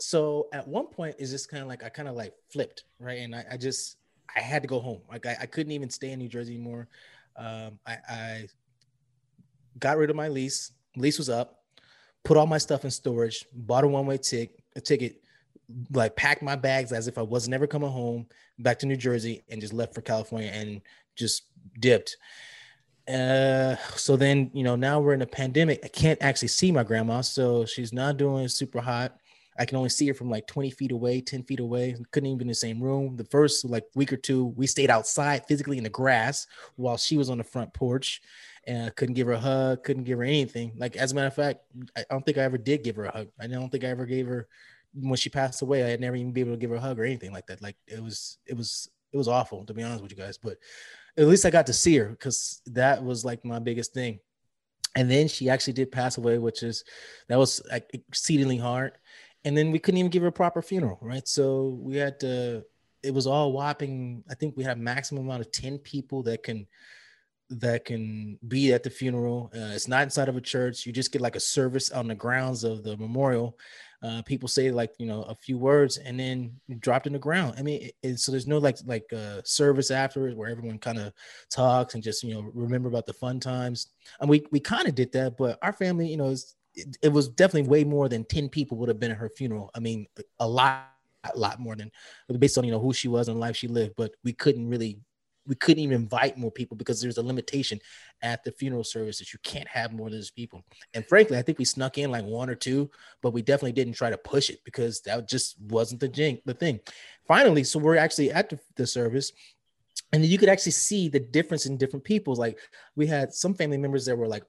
so 0.00 0.48
at 0.52 0.66
one 0.66 0.86
point 0.86 1.16
is 1.18 1.30
just 1.30 1.50
kind 1.50 1.62
of 1.62 1.68
like 1.68 1.84
I 1.84 1.88
kind 1.88 2.08
of 2.08 2.16
like 2.16 2.32
flipped, 2.50 2.84
right? 2.98 3.20
And 3.20 3.34
I, 3.34 3.44
I 3.52 3.56
just 3.56 3.98
I 4.34 4.40
had 4.40 4.62
to 4.62 4.68
go 4.68 4.80
home. 4.80 5.00
Like 5.08 5.26
I, 5.26 5.36
I 5.42 5.46
couldn't 5.46 5.72
even 5.72 5.90
stay 5.90 6.10
in 6.10 6.18
New 6.18 6.28
Jersey 6.28 6.54
anymore. 6.54 6.88
Um 7.36 7.78
I, 7.86 7.98
I 8.08 8.46
got 9.78 9.96
rid 9.96 10.10
of 10.10 10.16
my 10.16 10.28
lease. 10.28 10.72
Lease 10.96 11.18
was 11.18 11.28
up, 11.28 11.62
put 12.24 12.36
all 12.36 12.46
my 12.46 12.58
stuff 12.58 12.84
in 12.84 12.90
storage, 12.90 13.46
bought 13.52 13.84
a 13.84 13.88
one-way 13.88 14.18
ticket, 14.18 14.58
a 14.74 14.80
ticket, 14.80 15.22
like 15.92 16.16
packed 16.16 16.42
my 16.42 16.56
bags 16.56 16.92
as 16.92 17.08
if 17.08 17.18
I 17.18 17.22
was 17.22 17.48
never 17.48 17.66
coming 17.66 17.90
home 17.90 18.26
back 18.58 18.78
to 18.80 18.86
New 18.86 18.96
Jersey 18.96 19.44
and 19.48 19.60
just 19.60 19.72
left 19.72 19.94
for 19.94 20.00
California 20.00 20.50
and 20.52 20.80
just 21.16 21.44
dipped. 21.78 22.16
Uh, 23.08 23.76
so 23.96 24.16
then 24.16 24.50
you 24.54 24.62
know 24.62 24.76
now 24.76 25.00
we're 25.00 25.14
in 25.14 25.22
a 25.22 25.26
pandemic. 25.26 25.80
I 25.84 25.88
can't 25.88 26.22
actually 26.22 26.48
see 26.48 26.70
my 26.70 26.84
grandma, 26.84 27.22
so 27.22 27.64
she's 27.64 27.92
not 27.92 28.16
doing 28.16 28.48
super 28.48 28.80
hot. 28.80 29.16
I 29.58 29.66
can 29.66 29.76
only 29.76 29.90
see 29.90 30.08
her 30.08 30.14
from 30.14 30.30
like 30.30 30.46
20 30.46 30.70
feet 30.70 30.90
away, 30.90 31.20
10 31.20 31.42
feet 31.42 31.60
away. 31.60 31.94
Couldn't 32.12 32.28
even 32.28 32.38
be 32.38 32.44
in 32.44 32.48
the 32.48 32.54
same 32.54 32.82
room. 32.82 33.16
The 33.16 33.24
first 33.24 33.64
like 33.64 33.84
week 33.94 34.10
or 34.10 34.16
two, 34.16 34.46
we 34.56 34.66
stayed 34.66 34.88
outside 34.90 35.44
physically 35.46 35.76
in 35.76 35.84
the 35.84 35.90
grass 35.90 36.46
while 36.76 36.96
she 36.96 37.18
was 37.18 37.28
on 37.28 37.36
the 37.36 37.44
front 37.44 37.74
porch. 37.74 38.22
And 38.66 38.86
I 38.86 38.90
couldn't 38.90 39.16
give 39.16 39.26
her 39.26 39.34
a 39.34 39.40
hug, 39.40 39.84
couldn't 39.84 40.04
give 40.04 40.18
her 40.18 40.24
anything. 40.24 40.72
Like 40.76 40.96
as 40.96 41.12
a 41.12 41.14
matter 41.14 41.26
of 41.26 41.34
fact, 41.34 41.60
I 41.94 42.04
don't 42.10 42.24
think 42.24 42.38
I 42.38 42.42
ever 42.42 42.56
did 42.56 42.84
give 42.84 42.96
her 42.96 43.04
a 43.04 43.12
hug. 43.12 43.28
I 43.38 43.48
don't 43.48 43.70
think 43.70 43.84
I 43.84 43.88
ever 43.88 44.06
gave 44.06 44.26
her 44.28 44.48
when 44.94 45.16
she 45.16 45.30
passed 45.30 45.62
away. 45.62 45.84
I 45.84 45.88
had 45.88 46.00
never 46.00 46.16
even 46.16 46.32
been 46.32 46.46
able 46.46 46.54
to 46.54 46.60
give 46.60 46.70
her 46.70 46.76
a 46.76 46.80
hug 46.80 46.98
or 46.98 47.04
anything 47.04 47.32
like 47.32 47.46
that. 47.46 47.62
Like 47.62 47.76
it 47.86 48.02
was, 48.02 48.38
it 48.46 48.56
was, 48.56 48.90
it 49.12 49.16
was 49.16 49.28
awful 49.28 49.64
to 49.64 49.74
be 49.74 49.82
honest 49.82 50.02
with 50.02 50.12
you 50.12 50.18
guys. 50.18 50.38
But 50.38 50.58
at 51.16 51.26
least 51.26 51.44
I 51.44 51.50
got 51.50 51.66
to 51.66 51.72
see 51.72 51.96
her 51.96 52.08
because 52.08 52.62
that 52.66 53.02
was 53.02 53.24
like 53.24 53.44
my 53.44 53.58
biggest 53.58 53.92
thing. 53.92 54.20
And 54.96 55.10
then 55.10 55.28
she 55.28 55.48
actually 55.48 55.74
did 55.74 55.92
pass 55.92 56.18
away, 56.18 56.38
which 56.38 56.62
is 56.62 56.84
that 57.28 57.38
was 57.38 57.60
like 57.70 57.88
exceedingly 57.92 58.56
hard. 58.56 58.92
And 59.44 59.56
then 59.56 59.70
we 59.70 59.78
couldn't 59.78 59.98
even 59.98 60.10
give 60.10 60.22
her 60.22 60.28
a 60.28 60.32
proper 60.32 60.62
funeral, 60.62 60.98
right? 61.00 61.26
So 61.26 61.78
we 61.80 61.96
had 61.96 62.20
to. 62.20 62.64
It 63.02 63.14
was 63.14 63.26
all 63.26 63.52
whopping. 63.52 64.24
I 64.28 64.34
think 64.34 64.56
we 64.56 64.64
had 64.64 64.76
a 64.76 64.80
maximum 64.80 65.24
amount 65.24 65.40
of 65.40 65.52
ten 65.52 65.78
people 65.78 66.22
that 66.24 66.42
can 66.42 66.66
that 67.50 67.84
can 67.84 68.38
be 68.48 68.72
at 68.72 68.82
the 68.82 68.90
funeral. 68.90 69.50
Uh, 69.54 69.72
it's 69.74 69.88
not 69.88 70.02
inside 70.04 70.28
of 70.28 70.36
a 70.36 70.40
church. 70.40 70.86
You 70.86 70.92
just 70.92 71.12
get 71.12 71.20
like 71.20 71.36
a 71.36 71.40
service 71.40 71.90
on 71.90 72.08
the 72.08 72.14
grounds 72.14 72.64
of 72.64 72.84
the 72.84 72.96
memorial. 72.96 73.58
Uh, 74.02 74.22
people 74.22 74.48
say 74.48 74.70
like 74.70 74.92
you 74.98 75.06
know 75.06 75.22
a 75.24 75.34
few 75.34 75.58
words 75.58 75.98
and 75.98 76.18
then 76.18 76.52
dropped 76.78 77.06
in 77.06 77.12
the 77.12 77.18
ground. 77.18 77.54
I 77.58 77.62
mean, 77.62 77.82
it, 77.82 77.94
it- 78.02 78.18
so 78.20 78.32
there's 78.32 78.46
no 78.46 78.58
like 78.58 78.78
like 78.86 79.04
uh, 79.12 79.42
service 79.44 79.90
afterwards 79.90 80.34
where 80.36 80.48
everyone 80.48 80.78
kind 80.78 80.98
of 80.98 81.12
talks 81.50 81.94
and 81.94 82.02
just 82.02 82.22
you 82.24 82.32
know 82.34 82.50
remember 82.54 82.88
about 82.88 83.06
the 83.06 83.12
fun 83.12 83.40
times. 83.40 83.88
And 84.20 84.30
we 84.30 84.46
we 84.52 84.60
kind 84.60 84.88
of 84.88 84.94
did 84.94 85.12
that, 85.12 85.36
but 85.36 85.58
our 85.62 85.72
family, 85.72 86.08
you 86.08 86.16
know, 86.16 86.30
it, 86.74 86.96
it 87.02 87.08
was 87.12 87.28
definitely 87.28 87.68
way 87.68 87.84
more 87.84 88.08
than 88.08 88.24
ten 88.24 88.48
people 88.48 88.78
would 88.78 88.88
have 88.88 89.00
been 89.00 89.10
at 89.10 89.18
her 89.18 89.28
funeral. 89.28 89.70
I 89.74 89.80
mean, 89.80 90.06
a 90.38 90.48
lot 90.48 90.86
a 91.34 91.38
lot 91.38 91.60
more 91.60 91.76
than 91.76 91.90
based 92.38 92.56
on 92.56 92.64
you 92.64 92.70
know 92.70 92.80
who 92.80 92.94
she 92.94 93.08
was 93.08 93.28
and 93.28 93.38
life 93.38 93.56
she 93.56 93.68
lived. 93.68 93.94
But 93.96 94.12
we 94.24 94.32
couldn't 94.32 94.68
really 94.68 94.98
we 95.50 95.56
couldn't 95.56 95.82
even 95.82 95.96
invite 95.96 96.38
more 96.38 96.52
people 96.52 96.76
because 96.76 97.02
there's 97.02 97.18
a 97.18 97.22
limitation 97.22 97.80
at 98.22 98.44
the 98.44 98.52
funeral 98.52 98.84
service 98.84 99.18
that 99.18 99.32
you 99.32 99.38
can't 99.42 99.66
have 99.66 99.92
more 99.92 100.08
than 100.08 100.20
those 100.20 100.30
people. 100.30 100.62
And 100.94 101.04
frankly, 101.04 101.36
I 101.36 101.42
think 101.42 101.58
we 101.58 101.64
snuck 101.64 101.98
in 101.98 102.12
like 102.12 102.24
one 102.24 102.48
or 102.48 102.54
two, 102.54 102.88
but 103.20 103.32
we 103.32 103.42
definitely 103.42 103.72
didn't 103.72 103.94
try 103.94 104.10
to 104.10 104.16
push 104.16 104.48
it 104.48 104.60
because 104.64 105.00
that 105.00 105.28
just 105.28 105.60
wasn't 105.62 106.00
the 106.00 106.06
jink, 106.06 106.42
the 106.44 106.54
thing. 106.54 106.78
Finally, 107.26 107.64
so 107.64 107.80
we're 107.80 107.96
actually 107.96 108.30
at 108.30 108.48
the, 108.48 108.60
the 108.76 108.86
service. 108.86 109.32
And 110.12 110.24
you 110.24 110.38
could 110.38 110.48
actually 110.48 110.72
see 110.72 111.08
the 111.08 111.18
difference 111.18 111.66
in 111.66 111.76
different 111.76 112.04
people's. 112.04 112.38
Like 112.38 112.56
we 112.94 113.08
had 113.08 113.34
some 113.34 113.52
family 113.52 113.76
members 113.76 114.04
that 114.04 114.16
were 114.16 114.28
like 114.28 114.44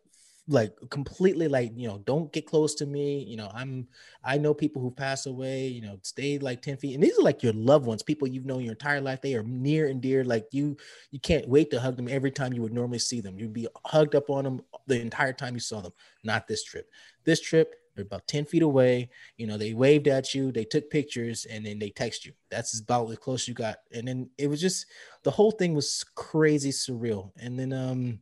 like 0.47 0.75
completely 0.89 1.47
like 1.47 1.71
you 1.75 1.87
know 1.87 1.99
don't 1.99 2.33
get 2.33 2.47
close 2.47 2.73
to 2.73 2.85
me 2.85 3.23
you 3.23 3.37
know 3.37 3.49
i'm 3.53 3.87
i 4.23 4.37
know 4.37 4.53
people 4.53 4.81
who 4.81 4.89
pass 4.89 5.27
away 5.27 5.67
you 5.67 5.81
know 5.81 5.97
stay 6.01 6.39
like 6.39 6.61
10 6.61 6.77
feet 6.77 6.95
and 6.95 7.03
these 7.03 7.17
are 7.17 7.23
like 7.23 7.43
your 7.43 7.53
loved 7.53 7.85
ones 7.85 8.01
people 8.01 8.27
you've 8.27 8.45
known 8.45 8.61
your 8.61 8.73
entire 8.73 8.99
life 8.99 9.21
they 9.21 9.35
are 9.35 9.43
near 9.43 9.87
and 9.87 10.01
dear 10.01 10.23
like 10.23 10.47
you 10.51 10.75
you 11.11 11.19
can't 11.19 11.47
wait 11.47 11.69
to 11.69 11.79
hug 11.79 11.95
them 11.95 12.07
every 12.09 12.31
time 12.31 12.53
you 12.53 12.61
would 12.61 12.73
normally 12.73 12.99
see 12.99 13.21
them 13.21 13.37
you'd 13.37 13.53
be 13.53 13.67
hugged 13.85 14.15
up 14.15 14.29
on 14.29 14.43
them 14.43 14.61
the 14.87 14.99
entire 14.99 15.33
time 15.33 15.53
you 15.53 15.59
saw 15.59 15.79
them 15.79 15.93
not 16.23 16.47
this 16.47 16.63
trip. 16.63 16.89
This 17.23 17.41
trip 17.41 17.75
they're 17.95 18.05
about 18.05 18.27
10 18.27 18.45
feet 18.45 18.61
away 18.61 19.09
you 19.37 19.45
know 19.45 19.57
they 19.57 19.73
waved 19.73 20.07
at 20.07 20.33
you 20.33 20.51
they 20.51 20.63
took 20.63 20.89
pictures 20.89 21.45
and 21.45 21.65
then 21.65 21.77
they 21.77 21.89
text 21.89 22.25
you. 22.25 22.33
That's 22.49 22.79
about 22.79 23.11
as 23.11 23.17
close 23.19 23.47
you 23.47 23.53
got 23.53 23.77
and 23.91 24.07
then 24.07 24.29
it 24.37 24.47
was 24.47 24.59
just 24.59 24.85
the 25.23 25.31
whole 25.31 25.51
thing 25.51 25.75
was 25.75 26.03
crazy 26.15 26.71
surreal 26.71 27.31
and 27.37 27.59
then 27.59 27.73
um 27.73 28.19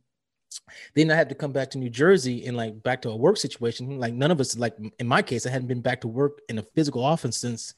then 0.94 1.10
I 1.10 1.14
had 1.14 1.28
to 1.28 1.34
come 1.34 1.52
back 1.52 1.70
to 1.70 1.78
New 1.78 1.90
Jersey 1.90 2.46
and 2.46 2.56
like 2.56 2.82
back 2.82 3.02
to 3.02 3.10
a 3.10 3.16
work 3.16 3.36
situation. 3.36 3.98
Like 3.98 4.14
none 4.14 4.30
of 4.30 4.40
us, 4.40 4.56
like 4.56 4.76
in 4.98 5.06
my 5.06 5.22
case, 5.22 5.46
I 5.46 5.50
hadn't 5.50 5.68
been 5.68 5.80
back 5.80 6.00
to 6.02 6.08
work 6.08 6.40
in 6.48 6.58
a 6.58 6.62
physical 6.62 7.04
office 7.04 7.36
since 7.36 7.74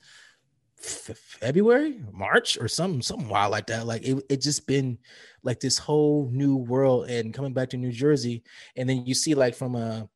f- 0.78 1.16
February, 1.16 2.02
March, 2.12 2.58
or 2.58 2.68
something, 2.68 3.02
something 3.02 3.28
wild 3.28 3.52
like 3.52 3.66
that. 3.66 3.86
Like 3.86 4.02
it, 4.02 4.22
it 4.28 4.40
just 4.40 4.66
been 4.66 4.98
like 5.42 5.60
this 5.60 5.78
whole 5.78 6.30
new 6.32 6.56
world. 6.56 7.10
And 7.10 7.34
coming 7.34 7.52
back 7.52 7.70
to 7.70 7.76
New 7.76 7.92
Jersey, 7.92 8.42
and 8.76 8.88
then 8.88 9.06
you 9.06 9.14
see 9.14 9.34
like 9.34 9.54
from 9.54 9.74
a 9.74 10.08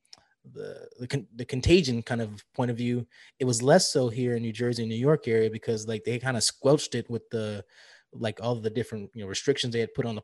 the 0.53 0.89
the, 1.01 1.09
con- 1.09 1.27
the 1.35 1.45
contagion 1.45 2.03
kind 2.03 2.21
of 2.21 2.45
point 2.55 2.71
of 2.71 2.77
view, 2.77 3.07
it 3.39 3.45
was 3.45 3.63
less 3.63 3.93
so 3.93 4.09
here 4.09 4.37
in 4.37 4.43
New 4.43 4.53
Jersey, 4.53 4.87
New 4.87 4.95
York 4.95 5.29
area 5.29 5.51
because 5.51 5.89
like 5.89 6.05
they 6.05 6.19
kind 6.19 6.37
of 6.37 6.43
squelched 6.43 6.95
it 6.95 7.09
with 7.11 7.29
the 7.31 7.65
like 8.13 8.39
all 8.43 8.55
the 8.55 8.71
different 8.71 9.11
you 9.15 9.23
know 9.23 9.29
restrictions 9.29 9.73
they 9.73 9.81
had 9.81 9.93
put 9.95 10.07
on 10.07 10.15
the 10.15 10.21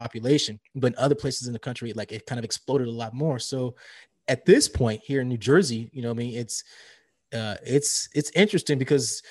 population 0.00 0.58
but 0.74 0.88
in 0.88 0.98
other 0.98 1.14
places 1.14 1.46
in 1.46 1.52
the 1.52 1.58
country 1.58 1.92
like 1.92 2.10
it 2.10 2.26
kind 2.26 2.38
of 2.38 2.44
exploded 2.44 2.88
a 2.88 2.90
lot 2.90 3.14
more 3.14 3.38
so 3.38 3.74
at 4.30 4.46
this 4.46 4.68
point 4.68 5.02
here 5.04 5.20
in 5.20 5.28
New 5.28 5.36
Jersey, 5.36 5.90
you 5.92 6.02
know, 6.02 6.10
I 6.10 6.14
mean, 6.14 6.38
it's 6.38 6.62
uh, 7.34 7.56
it's 7.66 8.08
it's 8.14 8.30
interesting 8.30 8.78
because 8.78 9.22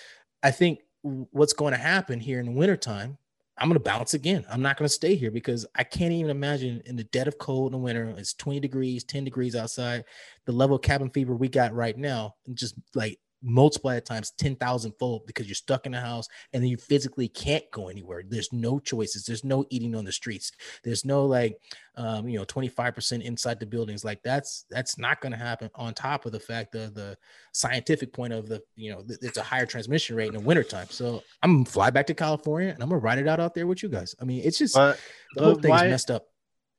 I 0.44 0.52
think 0.52 0.80
what's 1.02 1.54
going 1.54 1.74
to 1.74 1.80
happen 1.80 2.20
here 2.20 2.42
in 2.42 2.46
the 2.46 2.52
wintertime, 2.52 3.18
I'm 3.58 3.70
going 3.70 3.80
to 3.80 3.84
bounce 3.84 4.14
again. 4.14 4.46
I'm 4.52 4.62
not 4.62 4.78
going 4.78 4.88
to 4.88 4.94
stay 4.94 5.16
here 5.16 5.32
because 5.32 5.66
I 5.76 5.86
can't 5.86 6.12
even 6.12 6.30
imagine 6.30 6.82
in 6.86 6.98
the 6.98 7.06
dead 7.06 7.30
of 7.30 7.38
cold 7.38 7.74
in 7.74 7.80
the 7.80 7.84
winter, 7.84 8.14
it's 8.18 8.34
20 8.34 8.60
degrees, 8.60 9.06
10 9.06 9.24
degrees 9.24 9.56
outside, 9.56 10.04
the 10.46 10.52
level 10.52 10.76
of 10.76 10.82
cabin 10.82 11.10
fever 11.10 11.34
we 11.34 11.48
got 11.48 11.74
right 11.74 11.98
now, 11.98 12.36
and 12.46 12.58
just 12.58 12.76
like 12.94 13.20
multiply 13.42 13.96
it 13.96 14.06
times 14.06 14.32
10,000 14.38 14.92
fold 15.00 15.26
because 15.26 15.48
you're 15.48 15.56
stuck 15.56 15.86
in 15.86 15.94
a 15.94 16.02
house 16.02 16.28
and 16.54 16.62
then 16.62 16.70
you 16.70 16.78
physically 16.78 17.28
can't 17.28 17.64
go 17.72 17.88
anywhere. 17.88 18.22
There's 18.28 18.52
no 18.52 18.80
choices. 18.80 19.24
There's 19.26 19.44
no 19.46 19.66
eating 19.70 19.96
on 19.96 20.04
the 20.06 20.12
streets. 20.12 20.52
There's 20.84 21.06
no 21.06 21.26
like, 21.26 21.58
um, 21.96 22.28
you 22.28 22.38
know, 22.38 22.46
25% 22.46 23.22
inside 23.24 23.60
the 23.60 23.66
buildings. 23.66 24.04
Like 24.04 24.22
that's, 24.24 24.66
that's 24.70 24.98
not 24.98 25.22
going 25.22 25.32
to 25.32 25.38
happen 25.38 25.70
on 25.76 25.94
top 25.94 26.26
of 26.26 26.32
the 26.34 26.40
fact 26.40 26.76
of 26.76 26.94
the 26.94 27.18
scientific 27.54 28.12
point 28.14 28.34
of 28.34 28.48
the, 28.50 28.62
you 28.76 28.92
know, 28.92 29.02
th- 29.04 29.20
it's 29.22 29.38
a 29.38 29.44
higher 29.44 29.66
transmission 29.66 30.16
rate 30.16 30.28
in 30.30 30.34
the 30.36 30.40
wintertime. 30.42 30.88
So 30.90 31.24
I'm 31.42 31.54
gonna 31.64 31.66
fly 31.66 31.90
back 31.90 32.08
to 32.08 32.14
California 32.14 32.70
and 32.74 32.84
I'm 32.84 32.90
gonna 32.90 33.00
ride 33.00 33.20
it 33.20 33.28
out 33.28 33.40
out 33.40 33.54
there 33.54 33.68
with 33.68 33.82
you 33.84 33.90
guys. 33.90 34.16
I 34.22 34.26
mean, 34.26 34.42
it's 34.44 34.58
just, 34.58 34.76
But, 34.76 35.00
the 35.36 35.44
whole 35.44 35.56
thing's 35.56 35.70
why- 35.70 35.88
messed 35.88 36.12
up. 36.12 36.26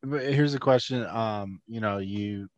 but 0.03 0.23
here's 0.23 0.55
a 0.55 0.59
question. 0.59 1.05
Um, 1.07 1.61
you 1.67 1.81
know, 1.81 1.99
you 1.99 2.49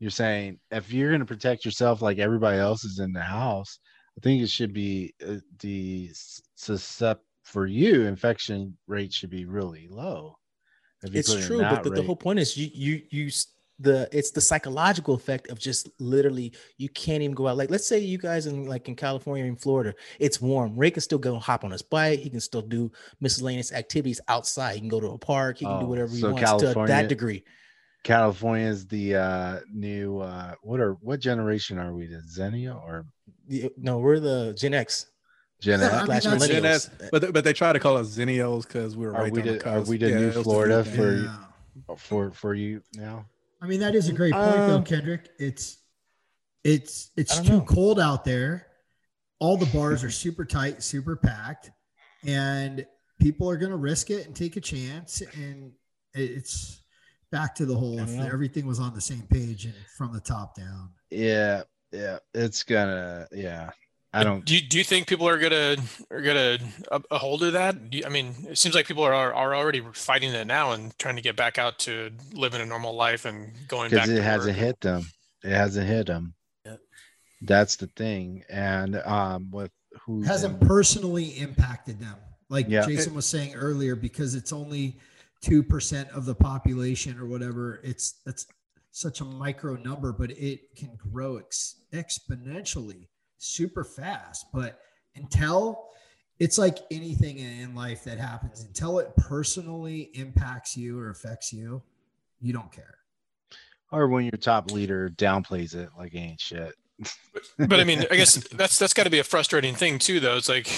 you're 0.00 0.10
saying 0.10 0.58
if 0.70 0.92
you're 0.92 1.10
going 1.10 1.20
to 1.20 1.26
protect 1.26 1.64
yourself 1.64 2.02
like 2.02 2.18
everybody 2.18 2.58
else 2.58 2.84
is 2.84 2.98
in 2.98 3.12
the 3.12 3.22
house, 3.22 3.78
I 4.16 4.20
think 4.20 4.42
it 4.42 4.50
should 4.50 4.72
be 4.72 5.14
uh, 5.26 5.36
the 5.60 6.10
suscept 6.58 7.20
for 7.42 7.66
you 7.66 8.02
infection 8.02 8.76
rate 8.86 9.12
should 9.12 9.30
be 9.30 9.44
really 9.44 9.88
low. 9.90 10.36
It's 11.02 11.28
put 11.28 11.38
it 11.38 11.42
in 11.42 11.46
true 11.46 11.60
but 11.60 11.82
the, 11.82 11.90
the 11.90 12.02
whole 12.02 12.16
point 12.16 12.38
is 12.38 12.56
you 12.56 12.70
you 12.72 13.02
you 13.10 13.30
the 13.80 14.08
it's 14.12 14.30
the 14.30 14.40
psychological 14.40 15.14
effect 15.14 15.48
of 15.48 15.58
just 15.58 15.90
literally 15.98 16.54
you 16.78 16.88
can't 16.88 17.22
even 17.22 17.34
go 17.34 17.48
out. 17.48 17.58
Like 17.58 17.70
let's 17.70 17.86
say 17.86 17.98
you 17.98 18.16
guys 18.16 18.46
in 18.46 18.66
like 18.66 18.88
in 18.88 18.96
california 18.96 19.44
or 19.44 19.48
in 19.48 19.56
florida 19.56 19.94
it's 20.18 20.40
warm. 20.40 20.76
Ray 20.76 20.90
can 20.90 21.02
still 21.02 21.18
go 21.18 21.38
hop 21.38 21.64
on 21.64 21.72
his 21.72 21.82
bike. 21.82 22.20
He 22.20 22.30
can 22.30 22.40
still 22.40 22.62
do 22.62 22.90
miscellaneous 23.20 23.72
activities 23.72 24.20
outside. 24.28 24.74
He 24.74 24.80
can 24.80 24.88
go 24.88 25.00
to 25.00 25.08
a 25.08 25.18
park. 25.18 25.58
He 25.58 25.66
can 25.66 25.80
do 25.80 25.86
Oh, 25.86 25.88
whatever 25.88 26.14
he 26.14 26.20
so 26.20 26.32
wants 26.32 26.62
to 26.62 26.84
that 26.86 27.08
degree 27.08 27.44
California 28.04 28.66
is 28.68 28.86
the 28.86 29.16
uh 29.16 29.60
new 29.72 30.20
uh 30.20 30.54
what 30.62 30.78
are 30.78 30.92
what 31.00 31.18
generation 31.20 31.78
are 31.78 31.92
we? 31.92 32.06
The 32.06 32.20
Xenia 32.20 32.74
or 32.74 33.06
no 33.76 33.98
we're 33.98 34.20
the 34.20 34.54
gen 34.56 34.74
x 34.74 35.06
Gen 35.60 35.80
Yeah, 35.80 35.86
X? 35.86 35.94
I 35.94 35.96
mean, 35.98 36.06
slash 36.06 36.24
that's- 36.24 36.48
Gen 36.48 36.62
millennials 36.62 36.64
S, 36.66 36.90
but 37.10 37.22
they- 37.22 37.30
but 37.30 37.44
they 37.44 37.52
try 37.54 37.72
to 37.72 37.78
call 37.80 37.96
us 37.96 38.08
Xennials 38.16 38.62
because 38.66 38.96
we 38.96 39.06
were 39.06 39.14
Are 39.16 39.22
right 39.24 39.32
we 39.32 39.40
on 39.40 39.46
the 39.46 39.52
the- 39.54 39.68
are 39.70 39.80
we 39.82 39.96
the 39.96 40.10
new 40.10 40.30
Florida 40.32 40.84
thing. 40.84 40.94
for- 40.96 41.16
Yeah. 41.16 41.94
for 41.96 42.30
for 42.32 42.54
you 42.54 42.82
now? 42.94 43.26
I 43.62 43.66
mean, 43.66 43.80
that 43.80 43.94
is 43.94 44.08
a 44.08 44.12
great 44.12 44.34
point, 44.34 44.44
though, 44.54 44.76
Um, 44.76 44.84
Kendrick. 44.84 45.30
It's 45.38 45.78
it's 46.62 47.10
it's 47.16 47.40
too 47.40 47.58
know. 47.58 47.60
cold 47.62 47.98
out 47.98 48.24
there. 48.24 48.66
All 49.38 49.56
the 49.56 49.66
bars 49.66 50.04
are 50.04 50.10
super 50.10 50.44
tight, 50.44 50.82
super 50.82 51.16
packed, 51.16 51.70
and 52.26 52.86
people 53.20 53.48
are 53.48 53.56
going 53.56 53.70
to 53.72 53.76
risk 53.78 54.10
it 54.10 54.26
and 54.26 54.36
take 54.36 54.56
a 54.56 54.60
chance. 54.60 55.22
And 55.36 55.72
it's 56.12 56.80
back 57.30 57.54
to 57.56 57.66
the 57.66 57.74
whole. 57.74 57.98
If 57.98 58.10
everything 58.20 58.66
was 58.66 58.80
on 58.80 58.94
the 58.94 59.00
same 59.00 59.22
page 59.30 59.64
and 59.64 59.74
from 59.96 60.12
the 60.12 60.20
top 60.20 60.56
down. 60.56 60.90
Yeah, 61.10 61.62
yeah. 61.92 62.18
It's 62.34 62.62
gonna 62.62 63.26
yeah. 63.32 63.70
I 64.16 64.22
don't 64.22 64.44
Do 64.44 64.54
you, 64.54 64.60
do 64.60 64.78
you 64.78 64.84
think 64.84 65.08
people 65.08 65.26
are 65.26 65.38
gonna 65.38 65.76
are 66.12 66.20
gonna 66.22 66.58
a, 66.92 67.02
a 67.10 67.18
hold 67.18 67.42
of 67.42 67.54
that? 67.54 67.90
Do 67.90 67.98
you, 67.98 68.04
I 68.06 68.08
mean, 68.10 68.32
it 68.48 68.58
seems 68.58 68.74
like 68.74 68.86
people 68.86 69.02
are 69.02 69.12
are 69.34 69.54
already 69.56 69.82
fighting 69.92 70.32
it 70.32 70.46
now 70.46 70.70
and 70.72 70.96
trying 70.98 71.16
to 71.16 71.22
get 71.22 71.34
back 71.34 71.58
out 71.58 71.80
to 71.80 72.10
living 72.32 72.60
a 72.60 72.66
normal 72.66 72.94
life 72.94 73.24
and 73.24 73.52
going 73.66 73.90
back. 73.90 74.04
because 74.04 74.10
it 74.10 74.16
to 74.16 74.22
hasn't 74.22 74.56
work. 74.56 74.64
hit 74.66 74.80
them. 74.80 75.02
It 75.42 75.50
hasn't 75.50 75.88
hit 75.88 76.06
them. 76.06 76.34
Yep. 76.64 76.78
That's 77.42 77.74
the 77.76 77.88
thing. 77.88 78.44
And 78.48 78.96
um 79.04 79.50
with 79.50 79.72
who 80.06 80.22
hasn't 80.22 80.60
personally 80.60 81.36
impacted 81.38 81.98
them, 81.98 82.14
like 82.48 82.66
Yeah. 82.68 82.86
Jason 82.86 83.14
was 83.14 83.26
saying 83.26 83.54
earlier, 83.56 83.96
because 83.96 84.36
it's 84.36 84.52
only 84.52 84.98
two 85.44 85.62
percent 85.62 86.08
of 86.10 86.24
the 86.24 86.34
population 86.34 87.18
or 87.18 87.26
whatever. 87.26 87.80
It's 87.84 88.14
that's 88.24 88.46
such 88.90 89.20
a 89.20 89.24
micro 89.24 89.74
number, 89.76 90.12
but 90.12 90.30
it 90.30 90.74
can 90.76 90.96
grow 90.96 91.36
ex- 91.36 91.76
exponentially, 91.92 93.08
super 93.38 93.84
fast. 93.84 94.46
But 94.52 94.78
until 95.16 95.88
it's 96.38 96.58
like 96.58 96.78
anything 96.90 97.38
in 97.38 97.60
in 97.60 97.74
life 97.74 98.04
that 98.04 98.18
happens, 98.18 98.62
until 98.62 98.98
it 99.00 99.14
personally 99.16 100.10
impacts 100.14 100.76
you 100.76 100.98
or 100.98 101.10
affects 101.10 101.52
you, 101.52 101.82
you 102.40 102.52
don't 102.52 102.72
care. 102.72 102.98
or 103.92 104.08
when 104.08 104.24
your 104.24 104.38
top 104.38 104.70
leader 104.72 105.10
downplays 105.10 105.74
it 105.74 105.90
like 105.98 106.14
it 106.14 106.18
ain't 106.18 106.40
shit. 106.40 106.74
But 107.58 107.80
I 107.80 107.84
mean, 107.84 108.04
I 108.10 108.16
guess 108.16 108.34
that's 108.48 108.78
that's 108.78 108.94
got 108.94 109.04
to 109.04 109.10
be 109.10 109.18
a 109.18 109.24
frustrating 109.24 109.74
thing 109.74 109.98
too, 109.98 110.20
though. 110.20 110.36
It's 110.36 110.48
like 110.48 110.68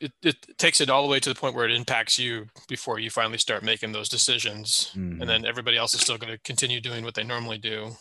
it, 0.00 0.12
it 0.22 0.58
takes 0.58 0.80
it 0.80 0.88
all 0.90 1.02
the 1.02 1.08
way 1.08 1.18
to 1.20 1.28
the 1.28 1.34
point 1.34 1.54
where 1.54 1.64
it 1.64 1.72
impacts 1.74 2.18
you 2.18 2.46
before 2.68 2.98
you 2.98 3.10
finally 3.10 3.38
start 3.38 3.62
making 3.62 3.92
those 3.92 4.08
decisions, 4.08 4.92
Mhm. 4.94 5.20
and 5.20 5.28
then 5.28 5.44
everybody 5.44 5.76
else 5.76 5.92
is 5.94 6.00
still 6.00 6.18
going 6.18 6.32
to 6.32 6.38
continue 6.38 6.80
doing 6.80 7.04
what 7.04 7.14
they 7.14 7.24
normally 7.24 7.58
do. 7.58 7.96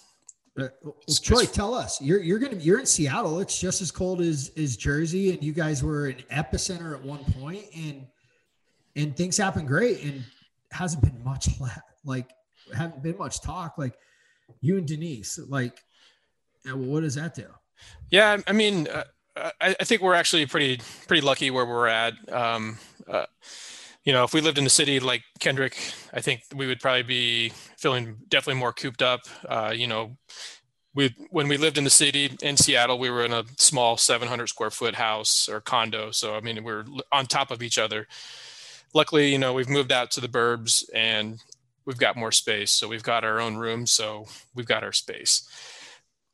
Uh, 0.58 0.68
well, 0.84 0.96
It's- 1.02 1.20
Troy, 1.20 1.46
tell 1.46 1.74
us. 1.74 2.00
You're 2.02 2.22
you're 2.22 2.40
gonna 2.40 2.58
you're 2.58 2.80
in 2.80 2.86
Seattle. 2.86 3.40
It's 3.40 3.60
just 3.60 3.82
as 3.82 3.92
cold 3.92 4.22
as 4.22 4.52
as 4.58 4.78
Jersey, 4.78 5.32
and 5.34 5.44
you 5.44 5.52
guys 5.52 5.84
were 5.84 6.08
an 6.08 6.24
epicenter 6.32 6.94
at 6.96 7.02
one 7.04 7.24
point, 7.34 7.66
and 7.76 8.06
and 8.96 9.18
things 9.18 9.36
happen 9.38 9.66
great, 9.66 10.04
and 10.04 10.24
hasn't 10.72 11.04
been 11.04 11.22
much 11.24 11.48
la- 11.60 11.70
like 12.06 12.30
haven't 12.74 13.02
been 13.04 13.18
much 13.18 13.42
talk. 13.42 13.78
Like 13.78 13.96
you 14.62 14.78
and 14.78 14.88
Denise, 14.88 15.40
like 15.50 15.82
uh, 16.70 16.78
what 16.78 17.02
does 17.02 17.16
that 17.16 17.36
do? 17.36 17.48
Yeah, 18.10 18.38
I 18.48 18.52
mean, 18.52 18.88
uh, 18.88 19.04
I, 19.36 19.76
I 19.80 19.84
think 19.84 20.02
we're 20.02 20.14
actually 20.14 20.46
pretty 20.46 20.82
pretty 21.08 21.22
lucky 21.22 21.52
where 21.52 21.66
we're 21.66 21.88
at. 21.88 22.14
Um, 22.32 22.78
uh, 23.08 23.26
you 24.04 24.14
know, 24.14 24.24
if 24.24 24.34
we 24.34 24.42
lived 24.42 24.58
in 24.58 24.64
the 24.64 24.70
city 24.70 25.00
like 25.00 25.24
Kendrick, 25.40 25.76
I 26.14 26.22
think 26.22 26.42
we 26.56 26.68
would 26.68 26.80
probably 26.80 27.04
be 27.04 27.50
feeling 27.78 28.18
definitely 28.30 28.60
more 28.60 28.72
cooped 28.72 29.02
up. 29.02 29.22
Uh, 29.48 29.74
you 29.76 29.88
know, 29.88 30.18
we 30.94 31.14
when 31.32 31.48
we 31.48 31.58
lived 31.58 31.78
in 31.78 31.84
the 31.84 31.90
city 31.90 32.32
in 32.42 32.56
Seattle, 32.56 33.00
we 33.00 33.10
were 33.10 33.26
in 33.26 33.34
a 33.34 33.44
small 33.58 33.98
700 33.98 34.48
square 34.48 34.70
foot 34.70 34.96
house 34.96 35.50
or 35.50 35.60
condo. 35.60 36.12
So 36.12 36.36
I 36.36 36.40
mean, 36.40 36.58
we 36.58 36.62
we're 36.62 36.86
on 37.12 37.26
top 37.26 37.52
of 37.52 37.62
each 37.62 37.78
other. 37.78 38.08
Luckily, 38.94 39.32
you 39.32 39.40
know, 39.40 39.54
we've 39.54 39.70
moved 39.70 39.92
out 39.92 40.12
to 40.12 40.22
the 40.22 40.30
burbs 40.30 40.86
and 40.94 41.42
we've 41.86 41.98
got 41.98 42.16
more 42.16 42.32
space. 42.32 42.72
So 42.72 42.88
we've 42.88 43.04
got 43.04 43.26
our 43.26 43.42
own 43.42 43.58
room. 43.58 43.86
So 43.86 44.28
we've 44.54 44.66
got 44.66 44.84
our 44.84 44.94
space 44.94 45.50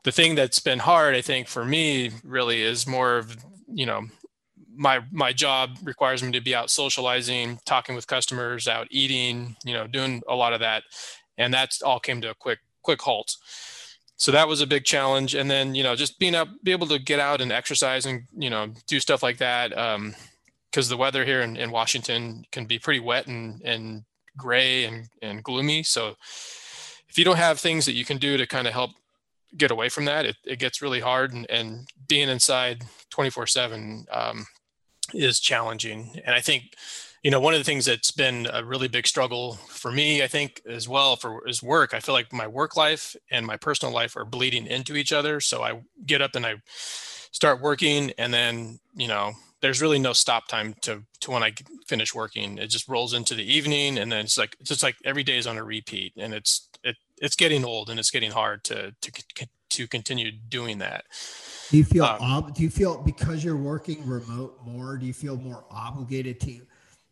the 0.03 0.11
thing 0.11 0.35
that's 0.35 0.59
been 0.59 0.79
hard 0.79 1.15
i 1.15 1.21
think 1.21 1.47
for 1.47 1.65
me 1.65 2.11
really 2.23 2.61
is 2.61 2.87
more 2.87 3.17
of 3.17 3.35
you 3.67 3.85
know 3.85 4.03
my 4.75 4.99
my 5.11 5.31
job 5.31 5.77
requires 5.83 6.23
me 6.23 6.31
to 6.31 6.41
be 6.41 6.55
out 6.55 6.69
socializing 6.69 7.59
talking 7.65 7.95
with 7.95 8.07
customers 8.07 8.67
out 8.67 8.87
eating 8.89 9.55
you 9.65 9.73
know 9.73 9.87
doing 9.87 10.21
a 10.27 10.35
lot 10.35 10.53
of 10.53 10.59
that. 10.59 10.83
And 11.37 11.53
that's 11.53 11.81
all 11.81 11.99
came 11.99 12.21
to 12.21 12.31
a 12.31 12.35
quick 12.35 12.59
quick 12.81 13.01
halt. 13.01 13.35
So 14.15 14.31
that 14.31 14.47
was 14.47 14.61
a 14.61 14.67
big 14.67 14.83
challenge. 14.83 15.35
And 15.35 15.49
then 15.49 15.75
you 15.75 15.83
know 15.83 15.95
just 15.95 16.19
being 16.19 16.35
up 16.35 16.47
be 16.63 16.71
able 16.71 16.87
to 16.87 16.99
get 16.99 17.19
out 17.19 17.41
and 17.41 17.51
exercise 17.51 18.05
and 18.05 18.23
you 18.35 18.49
know 18.49 18.69
do 18.87 18.99
stuff 18.99 19.23
like 19.23 19.37
that 19.37 19.77
um 19.77 20.15
because 20.71 20.87
the 20.87 20.97
weather 20.97 21.25
here 21.25 21.41
in, 21.41 21.57
in 21.57 21.69
washington 21.69 22.45
can 22.51 22.65
be 22.65 22.79
pretty 22.79 23.01
wet 23.01 23.27
and 23.27 23.61
and 23.63 24.03
gray 24.37 24.85
and 24.85 25.09
and 25.21 25.43
gloomy. 25.43 25.83
So 25.83 26.15
if 27.07 27.17
you 27.17 27.25
don't 27.25 27.37
have 27.37 27.59
things 27.59 27.85
that 27.85 27.93
you 27.93 28.05
can 28.05 28.17
do 28.17 28.37
to 28.37 28.47
kind 28.47 28.67
of 28.67 28.73
help 28.73 28.91
get 29.57 29.71
away 29.71 29.89
from 29.89 30.05
that, 30.05 30.25
it, 30.25 30.37
it 30.45 30.59
gets 30.59 30.81
really 30.81 30.99
hard. 30.99 31.33
And, 31.33 31.49
and 31.49 31.87
being 32.07 32.29
inside 32.29 32.83
24 33.09 33.47
7 33.47 34.05
um, 34.11 34.45
is 35.13 35.39
challenging. 35.39 36.21
And 36.25 36.35
I 36.35 36.41
think, 36.41 36.75
you 37.23 37.31
know, 37.31 37.39
one 37.39 37.53
of 37.53 37.59
the 37.59 37.65
things 37.65 37.85
that's 37.85 38.11
been 38.11 38.47
a 38.51 38.63
really 38.63 38.87
big 38.87 39.05
struggle 39.05 39.53
for 39.67 39.91
me, 39.91 40.23
I 40.23 40.27
think, 40.27 40.61
as 40.67 40.87
well, 40.89 41.15
for 41.15 41.47
is 41.47 41.61
work. 41.61 41.93
I 41.93 41.99
feel 41.99 42.15
like 42.15 42.33
my 42.33 42.47
work 42.47 42.75
life 42.75 43.15
and 43.29 43.45
my 43.45 43.57
personal 43.57 43.93
life 43.93 44.15
are 44.15 44.25
bleeding 44.25 44.65
into 44.65 44.95
each 44.95 45.13
other. 45.13 45.39
So 45.39 45.61
I 45.63 45.81
get 46.05 46.21
up 46.21 46.35
and 46.35 46.45
I 46.45 46.55
start 47.31 47.61
working, 47.61 48.11
and 48.17 48.33
then, 48.33 48.79
you 48.95 49.07
know, 49.07 49.33
there's 49.61 49.81
really 49.81 49.99
no 49.99 50.13
stop 50.13 50.47
time 50.47 50.73
to 50.81 51.03
to 51.21 51.31
when 51.31 51.43
I 51.43 51.53
finish 51.87 52.13
working. 52.13 52.57
It 52.57 52.67
just 52.67 52.89
rolls 52.89 53.13
into 53.13 53.35
the 53.35 53.53
evening, 53.53 53.97
and 53.97 54.11
then 54.11 54.25
it's 54.25 54.37
like 54.37 54.57
it's 54.59 54.69
just 54.69 54.83
like 54.83 54.95
every 55.05 55.23
day 55.23 55.37
is 55.37 55.47
on 55.47 55.57
a 55.57 55.63
repeat, 55.63 56.13
and 56.17 56.33
it's 56.33 56.67
it 56.70 56.70
it's 57.21 57.35
getting 57.35 57.63
old 57.63 57.89
and 57.89 57.99
it's 57.99 58.11
getting 58.11 58.31
hard 58.31 58.63
to 58.65 58.93
to 59.01 59.11
to 59.69 59.87
continue 59.87 60.31
doing 60.31 60.79
that. 60.79 61.05
Do 61.69 61.77
you 61.77 61.85
feel 61.85 62.03
Um, 62.03 62.21
ob- 62.21 62.55
do 62.55 62.63
you 62.63 62.69
feel 62.69 63.01
because 63.01 63.43
you're 63.43 63.55
working 63.55 64.05
remote 64.05 64.59
more? 64.65 64.97
Do 64.97 65.05
you 65.05 65.13
feel 65.13 65.37
more 65.37 65.63
obligated 65.71 66.41
to 66.41 66.61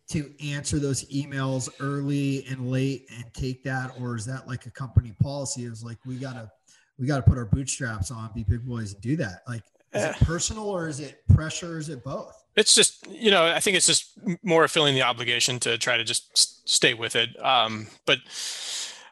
to 0.10 0.34
answer 0.44 0.80
those 0.80 1.06
emails 1.06 1.70
early 1.80 2.44
and 2.50 2.70
late 2.70 3.06
and 3.16 3.24
take 3.34 3.64
that, 3.64 3.94
or 4.02 4.16
is 4.16 4.26
that 4.26 4.48
like 4.48 4.66
a 4.66 4.72
company 4.72 5.14
policy? 5.22 5.64
Is 5.64 5.84
like 5.84 5.98
we 6.06 6.16
gotta 6.16 6.52
we 6.98 7.08
gotta 7.08 7.22
put 7.22 7.38
our 7.38 7.46
bootstraps 7.46 8.12
on, 8.12 8.32
be 8.34 8.44
big 8.44 8.66
boys, 8.66 8.94
and 8.94 9.02
do 9.02 9.16
that. 9.18 9.44
Like, 9.48 9.64
is 9.94 10.04
it 10.04 10.16
personal 10.18 10.66
or 10.70 10.90
is 10.90 11.00
it 11.00 11.22
pressure? 11.34 11.76
Or 11.76 11.78
is 11.78 11.88
it 11.88 12.04
both? 12.04 12.36
It's 12.56 12.76
just 12.76 13.08
you 13.08 13.32
know 13.32 13.46
I 13.46 13.60
think 13.62 13.78
it's 13.78 13.88
just 13.88 14.20
more 14.44 14.68
feeling 14.68 14.96
the 14.96 15.04
obligation 15.04 15.60
to 15.60 15.78
try 15.78 15.96
to 15.96 16.04
just 16.04 16.68
stay 16.68 16.94
with 16.94 17.16
it. 17.16 17.30
Um, 17.42 17.88
but 18.06 18.18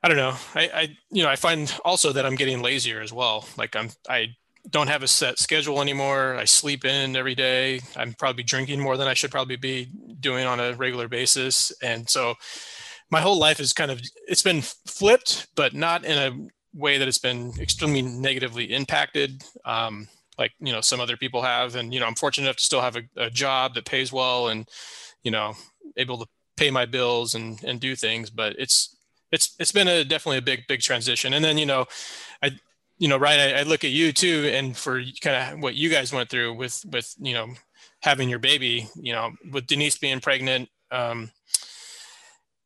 I 0.03 0.07
don't 0.07 0.17
know. 0.17 0.35
I, 0.55 0.69
I, 0.73 0.97
you 1.09 1.23
know, 1.23 1.29
I 1.29 1.35
find 1.35 1.73
also 1.83 2.13
that 2.13 2.25
I'm 2.25 2.35
getting 2.35 2.61
lazier 2.61 3.01
as 3.01 3.11
well. 3.11 3.47
Like 3.57 3.75
I'm, 3.75 3.89
I 4.07 4.35
don't 4.69 4.87
have 4.87 5.01
a 5.01 5.07
set 5.07 5.39
schedule 5.39 5.81
anymore. 5.81 6.35
I 6.35 6.45
sleep 6.45 6.85
in 6.85 7.15
every 7.15 7.35
day. 7.35 7.79
I'm 7.95 8.13
probably 8.13 8.43
drinking 8.43 8.79
more 8.79 8.97
than 8.97 9.07
I 9.07 9.13
should 9.13 9.31
probably 9.31 9.55
be 9.55 9.87
doing 10.19 10.45
on 10.45 10.59
a 10.59 10.73
regular 10.73 11.07
basis. 11.07 11.71
And 11.81 12.09
so 12.09 12.35
my 13.09 13.21
whole 13.21 13.39
life 13.39 13.59
is 13.59 13.73
kind 13.73 13.89
of, 13.89 14.01
it's 14.27 14.43
been 14.43 14.61
flipped, 14.61 15.47
but 15.55 15.73
not 15.73 16.05
in 16.05 16.17
a 16.17 16.47
way 16.77 16.97
that 16.97 17.07
it's 17.07 17.17
been 17.17 17.53
extremely 17.59 18.01
negatively 18.01 18.65
impacted. 18.65 19.41
Um, 19.65 20.09
like, 20.37 20.51
you 20.59 20.71
know, 20.73 20.81
some 20.81 20.99
other 20.99 21.17
people 21.17 21.41
have. 21.41 21.75
And, 21.75 21.93
you 21.93 21.99
know, 21.99 22.05
I'm 22.05 22.15
fortunate 22.15 22.47
enough 22.47 22.57
to 22.57 22.65
still 22.65 22.81
have 22.81 22.97
a, 22.97 23.03
a 23.15 23.29
job 23.29 23.73
that 23.73 23.85
pays 23.85 24.13
well 24.13 24.49
and, 24.49 24.67
you 25.23 25.31
know, 25.31 25.53
able 25.95 26.17
to 26.19 26.27
pay 26.57 26.69
my 26.69 26.85
bills 26.85 27.33
and, 27.35 27.63
and 27.63 27.79
do 27.79 27.95
things, 27.95 28.29
but 28.29 28.55
it's, 28.59 28.93
it's 29.31 29.55
it's 29.59 29.71
been 29.71 29.87
a 29.87 30.03
definitely 30.03 30.37
a 30.37 30.41
big 30.41 30.67
big 30.67 30.81
transition. 30.81 31.33
And 31.33 31.43
then 31.43 31.57
you 31.57 31.65
know 31.65 31.85
i 32.41 32.51
you 32.97 33.07
know 33.07 33.17
right 33.17 33.39
I, 33.39 33.59
I 33.59 33.63
look 33.63 33.83
at 33.83 33.91
you 33.91 34.11
too 34.11 34.49
and 34.53 34.75
for 34.75 35.01
kind 35.21 35.53
of 35.53 35.59
what 35.61 35.75
you 35.75 35.89
guys 35.89 36.13
went 36.13 36.29
through 36.29 36.53
with 36.55 36.83
with 36.91 37.13
you 37.19 37.33
know 37.33 37.49
having 38.01 38.29
your 38.29 38.39
baby 38.39 38.87
you 38.95 39.13
know 39.13 39.31
with 39.51 39.67
denise 39.67 39.97
being 39.97 40.19
pregnant 40.19 40.69
um 40.91 41.31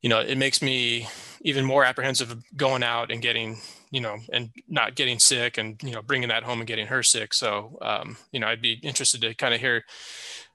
you 0.02 0.10
know 0.10 0.20
it 0.20 0.38
makes 0.38 0.62
me 0.62 1.08
even 1.42 1.66
more 1.66 1.84
apprehensive 1.84 2.32
of 2.32 2.44
going 2.56 2.84
out 2.84 3.12
and 3.12 3.22
getting 3.22 3.58
you 3.92 4.00
know 4.02 4.18
and 4.32 4.50
not 4.68 4.96
getting 4.96 5.20
sick 5.20 5.58
and 5.58 5.82
you 5.84 5.92
know 5.92 6.02
bringing 6.02 6.30
that 6.30 6.44
home 6.44 6.60
and 6.60 6.68
getting 6.68 6.88
her 6.88 7.04
sick. 7.04 7.34
So 7.34 7.78
um 7.82 8.18
you 8.32 8.40
know 8.40 8.48
i'd 8.48 8.62
be 8.62 8.74
interested 8.84 9.22
to 9.22 9.34
kind 9.34 9.54
of 9.54 9.60
hear 9.60 9.84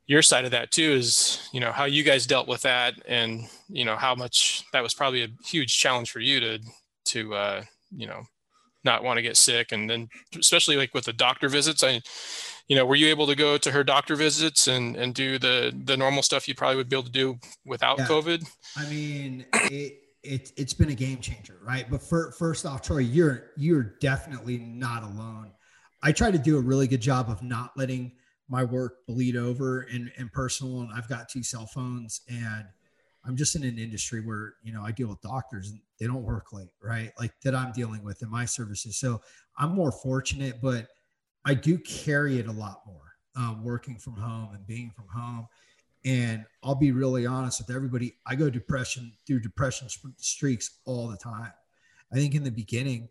your 0.07 0.23
side 0.23 0.45
of 0.45 0.53
that 0.53 0.71
too 0.71 0.93
is 0.93 1.49
you 1.53 1.61
know 1.61 1.73
how 1.73 1.85
you 1.85 2.03
guys 2.03 2.27
dealt 2.27 2.49
with 2.49 2.63
that 2.63 2.95
and 3.07 3.49
you 3.69 3.85
know 3.85 3.97
how 3.97 4.15
much 4.15 4.65
that 4.73 4.83
was 4.83 4.95
probably 4.95 5.23
a 5.25 5.29
huge 5.45 5.77
challenge 5.79 6.11
for 6.11 6.21
you 6.21 6.41
to 6.41 6.59
to 7.05 7.35
uh 7.35 7.63
you 7.91 8.07
know 8.07 8.23
not 8.87 9.03
want 9.03 9.19
to 9.19 9.23
get 9.23 9.37
sick. 9.37 9.73
And 9.73 9.91
then 9.91 10.09
especially 10.39 10.77
like 10.77 10.95
with 10.95 11.05
the 11.05 11.13
doctor 11.13 11.49
visits 11.51 11.85
i 11.85 12.01
you 12.69 12.77
know 12.77 12.87
were 12.87 12.97
you 12.97 13.09
able 13.09 13.27
to 13.27 13.35
go 13.35 13.59
to 13.59 13.71
her 13.71 13.85
doctor 13.85 14.17
visits 14.17 14.69
and 14.69 14.97
and 14.97 15.15
do 15.15 15.39
the 15.39 15.79
the 15.85 15.97
normal 15.97 16.23
stuff 16.23 16.49
you 16.49 16.55
probably 16.55 16.77
would 16.77 16.89
be 16.89 16.97
able 16.97 17.05
to 17.05 17.11
do 17.11 17.39
without 17.67 17.99
yeah. 17.99 18.07
covid? 18.07 18.49
I 18.77 18.89
mean 18.89 19.45
it 19.71 19.99
it, 20.23 20.53
it's 20.57 20.75
been 20.75 20.91
a 20.91 20.95
game 20.95 21.19
changer 21.19 21.59
right? 21.63 21.89
But 21.91 22.03
for, 22.03 22.33
first 22.33 22.65
off 22.65 22.81
troy 22.81 22.99
you're 22.99 23.51
you're 23.57 23.97
definitely 24.01 24.59
not 24.59 25.03
alone. 25.03 25.53
I 26.03 26.13
try 26.13 26.31
to 26.31 26.39
do 26.39 26.57
a 26.57 26.61
really 26.61 26.87
good 26.87 27.01
job 27.01 27.29
of 27.29 27.43
not 27.43 27.73
letting 27.77 28.13
my 28.49 28.65
work 28.65 29.07
bleed 29.07 29.37
over 29.37 29.81
and, 29.93 30.11
and 30.17 30.33
personal 30.33 30.81
and 30.81 30.91
I've 30.93 31.09
got 31.09 31.29
two 31.29 31.43
cell 31.43 31.67
phones 31.67 32.21
and 32.29 32.65
I'm 33.27 33.37
just 33.37 33.57
in 33.57 33.65
an 33.65 33.79
industry 33.79 34.21
where, 34.21 34.55
you 34.63 34.73
know, 34.73 34.83
I 34.83 34.93
deal 34.93 35.09
with 35.09 35.21
doctors 35.21 35.71
and 35.71 35.81
they 35.99 36.07
don't 36.07 36.23
work 36.23 36.53
late, 36.53 36.71
right? 36.81 37.11
Like 37.19 37.33
that 37.43 37.55
I'm 37.57 37.73
dealing 37.73 38.05
with 38.05 38.23
in 38.23 38.31
my 38.31 38.45
services. 38.45 38.97
So 38.99 39.21
I'm 39.59 39.71
more 39.71 39.91
fortunate, 39.91 40.61
but 40.63 40.87
I 41.45 41.55
do 41.55 41.79
carry 41.79 42.39
it 42.39 42.47
a 42.47 42.53
lot 42.53 42.83
more 42.87 43.15
um, 43.37 43.65
working 43.65 43.97
from 43.97 44.15
home 44.15 44.51
and 44.55 44.65
being 44.67 44.91
from 44.91 45.07
home. 45.09 45.49
And 46.05 46.45
I'll 46.63 46.77
be 46.77 46.93
really 46.93 47.27
honest 47.27 47.61
with 47.67 47.75
everybody. 47.75 48.17
I 48.27 48.37
go 48.37 48.49
depression 48.49 49.13
through 49.27 49.41
depression 49.41 49.89
streaks 50.19 50.79
all 50.85 51.09
the 51.09 51.17
time. 51.17 51.53
I 52.13 52.17
think 52.17 52.37
in 52.37 52.45
the 52.45 52.51
beginning, 52.53 53.09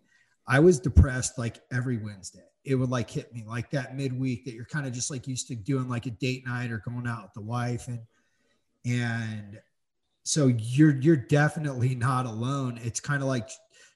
I 0.48 0.60
was 0.60 0.80
depressed 0.80 1.38
like 1.38 1.60
every 1.72 1.98
Wednesday. 1.98 2.44
It 2.64 2.76
would 2.76 2.90
like 2.90 3.10
hit 3.10 3.34
me 3.34 3.44
like 3.48 3.70
that 3.72 3.96
midweek 3.96 4.46
that 4.46 4.54
you're 4.54 4.66
kind 4.66 4.88
of 4.88 4.94
just 4.94 5.12
like 5.12 5.28
used 5.28 5.48
to 5.48 5.56
doing 5.56 5.88
like 5.90 6.06
a 6.06 6.12
date 6.12 6.46
night 6.46 6.72
or 6.72 6.80
going 6.80 7.08
out 7.08 7.24
with 7.24 7.34
the 7.34 7.42
wife 7.42 7.88
and 7.88 8.00
and 8.86 9.60
so 10.24 10.48
you're 10.48 10.96
you're 10.98 11.16
definitely 11.16 11.96
not 11.96 12.26
alone. 12.26 12.80
It's 12.84 13.00
kind 13.00 13.22
of 13.22 13.28
like 13.28 13.50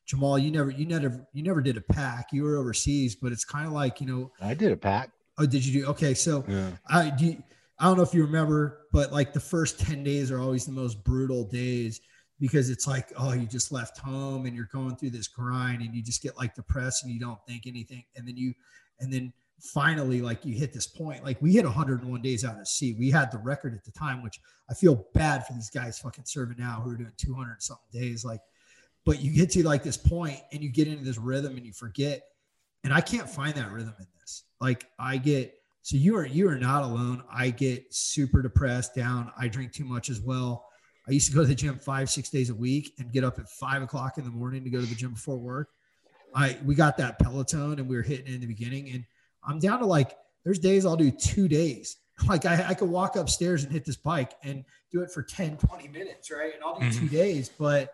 jamal 0.05 0.39
you 0.39 0.49
never 0.49 0.71
you 0.71 0.87
never 0.87 1.27
you 1.33 1.43
never 1.43 1.61
did 1.61 1.77
a 1.77 1.81
pack. 1.81 2.29
You 2.31 2.43
were 2.43 2.57
overseas 2.57 3.15
but 3.15 3.31
it's 3.31 3.45
kind 3.45 3.67
of 3.67 3.73
like 3.73 4.01
you 4.01 4.07
know 4.07 4.31
i 4.41 4.53
did 4.53 4.71
a 4.71 4.77
pack. 4.77 5.11
Oh 5.37 5.45
did 5.45 5.65
you 5.65 5.81
do 5.81 5.87
okay 5.87 6.13
so 6.13 6.43
yeah. 6.47 6.71
i 6.87 7.09
do 7.09 7.25
you, 7.25 7.43
i 7.77 7.85
don't 7.85 7.97
know 7.97 8.03
if 8.03 8.13
you 8.13 8.25
remember 8.25 8.87
but 8.91 9.13
like 9.13 9.33
the 9.33 9.39
first 9.39 9.79
10 9.79 10.03
days 10.03 10.31
are 10.31 10.39
always 10.39 10.65
the 10.65 10.71
most 10.71 11.03
brutal 11.03 11.43
days 11.43 12.01
because 12.39 12.69
it's 12.69 12.87
like, 12.87 13.11
oh, 13.17 13.33
you 13.33 13.45
just 13.45 13.71
left 13.71 13.97
home 13.97 14.45
and 14.45 14.55
you're 14.55 14.69
going 14.71 14.95
through 14.95 15.09
this 15.09 15.27
grind 15.27 15.81
and 15.81 15.93
you 15.93 16.01
just 16.01 16.23
get 16.23 16.37
like 16.37 16.55
depressed 16.55 17.03
and 17.03 17.13
you 17.13 17.19
don't 17.19 17.39
think 17.45 17.67
anything. 17.67 18.03
And 18.15 18.27
then 18.27 18.37
you, 18.37 18.53
and 18.99 19.11
then 19.11 19.33
finally, 19.59 20.21
like 20.21 20.45
you 20.45 20.55
hit 20.55 20.71
this 20.71 20.87
point, 20.87 21.23
like 21.23 21.41
we 21.41 21.53
hit 21.53 21.65
101 21.65 22.21
days 22.21 22.45
out 22.45 22.59
of 22.59 22.67
sea. 22.67 22.95
We 22.97 23.11
had 23.11 23.31
the 23.31 23.39
record 23.39 23.73
at 23.75 23.83
the 23.83 23.91
time, 23.91 24.23
which 24.23 24.39
I 24.69 24.73
feel 24.73 25.05
bad 25.13 25.45
for 25.45 25.53
these 25.53 25.69
guys 25.69 25.99
fucking 25.99 26.25
serving 26.25 26.57
now 26.57 26.81
who 26.83 26.91
are 26.91 26.95
doing 26.95 27.11
200 27.17 27.61
something 27.61 28.01
days. 28.01 28.23
Like, 28.23 28.41
but 29.05 29.21
you 29.21 29.33
get 29.33 29.49
to 29.51 29.65
like 29.65 29.83
this 29.83 29.97
point 29.97 30.39
and 30.53 30.61
you 30.61 30.69
get 30.69 30.87
into 30.87 31.03
this 31.03 31.17
rhythm 31.17 31.57
and 31.57 31.65
you 31.65 31.73
forget. 31.73 32.23
And 32.85 32.93
I 32.93 33.01
can't 33.01 33.29
find 33.29 33.53
that 33.55 33.71
rhythm 33.71 33.95
in 33.99 34.07
this. 34.21 34.43
Like 34.61 34.85
I 34.97 35.17
get, 35.17 35.55
so 35.81 35.97
you 35.97 36.15
are, 36.15 36.25
you 36.25 36.47
are 36.47 36.57
not 36.57 36.83
alone. 36.83 37.23
I 37.31 37.49
get 37.49 37.93
super 37.93 38.41
depressed 38.41 38.95
down. 38.95 39.31
I 39.37 39.49
drink 39.49 39.73
too 39.73 39.85
much 39.85 40.09
as 40.09 40.21
well 40.21 40.68
I 41.07 41.11
used 41.11 41.27
to 41.29 41.33
go 41.33 41.41
to 41.41 41.47
the 41.47 41.55
gym 41.55 41.79
five, 41.79 42.09
six 42.09 42.29
days 42.29 42.49
a 42.49 42.55
week 42.55 42.93
and 42.99 43.11
get 43.11 43.23
up 43.23 43.39
at 43.39 43.49
five 43.49 43.81
o'clock 43.81 44.17
in 44.17 44.23
the 44.23 44.29
morning 44.29 44.63
to 44.63 44.69
go 44.69 44.79
to 44.79 44.85
the 44.85 44.95
gym 44.95 45.13
before 45.13 45.37
work. 45.37 45.69
I 46.35 46.57
we 46.63 46.75
got 46.75 46.97
that 46.97 47.19
Peloton 47.19 47.79
and 47.79 47.87
we 47.87 47.95
were 47.95 48.03
hitting 48.03 48.27
it 48.27 48.35
in 48.35 48.41
the 48.41 48.47
beginning. 48.47 48.89
And 48.91 49.05
I'm 49.43 49.59
down 49.59 49.79
to 49.79 49.85
like 49.85 50.15
there's 50.43 50.59
days 50.59 50.85
I'll 50.85 50.95
do 50.95 51.11
two 51.11 51.47
days. 51.47 51.97
Like 52.27 52.45
I, 52.45 52.65
I 52.67 52.73
could 52.73 52.89
walk 52.89 53.15
upstairs 53.15 53.63
and 53.63 53.71
hit 53.71 53.85
this 53.85 53.95
bike 53.95 54.33
and 54.43 54.65
do 54.91 55.01
it 55.03 55.09
for 55.09 55.23
10, 55.23 55.55
20 55.55 55.87
minutes, 55.87 56.29
right? 56.29 56.53
And 56.53 56.61
I'll 56.61 56.77
do 56.77 56.85
mm-hmm. 56.85 56.99
two 56.99 57.07
days. 57.07 57.47
But 57.47 57.93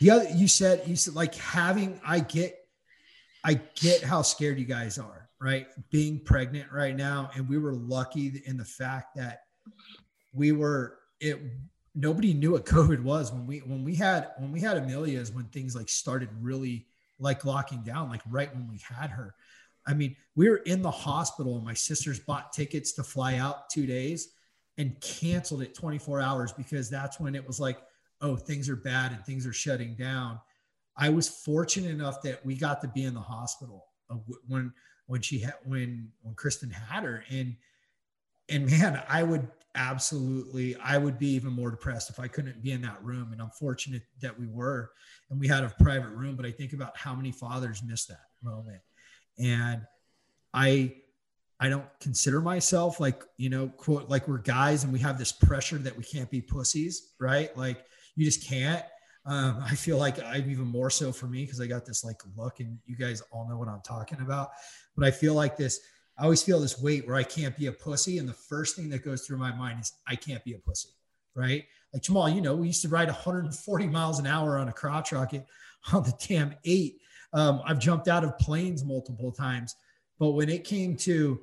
the 0.00 0.10
other 0.10 0.30
you 0.30 0.48
said 0.48 0.84
you 0.86 0.96
said 0.96 1.14
like 1.14 1.34
having 1.34 2.00
I 2.06 2.20
get 2.20 2.56
I 3.44 3.60
get 3.74 4.02
how 4.02 4.22
scared 4.22 4.58
you 4.58 4.64
guys 4.64 4.98
are, 4.98 5.28
right? 5.42 5.66
Being 5.90 6.20
pregnant 6.24 6.72
right 6.72 6.96
now. 6.96 7.30
And 7.34 7.46
we 7.46 7.58
were 7.58 7.74
lucky 7.74 8.42
in 8.46 8.56
the 8.56 8.64
fact 8.64 9.16
that 9.16 9.42
we 10.32 10.52
were 10.52 10.98
it 11.20 11.38
nobody 11.98 12.32
knew 12.32 12.52
what 12.52 12.64
COVID 12.78 13.02
was 13.02 13.32
when 13.32 13.46
we 13.46 13.58
when 13.58 13.84
we 13.84 13.94
had 13.94 14.30
when 14.38 14.52
we 14.52 14.60
had 14.60 14.76
Amelia's 14.76 15.32
when 15.32 15.46
things 15.46 15.74
like 15.74 15.88
started 15.88 16.28
really 16.40 16.86
like 17.18 17.44
locking 17.44 17.82
down, 17.82 18.08
like 18.08 18.22
right 18.28 18.54
when 18.54 18.68
we 18.68 18.80
had 18.88 19.10
her. 19.10 19.34
I 19.86 19.94
mean, 19.94 20.16
we 20.36 20.48
were 20.48 20.58
in 20.58 20.82
the 20.82 20.90
hospital 20.90 21.56
and 21.56 21.64
my 21.64 21.74
sisters 21.74 22.20
bought 22.20 22.52
tickets 22.52 22.92
to 22.92 23.02
fly 23.02 23.36
out 23.36 23.70
two 23.70 23.86
days 23.86 24.28
and 24.76 25.00
canceled 25.00 25.62
it 25.62 25.74
24 25.74 26.20
hours 26.20 26.52
because 26.52 26.88
that's 26.88 27.18
when 27.18 27.34
it 27.34 27.44
was 27.44 27.58
like, 27.58 27.78
oh, 28.20 28.36
things 28.36 28.68
are 28.68 28.76
bad 28.76 29.12
and 29.12 29.24
things 29.24 29.46
are 29.46 29.52
shutting 29.52 29.94
down. 29.94 30.38
I 30.96 31.08
was 31.08 31.28
fortunate 31.28 31.90
enough 31.90 32.22
that 32.22 32.44
we 32.44 32.54
got 32.54 32.80
to 32.82 32.88
be 32.88 33.04
in 33.04 33.14
the 33.14 33.20
hospital 33.20 33.86
uh, 34.10 34.16
when 34.46 34.72
when 35.06 35.22
she 35.22 35.38
had 35.40 35.54
when 35.64 36.12
when 36.22 36.34
Kristen 36.34 36.70
had 36.70 37.02
her 37.02 37.24
and 37.30 37.56
and 38.48 38.66
man, 38.70 39.02
I 39.08 39.22
would 39.22 39.48
absolutely 39.78 40.76
i 40.82 40.98
would 40.98 41.18
be 41.18 41.28
even 41.28 41.52
more 41.52 41.70
depressed 41.70 42.10
if 42.10 42.18
i 42.18 42.26
couldn't 42.26 42.60
be 42.60 42.72
in 42.72 42.82
that 42.82 43.02
room 43.02 43.30
and 43.32 43.40
i'm 43.40 43.50
fortunate 43.50 44.02
that 44.20 44.38
we 44.38 44.46
were 44.48 44.90
and 45.30 45.38
we 45.38 45.46
had 45.46 45.62
a 45.62 45.72
private 45.80 46.10
room 46.10 46.34
but 46.34 46.44
i 46.44 46.50
think 46.50 46.72
about 46.72 46.96
how 46.96 47.14
many 47.14 47.30
fathers 47.30 47.82
miss 47.86 48.04
that 48.06 48.22
moment. 48.42 48.80
And 49.38 49.82
i 50.52 50.92
i 51.60 51.68
don't 51.68 51.86
consider 52.00 52.40
myself 52.40 52.98
like 52.98 53.22
you 53.36 53.48
know 53.48 53.68
quote 53.68 54.08
like 54.08 54.26
we're 54.26 54.38
guys 54.38 54.82
and 54.82 54.92
we 54.92 54.98
have 54.98 55.16
this 55.16 55.30
pressure 55.30 55.78
that 55.78 55.96
we 55.96 56.02
can't 56.02 56.30
be 56.30 56.40
pussies 56.40 57.12
right? 57.20 57.56
Like 57.56 57.84
you 58.16 58.24
just 58.24 58.44
can't. 58.44 58.84
Um, 59.26 59.62
i 59.64 59.74
feel 59.74 59.98
like 59.98 60.22
i'm 60.24 60.50
even 60.50 60.66
more 60.66 60.90
so 60.90 61.12
for 61.12 61.26
me 61.26 61.44
because 61.44 61.60
i 61.60 61.66
got 61.66 61.84
this 61.84 62.02
like 62.02 62.20
look 62.36 62.60
and 62.60 62.78
you 62.86 62.96
guys 62.96 63.22
all 63.30 63.46
know 63.48 63.58
what 63.58 63.68
i'm 63.68 63.82
talking 63.82 64.20
about. 64.20 64.50
But 64.96 65.06
i 65.06 65.10
feel 65.12 65.34
like 65.34 65.56
this 65.56 65.80
I 66.18 66.24
always 66.24 66.42
feel 66.42 66.58
this 66.58 66.80
weight 66.80 67.06
where 67.06 67.16
I 67.16 67.22
can't 67.22 67.56
be 67.56 67.66
a 67.66 67.72
pussy. 67.72 68.18
And 68.18 68.28
the 68.28 68.32
first 68.32 68.74
thing 68.74 68.88
that 68.90 69.04
goes 69.04 69.26
through 69.26 69.38
my 69.38 69.54
mind 69.54 69.80
is 69.80 69.92
I 70.06 70.16
can't 70.16 70.42
be 70.44 70.54
a 70.54 70.58
pussy, 70.58 70.88
right? 71.34 71.64
Like 71.92 72.02
Jamal, 72.02 72.28
you 72.28 72.40
know, 72.40 72.56
we 72.56 72.66
used 72.66 72.82
to 72.82 72.88
ride 72.88 73.08
140 73.08 73.86
miles 73.86 74.18
an 74.18 74.26
hour 74.26 74.58
on 74.58 74.68
a 74.68 74.72
crotch 74.72 75.12
rocket 75.12 75.46
on 75.92 76.02
the 76.02 76.12
damn 76.26 76.54
eight. 76.64 77.00
Um, 77.32 77.62
I've 77.64 77.78
jumped 77.78 78.08
out 78.08 78.24
of 78.24 78.36
planes 78.38 78.84
multiple 78.84 79.30
times. 79.30 79.76
But 80.18 80.30
when 80.30 80.48
it 80.48 80.64
came 80.64 80.96
to 80.98 81.40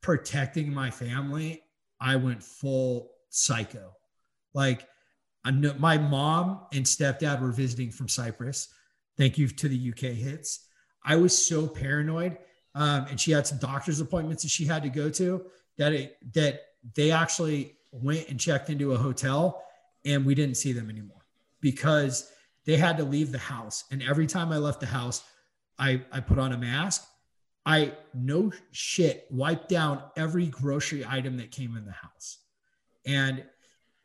protecting 0.00 0.72
my 0.72 0.90
family, 0.90 1.62
I 2.00 2.16
went 2.16 2.42
full 2.42 3.10
psycho. 3.28 3.92
Like 4.54 4.88
I 5.44 5.50
know 5.50 5.74
my 5.78 5.98
mom 5.98 6.66
and 6.72 6.86
stepdad 6.86 7.40
were 7.40 7.52
visiting 7.52 7.90
from 7.90 8.08
Cyprus. 8.08 8.68
Thank 9.18 9.36
you 9.36 9.48
to 9.48 9.68
the 9.68 9.90
UK 9.90 10.14
hits. 10.14 10.68
I 11.04 11.16
was 11.16 11.36
so 11.36 11.68
paranoid 11.68 12.38
um, 12.76 13.06
and 13.08 13.18
she 13.18 13.32
had 13.32 13.46
some 13.46 13.56
doctor's 13.58 14.00
appointments 14.00 14.42
that 14.42 14.50
she 14.50 14.66
had 14.66 14.82
to 14.82 14.90
go 14.90 15.08
to 15.08 15.44
that 15.78 15.92
it, 15.92 16.18
that 16.34 16.60
they 16.94 17.10
actually 17.10 17.74
went 17.90 18.28
and 18.28 18.38
checked 18.38 18.68
into 18.68 18.92
a 18.92 18.98
hotel 18.98 19.64
and 20.04 20.24
we 20.24 20.34
didn't 20.34 20.56
see 20.56 20.72
them 20.72 20.90
anymore 20.90 21.24
because 21.60 22.30
they 22.66 22.76
had 22.76 22.98
to 22.98 23.04
leave 23.04 23.32
the 23.32 23.38
house. 23.38 23.84
And 23.90 24.02
every 24.02 24.26
time 24.26 24.52
i 24.52 24.58
left 24.58 24.80
the 24.80 24.86
house 24.86 25.24
i 25.78 26.02
i 26.12 26.20
put 26.20 26.38
on 26.38 26.52
a 26.52 26.58
mask. 26.58 27.04
I 27.64 27.94
no 28.14 28.52
shit 28.70 29.26
wiped 29.30 29.68
down 29.68 30.02
every 30.14 30.46
grocery 30.46 31.04
item 31.08 31.38
that 31.38 31.50
came 31.50 31.76
in 31.76 31.84
the 31.84 31.92
house. 31.92 32.38
And 33.06 33.42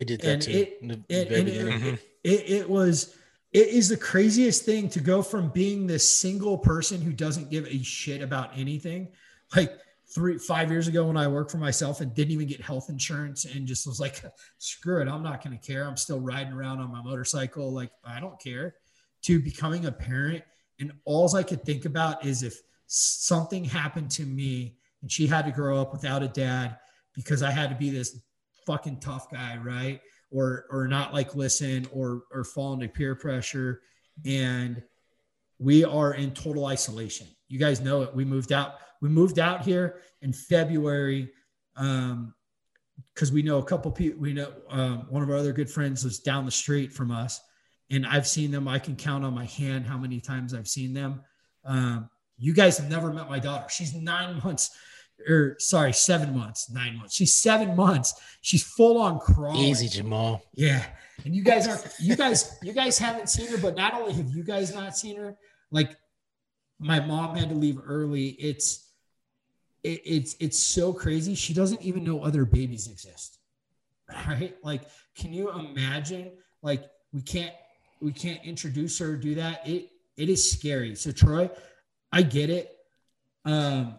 I 0.01 0.05
did 0.05 0.21
that 0.21 0.41
too. 0.41 0.51
It, 0.51 0.77
it, 0.81 1.01
it, 1.09 1.47
it, 1.47 1.99
it, 2.23 2.49
it 2.49 2.69
was 2.69 3.15
it 3.53 3.67
is 3.67 3.89
the 3.89 3.97
craziest 3.97 4.63
thing 4.63 4.87
to 4.89 4.99
go 4.99 5.21
from 5.21 5.49
being 5.49 5.85
this 5.85 6.07
single 6.07 6.57
person 6.57 7.01
who 7.01 7.11
doesn't 7.11 7.49
give 7.49 7.67
a 7.67 7.83
shit 7.83 8.21
about 8.21 8.57
anything 8.57 9.09
like 9.55 9.77
three 10.13 10.37
five 10.37 10.71
years 10.71 10.87
ago 10.87 11.05
when 11.05 11.17
i 11.17 11.27
worked 11.27 11.51
for 11.51 11.57
myself 11.57 12.01
and 12.01 12.13
didn't 12.13 12.31
even 12.31 12.47
get 12.47 12.61
health 12.61 12.89
insurance 12.89 13.45
and 13.45 13.67
just 13.67 13.87
was 13.87 13.99
like 13.99 14.23
screw 14.57 15.01
it 15.01 15.07
i'm 15.07 15.23
not 15.23 15.43
going 15.43 15.57
to 15.57 15.65
care. 15.65 15.85
I'm 15.85 15.97
still 15.97 16.19
riding 16.19 16.53
around 16.53 16.79
on 16.79 16.91
my 16.91 17.01
motorcycle. 17.01 17.71
Like 17.71 17.91
i 18.05 18.19
don't 18.19 18.39
care. 18.39 18.75
To 19.23 19.39
becoming 19.39 19.85
a 19.85 19.91
parent 19.91 20.43
and 20.79 20.91
all 21.05 21.33
i 21.35 21.43
could 21.43 21.63
think 21.63 21.85
about 21.85 22.25
is 22.25 22.43
if 22.43 22.59
something 22.87 23.63
happened 23.63 24.11
to 24.11 24.23
me 24.23 24.75
and 25.01 25.11
she 25.11 25.27
had 25.27 25.45
to 25.45 25.51
grow 25.51 25.79
up 25.79 25.93
without 25.93 26.23
a 26.23 26.27
dad 26.27 26.77
because 27.13 27.43
i 27.43 27.51
had 27.51 27.69
to 27.69 27.75
be 27.75 27.89
this 27.89 28.19
fucking 28.65 28.99
tough 28.99 29.29
guy 29.29 29.57
right 29.57 30.01
or 30.31 30.65
or 30.69 30.87
not 30.87 31.13
like 31.13 31.35
listen 31.35 31.87
or 31.91 32.23
or 32.31 32.43
fall 32.43 32.73
into 32.73 32.87
peer 32.87 33.15
pressure. 33.15 33.81
And 34.25 34.81
we 35.59 35.83
are 35.83 36.13
in 36.13 36.31
total 36.31 36.65
isolation. 36.65 37.27
You 37.47 37.59
guys 37.59 37.81
know 37.81 38.01
it. 38.01 38.15
We 38.15 38.25
moved 38.25 38.51
out 38.51 38.75
we 39.01 39.09
moved 39.09 39.39
out 39.39 39.63
here 39.63 39.99
in 40.21 40.31
february 40.31 41.31
um 41.75 42.33
because 43.13 43.31
we 43.31 43.41
know 43.41 43.57
a 43.57 43.63
couple 43.63 43.91
people 43.91 44.19
we 44.19 44.31
know 44.31 44.51
um, 44.69 45.05
one 45.09 45.23
of 45.23 45.29
our 45.29 45.35
other 45.35 45.51
good 45.51 45.69
friends 45.69 46.03
was 46.03 46.19
down 46.19 46.45
the 46.45 46.51
street 46.51 46.93
from 46.93 47.11
us 47.11 47.41
and 47.89 48.05
i've 48.05 48.27
seen 48.27 48.51
them. 48.51 48.67
I 48.67 48.79
can 48.79 48.95
count 48.95 49.25
on 49.25 49.33
my 49.33 49.45
hand 49.45 49.85
how 49.85 49.97
many 49.97 50.21
times 50.21 50.53
i've 50.53 50.67
seen 50.67 50.93
them. 50.93 51.21
Um, 51.65 52.09
you 52.37 52.53
guys 52.53 52.77
have 52.77 52.89
never 52.89 53.13
met 53.13 53.29
my 53.29 53.37
daughter. 53.37 53.67
She's 53.69 53.93
nine 53.93 54.41
months 54.43 54.71
or 55.27 55.55
sorry, 55.59 55.93
seven 55.93 56.37
months, 56.37 56.69
nine 56.69 56.97
months. 56.97 57.15
She's 57.15 57.33
seven 57.33 57.75
months. 57.75 58.13
She's 58.41 58.63
full 58.63 59.01
on 59.01 59.19
crawling. 59.19 59.59
Easy, 59.59 59.87
Jamal. 59.87 60.43
Yeah. 60.53 60.83
And 61.23 61.35
you 61.35 61.43
guys 61.43 61.67
aren't, 61.67 61.85
you 61.99 62.15
guys, 62.15 62.57
you 62.63 62.73
guys 62.73 62.97
haven't 62.97 63.29
seen 63.29 63.49
her, 63.51 63.57
but 63.57 63.75
not 63.75 63.93
only 63.93 64.13
have 64.13 64.29
you 64.29 64.43
guys 64.43 64.73
not 64.73 64.97
seen 64.97 65.17
her, 65.17 65.37
like 65.69 65.95
my 66.79 66.99
mom 66.99 67.35
had 67.35 67.49
to 67.49 67.55
leave 67.55 67.79
early. 67.85 68.29
It's, 68.29 68.89
it, 69.83 70.01
it's, 70.03 70.35
it's 70.39 70.57
so 70.57 70.93
crazy. 70.93 71.35
She 71.35 71.53
doesn't 71.53 71.81
even 71.81 72.03
know 72.03 72.23
other 72.23 72.45
babies 72.45 72.87
exist. 72.87 73.37
Right. 74.27 74.55
Like, 74.63 74.83
can 75.15 75.31
you 75.33 75.51
imagine? 75.51 76.31
Like, 76.61 76.85
we 77.13 77.21
can't, 77.21 77.53
we 78.01 78.11
can't 78.11 78.43
introduce 78.43 78.97
her, 78.99 79.15
do 79.15 79.35
that. 79.35 79.67
It, 79.67 79.89
it 80.17 80.27
is 80.27 80.51
scary. 80.51 80.95
So, 80.95 81.11
Troy, 81.11 81.49
I 82.11 82.23
get 82.23 82.49
it. 82.49 82.75
Um, 83.45 83.95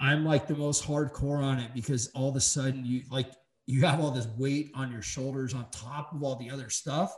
I'm 0.00 0.24
like 0.24 0.46
the 0.46 0.54
most 0.54 0.84
hardcore 0.84 1.42
on 1.42 1.58
it 1.58 1.72
because 1.74 2.08
all 2.08 2.28
of 2.28 2.36
a 2.36 2.40
sudden 2.40 2.84
you 2.84 3.02
like 3.10 3.30
you 3.66 3.84
have 3.84 4.00
all 4.00 4.10
this 4.10 4.28
weight 4.36 4.70
on 4.74 4.92
your 4.92 5.02
shoulders 5.02 5.54
on 5.54 5.66
top 5.70 6.12
of 6.12 6.22
all 6.22 6.36
the 6.36 6.50
other 6.50 6.70
stuff. 6.70 7.16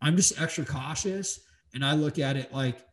I'm 0.00 0.16
just 0.16 0.40
extra 0.40 0.64
cautious 0.64 1.40
and 1.74 1.84
I 1.84 1.94
look 1.94 2.18
at 2.18 2.36
it 2.36 2.52
like 2.52 2.84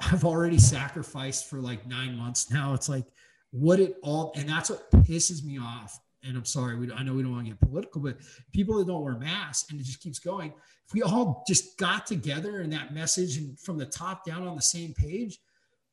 I've 0.00 0.24
already 0.24 0.58
sacrificed 0.58 1.48
for 1.48 1.60
like 1.60 1.86
9 1.86 2.16
months 2.16 2.50
now. 2.50 2.74
It's 2.74 2.88
like 2.88 3.06
what 3.50 3.80
it 3.80 3.96
all 4.02 4.32
and 4.36 4.48
that's 4.48 4.70
what 4.70 4.90
pisses 4.90 5.44
me 5.44 5.58
off. 5.58 5.98
And 6.22 6.36
I'm 6.36 6.44
sorry, 6.44 6.76
we, 6.76 6.90
I 6.92 7.02
know 7.02 7.14
we 7.14 7.22
don't 7.22 7.32
want 7.32 7.46
to 7.46 7.50
get 7.50 7.60
political, 7.60 8.00
but 8.00 8.18
people 8.52 8.78
that 8.78 8.86
don't 8.86 9.02
wear 9.02 9.16
masks 9.16 9.70
and 9.70 9.80
it 9.80 9.84
just 9.84 10.00
keeps 10.00 10.18
going. 10.18 10.52
If 10.86 10.94
we 10.94 11.02
all 11.02 11.44
just 11.46 11.78
got 11.78 12.06
together 12.06 12.60
and 12.60 12.72
that 12.72 12.94
message 12.94 13.36
and 13.38 13.58
from 13.58 13.78
the 13.78 13.86
top 13.86 14.24
down 14.24 14.46
on 14.46 14.56
the 14.56 14.62
same 14.62 14.94
page, 14.94 15.38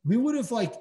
we 0.03 0.17
would 0.17 0.35
have 0.35 0.51
like 0.51 0.73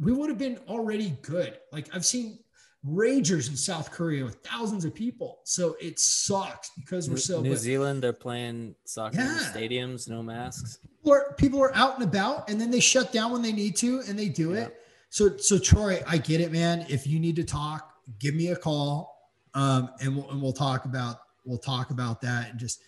we 0.00 0.12
would 0.12 0.30
have 0.30 0.38
been 0.38 0.58
already 0.68 1.16
good. 1.22 1.58
Like 1.72 1.88
I've 1.94 2.04
seen 2.04 2.38
ragers 2.86 3.50
in 3.50 3.56
South 3.56 3.90
Korea 3.90 4.24
with 4.24 4.36
thousands 4.36 4.84
of 4.84 4.94
people. 4.94 5.40
So 5.44 5.76
it 5.80 5.98
sucks 5.98 6.70
because 6.76 7.10
we're 7.10 7.18
so 7.18 7.42
New 7.42 7.56
Zealand, 7.56 8.02
they're 8.02 8.12
playing 8.12 8.74
soccer 8.84 9.18
yeah. 9.18 9.32
in 9.32 9.38
stadiums, 9.52 10.08
no 10.08 10.22
masks. 10.22 10.78
People 10.98 11.12
are, 11.12 11.34
people 11.34 11.62
are 11.62 11.74
out 11.76 11.94
and 11.94 12.04
about 12.04 12.48
and 12.48 12.60
then 12.60 12.70
they 12.70 12.80
shut 12.80 13.12
down 13.12 13.32
when 13.32 13.42
they 13.42 13.52
need 13.52 13.76
to 13.76 14.02
and 14.08 14.18
they 14.18 14.28
do 14.28 14.54
yeah. 14.54 14.62
it. 14.62 14.76
So 15.10 15.36
so 15.36 15.58
Troy, 15.58 16.02
I 16.06 16.16
get 16.18 16.40
it, 16.40 16.52
man. 16.52 16.86
If 16.88 17.06
you 17.06 17.20
need 17.20 17.36
to 17.36 17.44
talk, 17.44 17.92
give 18.18 18.34
me 18.34 18.48
a 18.48 18.56
call. 18.56 19.18
Um, 19.52 19.90
and 20.00 20.16
we'll 20.16 20.30
and 20.30 20.40
we'll 20.40 20.52
talk 20.52 20.84
about 20.84 21.16
we'll 21.44 21.58
talk 21.58 21.90
about 21.90 22.20
that 22.22 22.50
and 22.50 22.58
just 22.58 22.82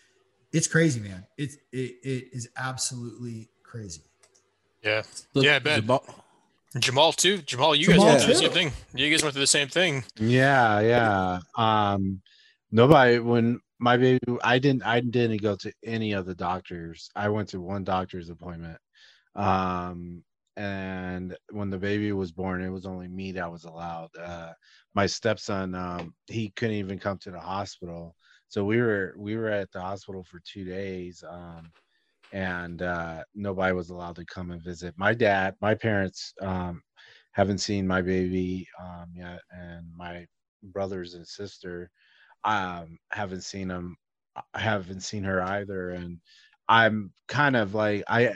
it's 0.52 0.66
crazy, 0.66 1.00
man. 1.00 1.26
It's 1.36 1.56
it, 1.72 1.96
it 2.02 2.28
is 2.32 2.48
absolutely 2.56 3.48
crazy. 3.62 4.02
Yeah. 4.82 5.02
yeah, 5.34 5.56
I 5.56 5.58
bet. 5.58 5.84
Jamal 6.78 7.12
too. 7.12 7.38
Jamal, 7.38 7.74
you 7.74 7.86
Jamal 7.86 8.06
guys 8.06 8.06
went 8.06 8.22
through 8.22 8.34
the 8.34 8.40
same 8.40 8.50
thing. 8.50 8.72
You 8.94 9.10
guys 9.10 9.22
went 9.22 9.34
through 9.34 9.42
the 9.42 9.46
same 9.46 9.68
thing. 9.68 10.04
Yeah, 10.16 10.80
yeah. 10.80 11.40
Um, 11.56 12.22
nobody 12.70 13.18
when 13.18 13.60
my 13.78 13.96
baby, 13.96 14.20
I 14.42 14.58
didn't, 14.58 14.84
I 14.84 15.00
didn't 15.00 15.42
go 15.42 15.56
to 15.56 15.72
any 15.84 16.12
of 16.12 16.24
the 16.24 16.34
doctors. 16.34 17.10
I 17.16 17.28
went 17.28 17.48
to 17.50 17.60
one 17.60 17.84
doctor's 17.84 18.30
appointment. 18.30 18.78
Um, 19.34 20.22
and 20.56 21.36
when 21.50 21.70
the 21.70 21.78
baby 21.78 22.12
was 22.12 22.30
born, 22.32 22.62
it 22.62 22.70
was 22.70 22.86
only 22.86 23.08
me 23.08 23.32
that 23.32 23.50
was 23.50 23.64
allowed. 23.64 24.10
Uh, 24.18 24.52
my 24.94 25.06
stepson, 25.06 25.74
um, 25.74 26.14
he 26.26 26.50
couldn't 26.50 26.76
even 26.76 26.98
come 26.98 27.18
to 27.18 27.30
the 27.30 27.40
hospital, 27.40 28.14
so 28.48 28.64
we 28.64 28.80
were 28.80 29.14
we 29.16 29.36
were 29.36 29.48
at 29.48 29.72
the 29.72 29.80
hospital 29.80 30.22
for 30.22 30.40
two 30.44 30.64
days. 30.64 31.24
Um, 31.26 31.70
and 32.32 32.82
uh, 32.82 33.22
nobody 33.34 33.74
was 33.74 33.90
allowed 33.90 34.16
to 34.16 34.24
come 34.24 34.50
and 34.50 34.62
visit. 34.62 34.94
My 34.96 35.14
dad, 35.14 35.54
my 35.60 35.74
parents 35.74 36.32
um, 36.40 36.82
haven't 37.32 37.58
seen 37.58 37.86
my 37.86 38.00
baby 38.00 38.66
um, 38.82 39.06
yet, 39.14 39.40
and 39.50 39.86
my 39.96 40.26
brothers 40.62 41.14
and 41.14 41.26
sister 41.26 41.90
um, 42.44 42.98
haven't 43.10 43.42
seen 43.42 43.68
them. 43.68 43.96
I 44.54 44.60
haven't 44.60 45.00
seen 45.00 45.24
her 45.24 45.42
either, 45.42 45.90
and 45.90 46.18
I'm 46.68 47.12
kind 47.28 47.56
of 47.56 47.74
like 47.74 48.04
I. 48.08 48.34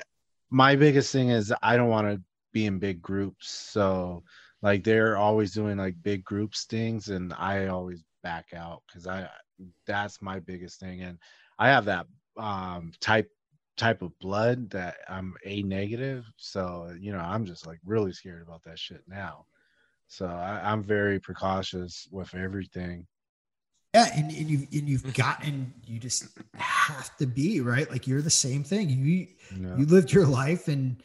My 0.50 0.76
biggest 0.76 1.10
thing 1.10 1.30
is 1.30 1.52
I 1.62 1.76
don't 1.76 1.88
want 1.88 2.06
to 2.08 2.22
be 2.52 2.66
in 2.66 2.78
big 2.78 3.00
groups, 3.02 3.50
so 3.50 4.22
like 4.62 4.84
they're 4.84 5.16
always 5.16 5.52
doing 5.52 5.78
like 5.78 5.94
big 6.02 6.22
groups 6.24 6.64
things, 6.64 7.08
and 7.08 7.32
I 7.38 7.68
always 7.68 8.04
back 8.22 8.46
out 8.54 8.82
because 8.86 9.06
I 9.06 9.28
that's 9.86 10.20
my 10.20 10.38
biggest 10.40 10.80
thing, 10.80 11.00
and 11.00 11.18
I 11.58 11.68
have 11.68 11.86
that 11.86 12.06
um 12.36 12.92
type 13.00 13.30
type 13.76 14.02
of 14.02 14.18
blood 14.18 14.70
that 14.70 14.96
I'm 15.08 15.34
a 15.44 15.62
negative. 15.62 16.30
So, 16.36 16.94
you 16.98 17.12
know, 17.12 17.18
I'm 17.18 17.44
just 17.44 17.66
like 17.66 17.78
really 17.84 18.12
scared 18.12 18.42
about 18.42 18.62
that 18.64 18.78
shit 18.78 19.02
now. 19.06 19.46
So 20.08 20.26
I, 20.26 20.72
am 20.72 20.82
very 20.82 21.18
precautious 21.18 22.08
with 22.10 22.34
everything. 22.34 23.06
Yeah, 23.94 24.08
and, 24.14 24.30
and 24.30 24.48
you've 24.48 24.66
and 24.72 24.88
you've 24.88 25.02
mm. 25.02 25.14
gotten 25.14 25.72
you 25.84 25.98
just 25.98 26.26
have 26.54 27.16
to 27.16 27.26
be 27.26 27.60
right. 27.60 27.90
Like 27.90 28.06
you're 28.06 28.22
the 28.22 28.30
same 28.30 28.62
thing. 28.62 28.90
You 28.90 29.26
yeah. 29.58 29.76
you 29.76 29.86
lived 29.86 30.12
your 30.12 30.26
life 30.26 30.68
and 30.68 31.02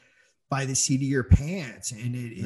by 0.50 0.66
the 0.66 0.76
seat 0.76 0.98
of 0.98 1.08
your 1.08 1.24
pants, 1.24 1.92
and 1.92 2.16
it 2.16 2.34
is 2.34 2.46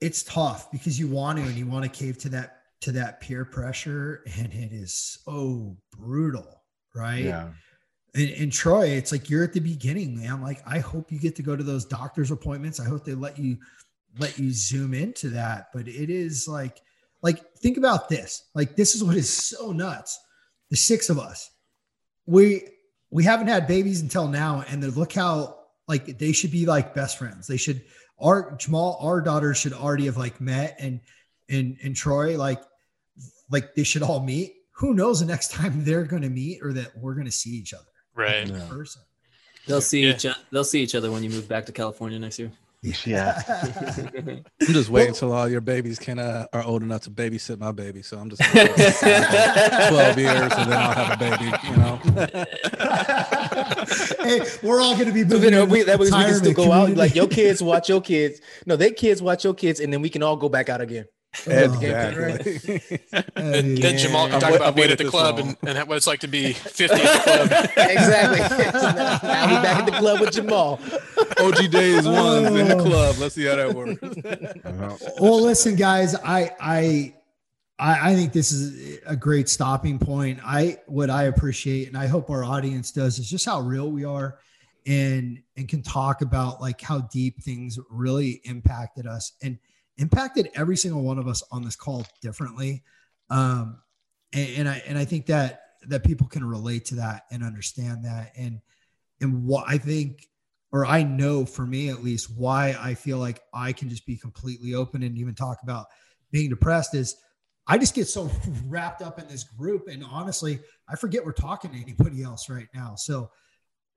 yeah. 0.00 0.06
it's 0.06 0.22
tough 0.22 0.72
because 0.72 0.98
you 0.98 1.06
want 1.06 1.38
to 1.38 1.44
and 1.44 1.54
you 1.54 1.66
want 1.66 1.84
to 1.84 1.90
cave 1.90 2.18
to 2.18 2.30
that 2.30 2.62
to 2.80 2.92
that 2.92 3.20
peer 3.20 3.44
pressure, 3.44 4.24
and 4.38 4.52
it 4.52 4.72
is 4.72 5.20
so 5.22 5.76
brutal, 5.96 6.62
right? 6.94 7.24
Yeah 7.24 7.50
and, 8.14 8.30
and, 8.30 8.52
Troy, 8.52 8.88
it's 8.88 9.10
like 9.10 9.30
you're 9.30 9.44
at 9.44 9.54
the 9.54 9.60
beginning, 9.60 10.18
man. 10.20 10.42
Like, 10.42 10.62
I 10.66 10.80
hope 10.80 11.10
you 11.10 11.18
get 11.18 11.34
to 11.36 11.42
go 11.42 11.56
to 11.56 11.62
those 11.62 11.86
doctor's 11.86 12.30
appointments. 12.30 12.78
I 12.78 12.84
hope 12.84 13.04
they 13.04 13.14
let 13.14 13.38
you 13.38 13.56
let 14.18 14.38
you 14.38 14.50
zoom 14.52 14.92
into 14.92 15.30
that. 15.30 15.68
But 15.72 15.88
it 15.88 16.10
is 16.10 16.46
like, 16.46 16.82
like, 17.22 17.54
think 17.54 17.78
about 17.78 18.10
this. 18.10 18.44
Like, 18.54 18.76
this 18.76 18.94
is 18.94 19.02
what 19.02 19.16
is 19.16 19.34
so 19.34 19.72
nuts. 19.72 20.20
The 20.68 20.76
six 20.76 21.08
of 21.08 21.18
us, 21.18 21.50
we 22.26 22.68
we 23.10 23.24
haven't 23.24 23.48
had 23.48 23.66
babies 23.66 24.02
until 24.02 24.28
now, 24.28 24.62
and 24.68 24.84
look 24.94 25.12
how 25.14 25.60
like 25.88 26.18
they 26.18 26.32
should 26.32 26.50
be 26.50 26.66
like 26.66 26.94
best 26.94 27.18
friends. 27.18 27.46
They 27.46 27.56
should 27.56 27.82
our 28.20 28.54
Jamal, 28.56 28.98
our 29.00 29.22
daughters 29.22 29.56
should 29.56 29.72
already 29.72 30.04
have 30.06 30.18
like 30.18 30.38
met 30.38 30.76
and 30.78 31.00
and 31.48 31.78
and 31.82 31.96
Troy, 31.96 32.36
like 32.36 32.60
like 33.50 33.74
they 33.74 33.84
should 33.84 34.02
all 34.02 34.20
meet. 34.20 34.54
Who 34.76 34.92
knows 34.92 35.20
the 35.20 35.26
next 35.26 35.50
time 35.52 35.82
they're 35.82 36.04
gonna 36.04 36.30
meet 36.30 36.60
or 36.62 36.74
that 36.74 36.96
we're 36.98 37.14
gonna 37.14 37.30
see 37.30 37.50
each 37.50 37.72
other 37.72 37.84
right 38.14 38.52
person. 38.68 39.02
They'll 39.66 39.80
see 39.80 40.04
yeah. 40.04 40.14
each 40.14 40.26
they'll 40.50 40.64
see 40.64 40.82
each 40.82 40.94
other 40.94 41.10
when 41.10 41.22
you 41.22 41.30
move 41.30 41.48
back 41.48 41.66
to 41.66 41.72
California 41.72 42.18
next 42.18 42.38
year. 42.38 42.52
Yeah. 43.04 43.40
I'm 43.48 44.42
just 44.58 44.90
waiting 44.90 45.10
until 45.10 45.32
all 45.32 45.48
your 45.48 45.60
babies 45.60 46.00
can 46.00 46.18
uh, 46.18 46.46
are 46.52 46.64
old 46.64 46.82
enough 46.82 47.02
to 47.02 47.10
babysit 47.10 47.60
my 47.60 47.70
baby. 47.70 48.02
So 48.02 48.18
I'm 48.18 48.28
just 48.28 48.42
12 48.50 50.18
years 50.18 50.52
and 50.52 50.72
then 50.72 50.78
I'll 50.78 50.92
have 50.92 51.12
a 51.12 51.16
baby, 51.16 51.44
you 51.68 51.76
know. 51.76 52.00
hey, 54.24 54.40
we're 54.64 54.80
all 54.80 54.96
gonna 54.98 55.12
be 55.12 55.24
moving. 55.24 55.52
So 55.52 55.64
we, 55.64 55.82
that 55.84 56.00
way 56.00 56.06
we 56.06 56.10
can 56.10 56.34
still 56.34 56.52
go 56.54 56.64
community. 56.64 56.92
out. 56.92 56.98
Like 56.98 57.14
your 57.14 57.28
kids 57.28 57.62
watch 57.62 57.88
your 57.88 58.00
kids. 58.00 58.40
No, 58.66 58.74
their 58.74 58.90
kids 58.90 59.22
watch 59.22 59.44
your 59.44 59.54
kids, 59.54 59.78
and 59.78 59.92
then 59.92 60.02
we 60.02 60.08
can 60.08 60.24
all 60.24 60.36
go 60.36 60.48
back 60.48 60.68
out 60.68 60.80
again. 60.80 61.06
Oh, 61.48 61.50
exactly. 61.50 62.58
then, 63.10 63.24
oh, 63.36 63.40
then 63.62 63.98
Jamal 63.98 64.28
can 64.28 64.38
talk 64.38 64.54
about 64.54 64.76
being 64.76 64.90
at 64.90 64.98
the 64.98 65.06
club 65.06 65.38
and, 65.38 65.56
and, 65.66 65.88
what 65.88 65.96
it's 65.96 66.06
like 66.06 66.20
to 66.20 66.28
be 66.28 66.52
50 66.52 66.84
at 66.84 66.90
the 66.90 66.96
club. 67.24 67.88
exactly. 67.88 68.38
now, 68.38 69.18
now 69.22 69.46
we 69.48 69.54
back 69.62 69.78
at 69.78 69.86
the 69.86 69.92
club 69.92 70.20
with 70.20 70.32
Jamal. 70.32 70.78
OG 71.38 71.70
days 71.70 72.06
one 72.06 72.56
in 72.58 72.68
the 72.68 72.76
oh. 72.76 72.84
club. 72.84 73.16
Let's 73.18 73.34
see 73.34 73.46
how 73.46 73.56
that 73.56 73.74
works. 73.74 74.02
Uh-huh. 74.02 74.96
well, 75.20 75.42
listen, 75.42 75.74
guys, 75.74 76.14
I 76.14 76.50
I 76.60 77.14
I, 77.78 78.10
I 78.10 78.14
think 78.14 78.32
this 78.32 78.52
is 78.52 79.00
a 79.06 79.16
great 79.16 79.48
stopping 79.48 79.98
point. 79.98 80.38
I 80.44 80.78
what 80.86 81.10
I 81.10 81.24
appreciate, 81.24 81.88
and 81.88 81.96
I 81.96 82.06
hope 82.06 82.30
our 82.30 82.44
audience 82.44 82.92
does, 82.92 83.18
is 83.18 83.28
just 83.28 83.46
how 83.46 83.60
real 83.60 83.90
we 83.90 84.04
are, 84.04 84.38
and 84.86 85.42
and 85.56 85.68
can 85.68 85.82
talk 85.82 86.22
about 86.22 86.60
like 86.60 86.80
how 86.80 87.00
deep 87.00 87.42
things 87.42 87.78
really 87.90 88.42
impacted 88.44 89.06
us 89.06 89.32
and 89.42 89.58
impacted 89.98 90.48
every 90.54 90.76
single 90.76 91.02
one 91.02 91.18
of 91.18 91.28
us 91.28 91.42
on 91.50 91.62
this 91.62 91.76
call 91.76 92.06
differently. 92.20 92.82
Um, 93.30 93.78
and, 94.32 94.48
and 94.58 94.68
I 94.68 94.82
and 94.86 94.98
I 94.98 95.04
think 95.04 95.26
that 95.26 95.60
that 95.88 96.04
people 96.04 96.28
can 96.28 96.44
relate 96.44 96.86
to 96.86 96.96
that 96.96 97.22
and 97.30 97.42
understand 97.42 98.04
that, 98.04 98.32
and 98.36 98.60
and 99.20 99.44
what 99.44 99.64
I 99.68 99.78
think 99.78 100.28
or 100.72 100.86
I 100.86 101.02
know 101.02 101.44
for 101.44 101.66
me 101.66 101.90
at 101.90 102.02
least 102.02 102.34
why 102.34 102.74
I 102.80 102.94
feel 102.94 103.18
like 103.18 103.40
I 103.52 103.72
can 103.72 103.90
just 103.90 104.06
be 104.06 104.16
completely 104.16 104.74
open 104.74 105.02
and 105.02 105.18
even 105.18 105.34
talk 105.34 105.58
about 105.62 105.86
being 106.30 106.48
depressed 106.48 106.94
is 106.94 107.16
I 107.66 107.78
just 107.78 107.94
get 107.94 108.08
so 108.08 108.30
wrapped 108.66 109.02
up 109.02 109.18
in 109.20 109.28
this 109.28 109.44
group. 109.44 109.88
And 109.88 110.04
honestly, 110.10 110.60
I 110.88 110.96
forget 110.96 111.24
we're 111.24 111.32
talking 111.32 111.70
to 111.72 111.80
anybody 111.80 112.22
else 112.22 112.48
right 112.48 112.68
now. 112.74 112.94
So 112.96 113.30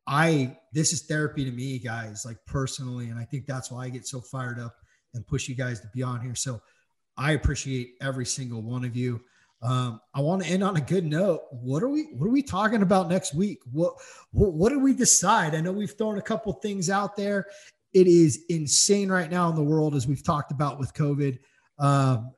I, 0.05 0.57
this 0.73 0.93
is 0.93 1.03
therapy 1.03 1.45
to 1.45 1.51
me, 1.51 1.79
guys, 1.79 2.23
like 2.25 2.37
personally. 2.45 3.09
And 3.09 3.17
I 3.17 3.23
think 3.23 3.45
that's 3.47 3.71
why 3.71 3.85
I 3.85 3.89
get 3.89 4.05
so 4.05 4.21
fired 4.21 4.59
up 4.59 4.75
and 5.15 5.25
push 5.25 5.47
you 5.49 5.55
guys 5.55 5.79
to 5.81 5.87
be 5.93 6.03
on 6.03 6.21
here. 6.21 6.35
So 6.35 6.61
I 7.17 7.31
appreciate 7.31 7.95
every 8.01 8.25
single 8.25 8.61
one 8.61 8.85
of 8.85 8.95
you. 8.95 9.21
Um, 9.61 9.99
I 10.13 10.21
want 10.21 10.43
to 10.43 10.49
end 10.49 10.63
on 10.63 10.75
a 10.75 10.81
good 10.81 11.05
note. 11.05 11.41
What 11.51 11.81
are 11.81 11.89
we 11.89 12.03
what 12.13 12.27
are 12.27 12.31
we 12.31 12.43
talking 12.43 12.81
about 12.81 13.09
next 13.09 13.33
week? 13.33 13.59
What 13.71 13.95
what, 14.31 14.53
what 14.53 14.69
did 14.69 14.81
we 14.81 14.93
decide? 14.93 15.55
I 15.55 15.61
know 15.61 15.71
we've 15.71 15.97
thrown 15.97 16.17
a 16.17 16.21
couple 16.21 16.53
things 16.53 16.89
out 16.89 17.15
there. 17.15 17.47
It 17.93 18.07
is 18.07 18.43
insane 18.49 19.09
right 19.09 19.31
now 19.31 19.49
in 19.49 19.55
the 19.55 19.63
world, 19.63 19.95
as 19.95 20.07
we've 20.07 20.23
talked 20.23 20.51
about 20.51 20.77
with 20.77 20.93
COVID. 20.93 21.39
Um, 21.79 22.31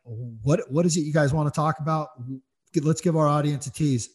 what 0.43 0.71
what 0.71 0.85
is 0.85 0.95
it 0.95 1.01
you 1.01 1.13
guys 1.13 1.33
want 1.33 1.51
to 1.51 1.55
talk 1.55 1.79
about? 1.79 2.09
Let's 2.75 3.01
give 3.01 3.17
our 3.17 3.27
audience 3.27 3.65
a 3.67 3.71
tease. 3.71 4.09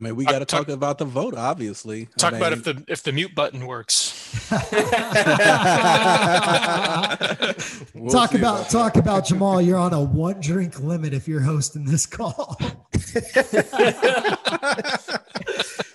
I 0.00 0.04
mean, 0.04 0.16
we 0.16 0.24
got 0.24 0.38
to 0.38 0.46
talk, 0.46 0.66
talk, 0.66 0.74
about 0.74 0.96
the 0.96 1.04
vote, 1.04 1.34
obviously. 1.34 2.06
Talk 2.16 2.32
I 2.32 2.36
mean, 2.36 2.42
about 2.42 2.52
if 2.54 2.64
the 2.64 2.82
if 2.88 3.02
the 3.02 3.12
mute 3.12 3.34
button 3.34 3.66
works. 3.66 4.16
we'll 7.94 8.10
talk 8.10 8.32
about 8.32 8.60
that. 8.60 8.70
talk 8.70 8.96
about 8.96 9.26
Jamal. 9.26 9.60
You're 9.60 9.76
on 9.76 9.92
a 9.92 10.02
one 10.02 10.40
drink 10.40 10.80
limit 10.80 11.12
if 11.12 11.28
you're 11.28 11.42
hosting 11.42 11.84
this 11.84 12.06
call. 12.06 12.56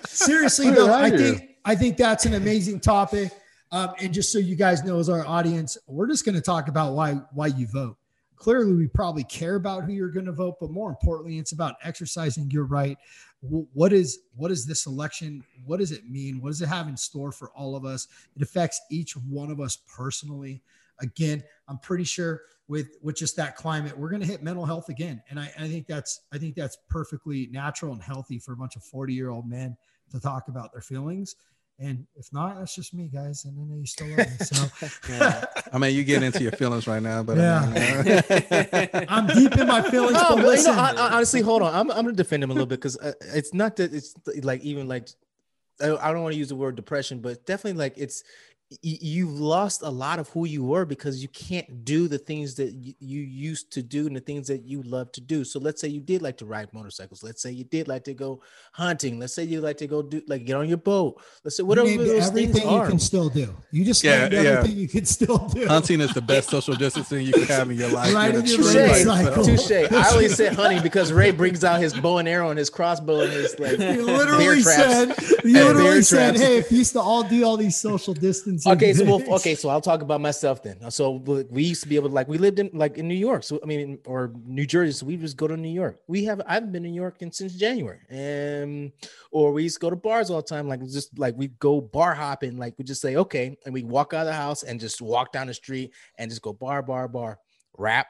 Seriously, 0.05 0.69
though, 0.69 0.93
I 0.93 1.09
think 1.09 1.55
I 1.65 1.73
think 1.73 1.97
that's 1.97 2.27
an 2.27 2.35
amazing 2.35 2.81
topic. 2.81 3.31
Um, 3.71 3.95
and 3.99 4.13
just 4.13 4.31
so 4.31 4.37
you 4.37 4.55
guys 4.55 4.83
know, 4.83 4.99
as 4.99 5.09
our 5.09 5.25
audience, 5.25 5.79
we're 5.87 6.07
just 6.07 6.25
going 6.25 6.35
to 6.35 6.41
talk 6.41 6.67
about 6.67 6.93
why 6.93 7.13
why 7.33 7.47
you 7.47 7.65
vote 7.65 7.97
clearly 8.35 8.73
we 8.73 8.87
probably 8.87 9.23
care 9.23 9.55
about 9.55 9.83
who 9.83 9.93
you're 9.93 10.11
going 10.11 10.25
to 10.25 10.31
vote 10.31 10.55
but 10.59 10.69
more 10.69 10.89
importantly 10.89 11.39
it's 11.39 11.51
about 11.51 11.75
exercising 11.83 12.49
your 12.51 12.65
right 12.65 12.97
what 13.49 13.93
is 13.93 14.19
what 14.35 14.51
is 14.51 14.65
this 14.65 14.85
election? 14.85 15.43
What 15.65 15.79
does 15.79 15.91
it 15.91 16.09
mean? 16.09 16.41
What 16.41 16.49
does 16.49 16.61
it 16.61 16.67
have 16.67 16.87
in 16.87 16.97
store 16.97 17.31
for 17.31 17.49
all 17.51 17.75
of 17.75 17.85
us? 17.85 18.07
It 18.35 18.41
affects 18.41 18.81
each 18.91 19.15
one 19.15 19.51
of 19.51 19.59
us 19.59 19.77
personally. 19.95 20.61
Again 21.01 21.43
i'm 21.67 21.77
pretty 21.79 22.03
sure 22.03 22.41
with 22.67 22.97
with 23.01 23.15
just 23.15 23.35
that 23.35 23.55
climate 23.55 23.97
we're 23.97 24.09
going 24.09 24.21
to 24.21 24.27
hit 24.27 24.43
mental 24.43 24.65
health 24.65 24.89
again. 24.89 25.21
And 25.29 25.39
I, 25.39 25.51
I 25.59 25.67
think 25.67 25.87
that's 25.87 26.21
i 26.31 26.37
think 26.37 26.55
that's 26.55 26.77
perfectly 26.89 27.49
natural 27.51 27.93
and 27.93 28.01
healthy 28.01 28.39
for 28.39 28.53
a 28.53 28.57
bunch 28.57 28.75
of 28.75 28.83
40 28.83 29.13
year 29.13 29.29
old 29.29 29.47
men 29.47 29.77
to 30.11 30.19
talk 30.19 30.47
about 30.47 30.71
their 30.71 30.81
feelings 30.81 31.35
and 31.77 32.07
if 32.15 32.31
not, 32.31 32.57
that's 32.57 32.73
just 32.73 32.93
me, 32.93 33.09
guys. 33.13 33.43
And 33.43 33.59
I 33.59 33.63
know 33.63 33.77
you 33.77 33.85
still 33.85 34.07
love 34.07 34.17
me. 34.17 34.45
So, 34.45 34.87
yeah. 35.09 35.45
I 35.73 35.77
mean, 35.77 35.93
you 35.93 36.03
get 36.03 36.23
into 36.23 36.41
your 36.41 36.53
feelings 36.53 36.87
right 36.87 37.03
now, 37.03 37.21
but 37.21 37.37
yeah, 37.37 37.61
I 37.63 38.91
mean, 38.93 39.05
I'm 39.09 39.27
deep 39.27 39.57
in 39.57 39.67
my 39.67 39.81
feelings. 39.81 40.13
No, 40.13 40.35
but, 40.35 40.45
listen, 40.45 40.71
you 40.71 40.77
know, 40.77 41.09
honestly, 41.11 41.41
hold 41.41 41.61
on. 41.61 41.73
I'm, 41.73 41.91
I'm 41.91 42.05
gonna 42.05 42.13
defend 42.13 42.43
him 42.43 42.51
a 42.51 42.53
little 42.53 42.65
bit 42.65 42.79
because 42.79 42.97
uh, 42.97 43.13
it's 43.33 43.53
not 43.53 43.75
that 43.75 43.93
it's 43.93 44.15
like 44.43 44.61
even 44.61 44.87
like 44.87 45.09
I 45.81 45.87
don't 45.87 46.21
want 46.21 46.33
to 46.33 46.39
use 46.39 46.49
the 46.49 46.55
word 46.55 46.75
depression, 46.75 47.19
but 47.19 47.45
definitely 47.45 47.77
like 47.77 47.95
it's 47.97 48.23
you've 48.81 49.39
lost 49.39 49.81
a 49.81 49.89
lot 49.89 50.19
of 50.19 50.29
who 50.29 50.45
you 50.45 50.63
were 50.63 50.85
because 50.85 51.21
you 51.21 51.27
can't 51.29 51.85
do 51.85 52.07
the 52.07 52.17
things 52.17 52.55
that 52.55 52.73
you 52.73 53.21
used 53.21 53.71
to 53.73 53.81
do 53.81 54.07
and 54.07 54.15
the 54.15 54.19
things 54.19 54.47
that 54.47 54.63
you 54.63 54.81
love 54.83 55.11
to 55.13 55.21
do. 55.21 55.43
So 55.43 55.59
let's 55.59 55.81
say 55.81 55.87
you 55.87 56.01
did 56.01 56.21
like 56.21 56.37
to 56.37 56.45
ride 56.45 56.73
motorcycles. 56.73 57.23
Let's 57.23 57.41
say 57.41 57.51
you 57.51 57.63
did 57.63 57.87
like 57.87 58.03
to 58.05 58.13
go 58.13 58.41
hunting. 58.73 59.19
Let's 59.19 59.33
say 59.33 59.43
you 59.43 59.61
like 59.61 59.77
to 59.77 59.87
go 59.87 60.01
do 60.01 60.21
like 60.27 60.45
get 60.45 60.55
on 60.55 60.67
your 60.67 60.77
boat. 60.77 61.21
Let's 61.43 61.57
say 61.57 61.63
whatever 61.63 61.89
those 61.89 62.29
things 62.29 62.61
you 62.61 62.69
are. 62.69 62.87
can 62.87 62.99
still 62.99 63.29
do. 63.29 63.55
You 63.71 63.85
just 63.85 64.03
yeah, 64.03 64.29
yeah. 64.31 64.39
everything 64.39 64.77
you 64.77 64.87
can 64.87 65.05
still 65.05 65.37
do. 65.49 65.67
Hunting 65.67 66.01
is 66.01 66.13
the 66.13 66.21
best 66.21 66.49
social 66.49 66.75
distancing 66.75 67.25
you 67.25 67.33
can 67.33 67.43
have 67.43 67.69
in 67.69 67.77
your 67.77 67.89
life. 67.89 68.13
Riding 68.13 68.45
your 68.45 68.59
motorcycle. 68.59 69.43
Touche. 69.43 69.71
I 69.71 70.09
only 70.11 70.29
said 70.29 70.53
hunting 70.53 70.81
because 70.81 71.11
Ray 71.11 71.31
brings 71.31 71.63
out 71.63 71.79
his 71.79 71.93
bow 71.93 72.17
and 72.17 72.27
arrow 72.27 72.49
and 72.49 72.59
his 72.59 72.69
crossbow 72.69 73.21
and 73.21 73.31
his 73.31 73.57
like. 73.59 73.79
He 73.79 73.97
literally 74.01 74.61
said. 74.61 75.15
He 75.43 75.53
literally 75.53 76.01
said, 76.01 76.35
"Hey, 76.35 76.57
if 76.57 76.71
you 76.71 76.79
used 76.79 76.93
to 76.93 76.99
all 76.99 77.23
do 77.23 77.43
all 77.45 77.57
these 77.57 77.77
social 77.77 78.13
distancing." 78.13 78.64
Okay, 78.75 78.93
so 78.93 79.05
well, 79.05 79.35
okay, 79.35 79.53
so 79.53 79.69
I'll 79.69 79.81
talk 79.81 80.01
about 80.01 80.21
myself 80.21 80.63
then. 80.63 80.89
So 80.89 81.11
we 81.51 81.63
used 81.63 81.83
to 81.83 81.87
be 81.87 81.95
able 81.95 82.09
to 82.09 82.15
like 82.15 82.27
we 82.27 82.39
lived 82.39 82.57
in 82.57 82.71
like 82.73 82.97
in 82.97 83.07
New 83.07 83.15
York, 83.15 83.43
so 83.43 83.59
I 83.61 83.67
mean, 83.67 83.99
or 84.05 84.33
New 84.43 84.65
Jersey, 84.65 84.91
so 84.91 85.05
we 85.05 85.17
just 85.17 85.37
go 85.37 85.47
to 85.47 85.55
New 85.55 85.69
York. 85.69 85.99
We 86.07 86.25
have 86.25 86.41
I've 86.47 86.71
been 86.71 86.83
in 86.83 86.91
New 86.91 87.01
York 87.01 87.17
since 87.31 87.53
January, 87.53 87.99
and 88.09 88.91
or 89.31 89.51
we 89.51 89.63
used 89.63 89.75
to 89.75 89.81
go 89.81 89.91
to 89.91 89.95
bars 89.95 90.31
all 90.31 90.37
the 90.37 90.47
time, 90.47 90.67
like 90.67 90.81
just 90.87 91.17
like 91.19 91.35
we 91.37 91.49
go 91.59 91.79
bar 91.79 92.15
hopping, 92.15 92.57
like 92.57 92.73
we 92.79 92.83
just 92.85 93.01
say 93.01 93.15
okay, 93.17 93.55
and 93.65 93.73
we 93.73 93.83
walk 93.83 94.13
out 94.13 94.21
of 94.21 94.27
the 94.27 94.33
house 94.33 94.63
and 94.63 94.79
just 94.79 94.99
walk 94.99 95.31
down 95.31 95.45
the 95.47 95.53
street 95.53 95.93
and 96.17 96.31
just 96.31 96.41
go 96.41 96.51
bar 96.51 96.81
bar 96.81 97.07
bar, 97.07 97.37
rap. 97.77 98.07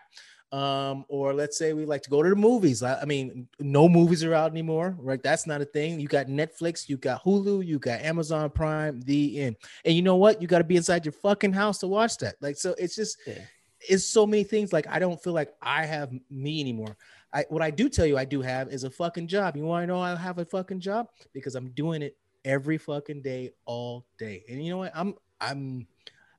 Um, 0.51 1.05
or 1.09 1.33
let's 1.33 1.57
say 1.57 1.73
we 1.73 1.85
like 1.85 2.01
to 2.03 2.09
go 2.09 2.23
to 2.23 2.29
the 2.29 2.35
movies. 2.35 2.81
I, 2.81 3.01
I, 3.01 3.05
mean, 3.05 3.47
no 3.59 3.89
movies 3.89 4.23
are 4.23 4.33
out 4.33 4.51
anymore, 4.51 4.95
right? 4.99 5.21
That's 5.21 5.47
not 5.47 5.61
a 5.61 5.65
thing. 5.65 5.99
You 5.99 6.07
got 6.07 6.27
Netflix, 6.27 6.87
you 6.87 6.97
got 6.97 7.23
Hulu, 7.23 7.65
you 7.65 7.77
got 7.79 7.99
Amazon 8.01 8.49
Prime, 8.51 9.01
the 9.01 9.41
end. 9.41 9.57
And 9.83 9.95
you 9.95 10.01
know 10.01 10.15
what? 10.15 10.41
You 10.41 10.47
got 10.47 10.59
to 10.59 10.63
be 10.63 10.77
inside 10.77 11.03
your 11.03 11.11
fucking 11.11 11.51
house 11.51 11.79
to 11.79 11.87
watch 11.87 12.17
that. 12.19 12.35
Like, 12.41 12.57
so 12.57 12.75
it's 12.77 12.95
just, 12.95 13.17
yeah. 13.27 13.39
it's 13.89 14.05
so 14.05 14.25
many 14.25 14.43
things. 14.43 14.71
Like, 14.71 14.87
I 14.87 14.99
don't 14.99 15.21
feel 15.21 15.33
like 15.33 15.53
I 15.61 15.85
have 15.85 16.11
me 16.29 16.61
anymore. 16.61 16.95
I, 17.33 17.45
what 17.49 17.61
I 17.61 17.69
do 17.69 17.89
tell 17.89 18.05
you 18.05 18.17
I 18.17 18.23
do 18.23 18.41
have 18.41 18.69
is 18.69 18.85
a 18.85 18.89
fucking 18.89 19.27
job. 19.27 19.57
You 19.57 19.65
want 19.65 19.83
to 19.83 19.87
know 19.87 19.99
I 19.99 20.15
have 20.15 20.37
a 20.37 20.45
fucking 20.45 20.79
job 20.79 21.07
because 21.33 21.55
I'm 21.55 21.71
doing 21.71 22.01
it 22.01 22.15
every 22.45 22.77
fucking 22.77 23.23
day, 23.23 23.51
all 23.65 24.05
day. 24.17 24.45
And 24.47 24.63
you 24.63 24.71
know 24.71 24.77
what? 24.77 24.93
I'm, 24.95 25.15
I'm, 25.41 25.85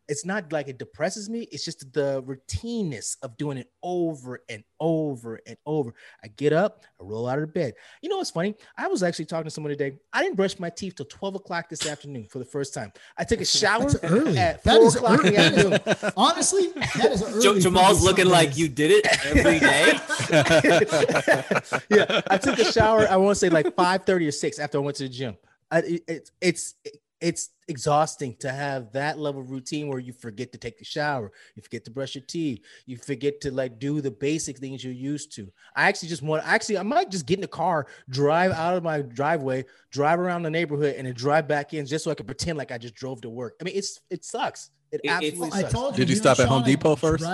it's 0.08 0.24
not 0.24 0.52
like 0.52 0.68
it 0.68 0.78
depresses 0.78 1.28
me. 1.28 1.48
It's 1.50 1.64
just 1.64 1.92
the 1.92 2.22
routineness 2.22 3.16
of 3.22 3.36
doing 3.36 3.58
it 3.58 3.70
over 3.82 4.40
and 4.48 4.62
over 4.80 5.40
and 5.46 5.56
over. 5.66 5.94
I 6.22 6.28
get 6.28 6.52
up, 6.52 6.84
I 7.00 7.04
roll 7.04 7.28
out 7.28 7.38
of 7.38 7.52
bed. 7.52 7.74
You 8.02 8.08
know 8.08 8.18
what's 8.18 8.30
funny? 8.30 8.54
I 8.76 8.88
was 8.88 9.02
actually 9.02 9.24
talking 9.26 9.44
to 9.44 9.50
someone 9.50 9.70
today. 9.70 9.98
I 10.12 10.22
didn't 10.22 10.36
brush 10.36 10.58
my 10.58 10.70
teeth 10.70 10.96
till 10.96 11.06
12 11.06 11.36
o'clock 11.36 11.68
this 11.68 11.86
afternoon 11.86 12.26
for 12.30 12.38
the 12.38 12.44
first 12.44 12.74
time. 12.74 12.92
I 13.16 13.24
took 13.24 13.40
a 13.40 13.44
shower 13.44 13.90
early. 14.02 14.38
at 14.38 14.62
that 14.64 14.80
4 14.80 14.88
o'clock 14.88 15.20
early. 15.20 15.28
in 15.28 15.34
the 15.34 15.40
afternoon. 15.40 16.12
Honestly, 16.16 16.68
that 16.68 17.12
is 17.12 17.22
early. 17.22 17.60
Jamal's 17.60 18.02
looking 18.02 18.26
like 18.26 18.56
you 18.56 18.68
did 18.68 18.90
it 18.92 19.06
every 19.26 19.58
day. 19.58 19.98
yeah, 21.90 22.20
I 22.30 22.38
took 22.38 22.58
a 22.58 22.72
shower, 22.72 23.08
I 23.08 23.16
want 23.16 23.36
to 23.36 23.38
say 23.40 23.48
like 23.48 23.74
5 23.74 24.04
30 24.04 24.28
or 24.28 24.32
6 24.32 24.58
after 24.58 24.78
I 24.78 24.80
went 24.82 24.96
to 24.98 25.04
the 25.04 25.08
gym. 25.08 25.36
I, 25.70 25.78
it, 25.78 26.30
it's 26.40 26.74
it, 26.84 27.00
it's 27.20 27.36
it's 27.36 27.50
exhausting 27.68 28.36
to 28.40 28.50
have 28.50 28.92
that 28.92 29.18
level 29.18 29.40
of 29.40 29.50
routine 29.50 29.88
where 29.88 29.98
you 29.98 30.12
forget 30.12 30.52
to 30.52 30.58
take 30.58 30.80
a 30.80 30.84
shower, 30.84 31.32
you 31.54 31.62
forget 31.62 31.84
to 31.84 31.90
brush 31.90 32.14
your 32.14 32.24
teeth, 32.26 32.60
you 32.86 32.96
forget 32.96 33.40
to 33.40 33.50
like 33.50 33.78
do 33.78 34.00
the 34.00 34.10
basic 34.10 34.58
things 34.58 34.84
you're 34.84 34.92
used 34.92 35.34
to. 35.34 35.50
I 35.74 35.88
actually 35.88 36.08
just 36.08 36.22
want 36.22 36.46
actually 36.46 36.78
I 36.78 36.82
might 36.82 37.10
just 37.10 37.26
get 37.26 37.34
in 37.38 37.40
the 37.42 37.48
car, 37.48 37.86
drive 38.08 38.52
out 38.52 38.76
of 38.76 38.82
my 38.82 39.02
driveway, 39.02 39.64
drive 39.90 40.20
around 40.20 40.42
the 40.42 40.50
neighborhood, 40.50 40.94
and 40.96 41.06
then 41.06 41.14
drive 41.14 41.48
back 41.48 41.74
in 41.74 41.86
just 41.86 42.04
so 42.04 42.10
I 42.10 42.14
can 42.14 42.26
pretend 42.26 42.56
like 42.58 42.70
I 42.70 42.78
just 42.78 42.94
drove 42.94 43.20
to 43.22 43.30
work. 43.30 43.56
I 43.60 43.64
mean, 43.64 43.74
it's 43.76 44.00
it 44.10 44.24
sucks. 44.24 44.70
It, 44.92 45.00
it 45.02 45.08
absolutely 45.08 45.50
sucks. 45.50 45.64
I 45.64 45.68
told 45.68 45.98
you, 45.98 46.04
Did 46.04 46.10
you, 46.10 46.14
you 46.14 46.20
stop 46.20 46.38
at 46.38 46.46
Home 46.46 46.62
Depot 46.62 46.94
first? 46.96 47.24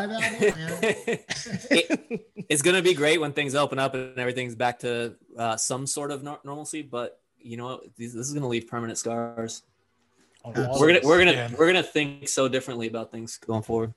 it, 1.71 2.27
it's 2.49 2.63
gonna 2.63 2.83
be 2.83 2.95
great 2.95 3.21
when 3.21 3.33
things 3.33 3.55
open 3.55 3.79
up 3.79 3.95
and 3.95 4.19
everything's 4.19 4.55
back 4.55 4.79
to 4.81 5.15
uh, 5.39 5.57
some 5.57 5.87
sort 5.87 6.11
of 6.11 6.23
normalcy, 6.23 6.83
but 6.83 7.19
you 7.45 7.57
know 7.57 7.81
this 7.99 8.15
is 8.15 8.33
gonna 8.33 8.49
leave 8.49 8.69
permanent 8.69 8.99
scars 8.99 9.63
we're 10.45 10.53
gonna 10.93 11.01
we're 11.03 11.19
gonna 11.19 11.33
yeah. 11.33 11.51
we're 11.59 11.67
gonna 11.67 11.83
think 11.83 12.29
so 12.29 12.49
differently 12.49 12.87
about 12.87 13.11
things 13.11 13.39
going 13.39 13.63
forward. 13.63 13.95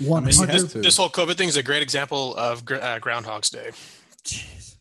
One 0.00 0.24
this, 0.24 0.38
this, 0.72 0.96
whole 0.96 1.08
COVID 1.08 1.36
thing 1.36 1.48
is 1.48 1.56
a 1.56 1.62
great 1.62 1.82
example 1.82 2.34
of 2.36 2.62
uh, 2.70 2.98
Groundhog's 2.98 3.50
Day. 3.50 3.70
Jeez. 4.24 4.76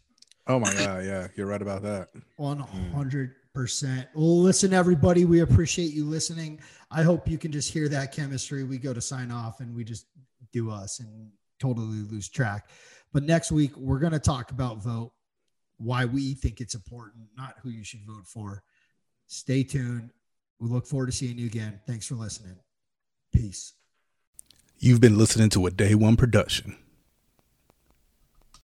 Oh 0.48 0.60
my 0.60 0.74
god, 0.74 1.06
yeah, 1.06 1.28
you're 1.36 1.48
right 1.48 1.62
about 1.62 1.84
that. 1.84 2.10
One 2.38 2.60
hundred 2.60 3.36
percent. 3.54 4.08
Listen, 4.16 4.74
everybody, 4.74 5.26
we 5.26 5.42
appreciate 5.42 5.94
you 5.94 6.06
listening. 6.06 6.60
I 6.90 7.04
hope 7.04 7.28
you 7.28 7.38
can 7.38 7.52
just 7.52 7.72
hear 7.72 7.88
that 7.90 8.12
chemistry. 8.12 8.64
We 8.64 8.78
go 8.78 8.94
to 8.94 9.02
sign 9.02 9.32
off 9.32 9.60
and 9.60 9.76
we 9.76 9.84
just 9.84 10.08
do 10.52 10.72
us 10.72 11.00
and 11.00 11.32
totally 11.60 12.04
lose 12.10 12.30
track. 12.30 12.70
But 13.14 13.24
next 13.24 13.52
week 13.52 13.78
we're 13.78 14.00
gonna 14.00 14.20
talk 14.20 14.52
about 14.52 14.78
vote, 14.78 15.12
why 15.78 16.06
we 16.06 16.34
think 16.34 16.60
it's 16.60 16.76
important, 16.76 17.26
not 17.38 17.56
who 17.62 17.70
you 17.70 17.84
should 17.84 18.06
vote 18.06 18.26
for. 18.26 18.64
Stay 19.28 19.64
tuned. 19.64 20.10
We 20.64 20.70
look 20.70 20.88
forward 20.88 21.08
to 21.08 21.12
seeing 21.12 21.38
you 21.38 21.48
again. 21.48 21.82
Thanks 21.86 22.08
for 22.08 22.16
listening. 22.16 22.56
Peace. 23.34 23.74
You've 24.80 25.02
been 25.02 25.18
listening 25.18 25.50
to 25.50 25.66
a 25.66 25.72
day 25.72 25.94
one 25.94 26.16
production. 26.16 26.78